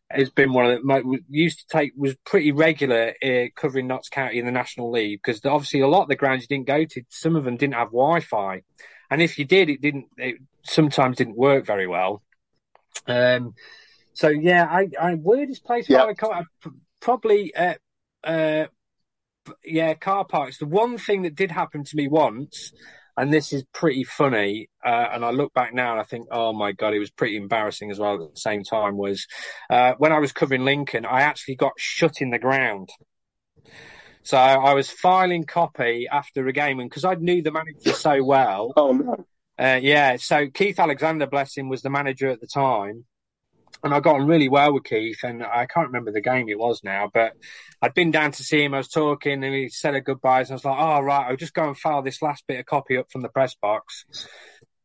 has 0.09 0.29
been 0.29 0.53
one 0.53 0.71
of 0.71 0.81
the 0.81 1.19
used 1.29 1.59
to 1.59 1.65
take 1.67 1.91
was 1.97 2.15
pretty 2.25 2.51
regular 2.51 3.13
uh, 3.23 3.45
covering 3.55 3.87
Notts 3.87 4.09
County 4.09 4.39
in 4.39 4.45
the 4.45 4.51
National 4.51 4.89
League 4.89 5.19
because 5.21 5.43
obviously 5.45 5.81
a 5.81 5.87
lot 5.87 6.03
of 6.03 6.07
the 6.07 6.15
grounds 6.15 6.43
you 6.43 6.47
didn't 6.47 6.67
go 6.67 6.85
to, 6.85 7.01
some 7.09 7.35
of 7.35 7.43
them 7.43 7.57
didn't 7.57 7.73
have 7.73 7.89
Wi-Fi, 7.89 8.61
and 9.09 9.21
if 9.21 9.37
you 9.37 9.45
did, 9.45 9.69
it 9.69 9.81
didn't. 9.81 10.05
It 10.17 10.35
sometimes 10.63 11.17
didn't 11.17 11.37
work 11.37 11.65
very 11.65 11.87
well. 11.87 12.21
Um, 13.05 13.53
so 14.13 14.29
yeah, 14.29 14.65
I, 14.65 14.89
I 14.99 15.13
weirdest 15.15 15.65
place 15.65 15.89
yeah. 15.89 16.03
I 16.03 16.43
probably 16.99 17.53
uh, 17.55 17.75
uh, 18.23 18.65
yeah 19.63 19.93
car 19.93 20.25
parks. 20.25 20.57
The 20.57 20.65
one 20.65 20.97
thing 20.97 21.23
that 21.23 21.35
did 21.35 21.51
happen 21.51 21.83
to 21.83 21.95
me 21.95 22.07
once 22.07 22.71
and 23.17 23.33
this 23.33 23.51
is 23.51 23.63
pretty 23.73 24.03
funny. 24.03 24.69
Uh, 24.85 25.07
and 25.11 25.25
I 25.25 25.31
look 25.31 25.53
back 25.53 25.73
now 25.73 25.91
and 25.91 25.99
I 25.99 26.03
think, 26.03 26.27
oh 26.31 26.53
my 26.53 26.71
god, 26.71 26.93
it 26.93 26.99
was 26.99 27.09
pretty 27.09 27.35
embarrassing 27.35 27.91
as 27.91 27.99
well. 27.99 28.23
At 28.23 28.35
the 28.35 28.39
same 28.39 28.63
time, 28.63 28.95
was 28.95 29.25
uh, 29.69 29.93
when 29.97 30.13
I 30.13 30.19
was 30.19 30.31
covering 30.31 30.63
Lincoln, 30.63 31.05
I 31.05 31.21
actually 31.21 31.55
got 31.55 31.73
shut 31.77 32.21
in 32.21 32.29
the 32.29 32.39
ground. 32.39 32.89
So 34.23 34.37
I 34.37 34.73
was 34.73 34.89
filing 34.89 35.45
copy 35.45 36.07
after 36.11 36.45
a 36.47 36.51
game, 36.53 36.79
and 36.79 36.89
because 36.89 37.05
I 37.05 37.15
knew 37.15 37.41
the 37.41 37.51
manager 37.51 37.93
so 37.93 38.23
well. 38.23 38.73
Oh 38.75 38.91
no. 38.91 39.25
Uh, 39.59 39.79
yeah, 39.81 40.17
so 40.17 40.47
Keith 40.53 40.79
Alexander, 40.79 41.25
bless 41.25 41.57
him, 41.57 41.67
was 41.67 41.81
the 41.81 41.89
manager 41.89 42.29
at 42.29 42.39
the 42.39 42.47
time, 42.47 43.05
and 43.83 43.93
I 43.93 43.99
got 43.99 44.15
on 44.15 44.27
really 44.27 44.49
well 44.49 44.73
with 44.73 44.83
Keith. 44.83 45.19
And 45.23 45.43
I 45.43 45.65
can't 45.65 45.87
remember 45.87 46.11
the 46.11 46.21
game 46.21 46.49
it 46.49 46.59
was 46.59 46.83
now, 46.83 47.09
but 47.13 47.33
I'd 47.81 47.93
been 47.93 48.11
down 48.11 48.31
to 48.31 48.43
see 48.43 48.63
him. 48.63 48.73
I 48.73 48.77
was 48.77 48.87
talking, 48.87 49.43
and 49.43 49.55
he 49.55 49.69
said 49.69 49.95
a 49.95 50.01
goodbyes. 50.01 50.49
And 50.49 50.53
I 50.53 50.57
was 50.57 50.65
like, 50.65 50.79
"Oh 50.79 51.01
right, 51.01 51.27
I'll 51.29 51.37
just 51.37 51.53
go 51.53 51.67
and 51.67 51.77
file 51.77 52.01
this 52.01 52.21
last 52.21 52.45
bit 52.47 52.59
of 52.59 52.65
copy 52.65 52.97
up 52.97 53.11
from 53.11 53.21
the 53.21 53.29
press 53.29 53.55
box." 53.55 54.05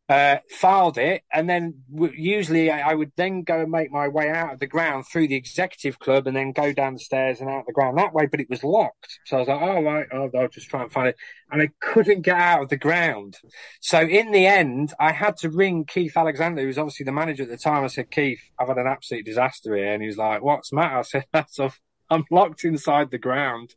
Uh, 0.08 0.38
filed 0.50 0.98
it, 0.98 1.22
and 1.32 1.48
then 1.48 1.74
w- 1.92 2.12
usually 2.14 2.70
I, 2.70 2.92
would 2.92 3.12
then 3.16 3.42
go 3.42 3.60
and 3.60 3.70
make 3.70 3.90
my 3.90 4.08
way 4.08 4.28
out 4.28 4.52
of 4.52 4.58
the 4.60 4.66
ground 4.66 5.06
through 5.06 5.28
the 5.28 5.36
executive 5.36 5.98
club, 5.98 6.26
and 6.26 6.36
then 6.36 6.52
go 6.52 6.72
downstairs 6.72 7.40
and 7.40 7.48
out 7.48 7.66
the 7.66 7.72
ground 7.72 7.98
that 7.98 8.12
way. 8.12 8.26
But 8.26 8.40
it 8.40 8.50
was 8.50 8.64
locked, 8.64 9.20
so 9.24 9.36
I 9.36 9.40
was 9.40 9.48
like, 9.48 9.62
"Oh 9.62 9.82
right, 9.82 10.06
I'll, 10.12 10.30
I'll 10.36 10.48
just 10.48 10.68
try 10.68 10.82
and 10.82 10.92
find 10.92 11.08
it," 11.08 11.16
and 11.50 11.62
I 11.62 11.70
couldn't 11.80 12.22
get 12.22 12.36
out 12.36 12.62
of 12.62 12.68
the 12.68 12.76
ground. 12.76 13.38
So 13.80 14.00
in 14.00 14.32
the 14.32 14.46
end, 14.46 14.92
I 14.98 15.12
had 15.12 15.36
to 15.38 15.50
ring 15.50 15.84
Keith 15.86 16.16
Alexander, 16.16 16.62
who 16.62 16.66
was 16.66 16.78
obviously 16.78 17.04
the 17.04 17.12
manager 17.12 17.44
at 17.44 17.48
the 17.48 17.56
time. 17.56 17.84
I 17.84 17.88
said, 17.88 18.10
"Keith, 18.10 18.42
I've 18.58 18.68
had 18.68 18.78
an 18.78 18.86
absolute 18.86 19.24
disaster 19.24 19.76
here," 19.76 19.94
and 19.94 20.02
he 20.02 20.08
was 20.08 20.18
like, 20.18 20.42
"What's 20.42 20.70
the 20.70 20.76
matter?" 20.76 20.98
I 20.98 21.02
said, 21.02 21.26
"That's 21.32 21.58
off." 21.58 21.80
I'm 22.10 22.24
locked 22.30 22.64
inside 22.64 23.10
the 23.10 23.18
ground. 23.18 23.74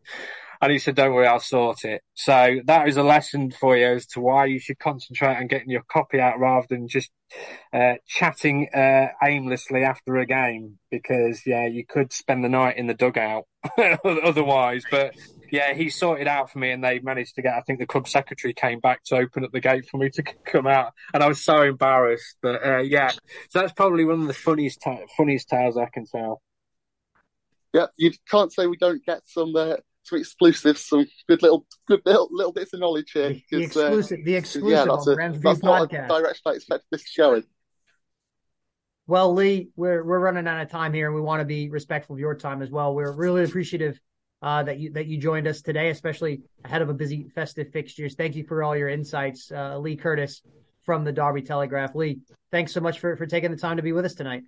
And 0.62 0.72
he 0.72 0.80
said, 0.80 0.96
don't 0.96 1.14
worry, 1.14 1.28
I'll 1.28 1.40
sort 1.40 1.84
it. 1.84 2.02
So 2.14 2.58
that 2.66 2.88
is 2.88 2.98
a 2.98 3.04
lesson 3.04 3.52
for 3.52 3.78
you 3.78 3.88
as 3.88 4.06
to 4.08 4.22
why 4.22 4.46
you 4.46 4.60
should 4.60 4.80
concentrate 4.80 5.38
on 5.38 5.48
getting 5.48 5.70
your 5.70 5.84
copy 5.90 6.20
out 6.20 6.40
rather 6.40 6.68
than 6.70 6.88
just 6.88 7.12
uh, 7.74 7.96
chatting 8.08 8.70
uh, 8.74 9.08
aimlessly 9.24 9.84
after 9.84 10.18
a 10.18 10.26
game 10.26 10.80
because, 10.90 11.42
yeah, 11.46 11.66
you 11.66 11.86
could 11.86 12.14
spend 12.14 12.44
the 12.44 12.50
night 12.50 12.78
in 12.78 12.88
the 12.88 12.94
dugout 12.94 13.46
otherwise. 14.06 14.84
But 14.90 15.16
yeah, 15.52 15.74
he 15.74 15.90
sorted 15.90 16.28
out 16.28 16.52
for 16.52 16.60
me 16.60 16.72
and 16.72 16.84
they 16.84 17.00
managed 17.00 17.36
to 17.36 17.42
get, 17.42 17.54
I 17.54 17.62
think 17.62 17.80
the 17.80 17.86
club 17.86 18.08
secretary 18.08 18.54
came 18.54 18.80
back 18.80 19.04
to 19.06 19.16
open 19.16 19.44
up 19.44 19.52
the 19.52 19.62
gate 19.62 19.88
for 19.90 19.98
me 19.98 20.10
to 20.12 20.24
come 20.46 20.68
out. 20.68 20.94
And 21.14 21.24
I 21.24 21.28
was 21.28 21.44
so 21.44 21.62
embarrassed. 21.62 22.38
But 22.42 22.66
uh, 22.66 22.80
yeah, 22.80 23.12
so 23.50 23.60
that's 23.60 23.74
probably 23.74 24.06
one 24.06 24.22
of 24.22 24.28
the 24.28 24.34
funniest, 24.34 24.82
t- 24.82 25.06
funniest 25.18 25.50
tales 25.50 25.78
I 25.78 25.88
can 25.94 26.06
tell. 26.06 26.42
Yeah, 27.74 27.88
you 27.98 28.14
can't 28.30 28.54
say 28.54 28.68
we 28.68 28.78
don't 28.78 29.04
get 29.06 29.24
some 29.26 29.54
uh, 29.54 29.76
some 30.06 30.20
exclusives, 30.20 30.86
some 30.86 31.06
good 31.28 31.42
little 31.42 31.66
good 31.88 32.02
little, 32.06 32.30
little 32.32 32.54
bits 32.54 32.74
of 32.74 32.80
knowledge 32.80 33.12
here. 33.12 33.30
The, 33.30 33.44
the 33.52 33.68
'cause, 33.68 33.78
uh, 33.78 33.86
exclusive, 33.86 34.26
the 34.26 34.36
exclusive 34.36 34.70
yeah, 34.70 34.82
on 34.82 34.88
that's, 34.88 35.08
a, 35.08 35.40
that's 35.40 35.64
not 35.64 35.90
podcast. 35.90 36.06
a 36.06 36.22
direction 36.22 36.42
I 36.46 36.52
expected 36.52 36.88
this 36.92 37.08
showing. 37.08 37.44
Well, 39.08 39.34
Leigh, 39.34 39.70
we're 39.76 40.04
we're 40.04 40.20
running 40.20 40.48
out 40.48 40.62
of 40.62 40.70
time 40.70 40.94
here, 40.94 41.08
and 41.08 41.16
we 41.16 41.22
want 41.22 41.42
to 41.42 41.46
be 41.46 41.70
respectful 41.70 42.16
of 42.16 42.20
your 42.20 42.36
time 42.36 42.62
as 42.62 42.72
well. 42.72 42.96
We're 42.96 43.12
really 43.12 43.44
appreciative 43.44 44.00
uh, 44.42 44.64
that 44.64 44.80
you 44.80 44.92
that 44.94 45.06
you 45.06 45.18
joined 45.18 45.48
us 45.48 45.62
today, 45.62 45.90
especially 45.90 46.42
ahead 46.64 46.82
of 46.82 46.90
a 46.90 46.94
busy 46.94 47.30
festive 47.36 47.72
fixtures. 47.72 48.16
Thank 48.16 48.36
you 48.36 48.44
for 48.44 48.64
all 48.64 48.76
your 48.76 48.90
insights, 48.90 49.52
uh, 49.52 49.78
Leigh 49.78 49.96
Curtis 49.96 50.42
from 50.84 51.04
the 51.04 51.12
Derby 51.12 51.42
Telegraph. 51.42 51.96
Leigh, 51.96 52.20
thanks 52.52 52.74
so 52.74 52.80
much 52.80 53.00
for 53.00 53.16
for 53.16 53.26
taking 53.26 53.52
the 53.52 53.58
time 53.58 53.78
to 53.78 53.84
be 53.84 53.92
with 53.92 54.06
us 54.06 54.16
tonight. 54.16 54.44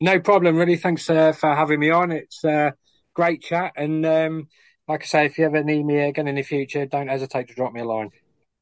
No 0.00 0.20
problem, 0.20 0.56
really. 0.56 0.76
Thanks 0.76 1.10
uh, 1.10 1.32
for 1.32 1.54
having 1.54 1.80
me 1.80 1.90
on. 1.90 2.10
It's 2.12 2.44
uh, 2.44 2.70
great 3.14 3.42
chat, 3.42 3.72
and 3.76 4.06
um, 4.06 4.48
like 4.90 5.02
I 5.02 5.06
say, 5.06 5.26
if 5.26 5.38
you 5.38 5.44
ever 5.44 5.62
need 5.62 5.86
me 5.86 6.00
again 6.00 6.26
in 6.26 6.34
the 6.34 6.42
future, 6.42 6.84
don't 6.84 7.06
hesitate 7.06 7.46
to 7.46 7.54
drop 7.54 7.72
me 7.72 7.80
a 7.80 7.84
line. 7.84 8.10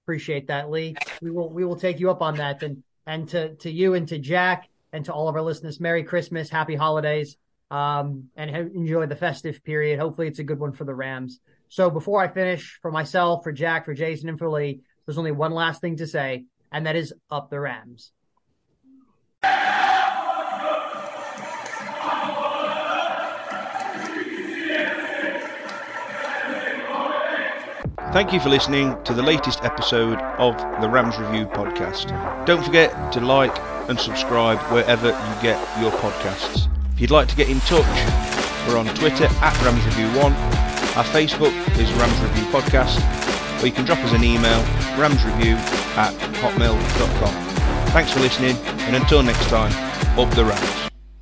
Appreciate 0.05 0.49
that, 0.49 0.71
Leigh. 0.71 0.95
We 1.23 1.31
will 1.31 1.51
we 1.51 1.65
will 1.65 1.77
take 1.77 2.01
you 2.01 2.11
up 2.11 2.21
on 2.21 2.37
that, 2.37 2.63
and 2.63 2.83
and 3.07 3.27
to 3.31 3.55
to 3.57 3.71
you 3.71 3.95
and 3.95 4.07
to 4.09 4.19
Jack 4.19 4.69
and 4.93 5.07
to 5.07 5.13
all 5.13 5.29
of 5.29 5.37
our 5.37 5.43
listeners, 5.43 5.81
Merry 5.81 6.03
Christmas, 6.03 6.51
Happy 6.51 6.75
Holidays, 6.75 7.39
um, 7.71 8.29
and 8.37 8.55
enjoy 8.55 9.07
the 9.07 9.17
festive 9.17 9.65
period. 9.65 9.99
Hopefully, 9.99 10.29
it's 10.29 10.39
a 10.39 10.45
good 10.45 10.59
one 10.59 10.73
for 10.73 10.85
the 10.85 10.95
Rams. 10.95 11.41
So 11.71 11.89
before 11.89 12.23
I 12.23 12.29
finish, 12.29 12.79
for 12.83 12.91
myself, 12.91 13.43
for 13.43 13.53
Jack, 13.53 13.87
for 13.87 13.95
Jason, 13.95 14.29
and 14.29 14.39
for 14.39 14.51
Leigh, 14.51 14.81
there's 15.07 15.19
only 15.19 15.33
one 15.33 15.53
last 15.53 15.81
thing 15.81 15.97
to 15.97 16.07
say, 16.07 16.45
and 16.71 16.87
that 16.87 16.97
is 16.97 17.15
up 17.31 17.49
the 17.49 17.59
Rams. 17.59 18.13
Thank 28.11 28.33
you 28.33 28.41
for 28.41 28.49
listening 28.49 28.97
to 29.05 29.13
the 29.13 29.23
latest 29.23 29.63
episode 29.63 30.19
of 30.39 30.57
the 30.81 30.89
Rams 30.89 31.19
Review 31.19 31.45
podcast. 31.45 32.09
Don't 32.47 32.65
forget 32.65 33.13
to 33.13 33.21
like 33.21 33.55
and 33.91 34.01
subscribe 34.01 34.59
wherever 34.73 35.09
you 35.09 35.43
get 35.43 35.61
your 35.79 35.91
podcasts. 35.93 36.69
If 36.95 37.03
you'd 37.03 37.11
like 37.11 37.29
to 37.29 37.37
get 37.37 37.51
in 37.51 37.61
touch, 37.61 37.85
we're 38.67 38.79
on 38.79 38.87
Twitter 38.95 39.27
at 39.27 39.63
Rams 39.63 39.85
Review 39.85 40.07
1. 40.19 40.33
Our 40.33 41.05
Facebook 41.05 41.53
is 41.79 41.93
Rams 41.93 42.19
Review 42.21 42.45
Podcast, 42.51 43.63
or 43.63 43.67
you 43.67 43.73
can 43.73 43.85
drop 43.85 43.99
us 43.99 44.13
an 44.15 44.25
email, 44.25 44.61
ramsreview 44.97 45.57
at 45.99 46.15
hotmail.com. 46.37 47.35
Thanks 47.93 48.11
for 48.11 48.21
listening, 48.21 48.57
and 48.87 48.97
until 48.97 49.23
next 49.23 49.49
time, 49.49 49.73
up 50.19 50.35
the 50.35 50.47
Rams. 50.47 50.88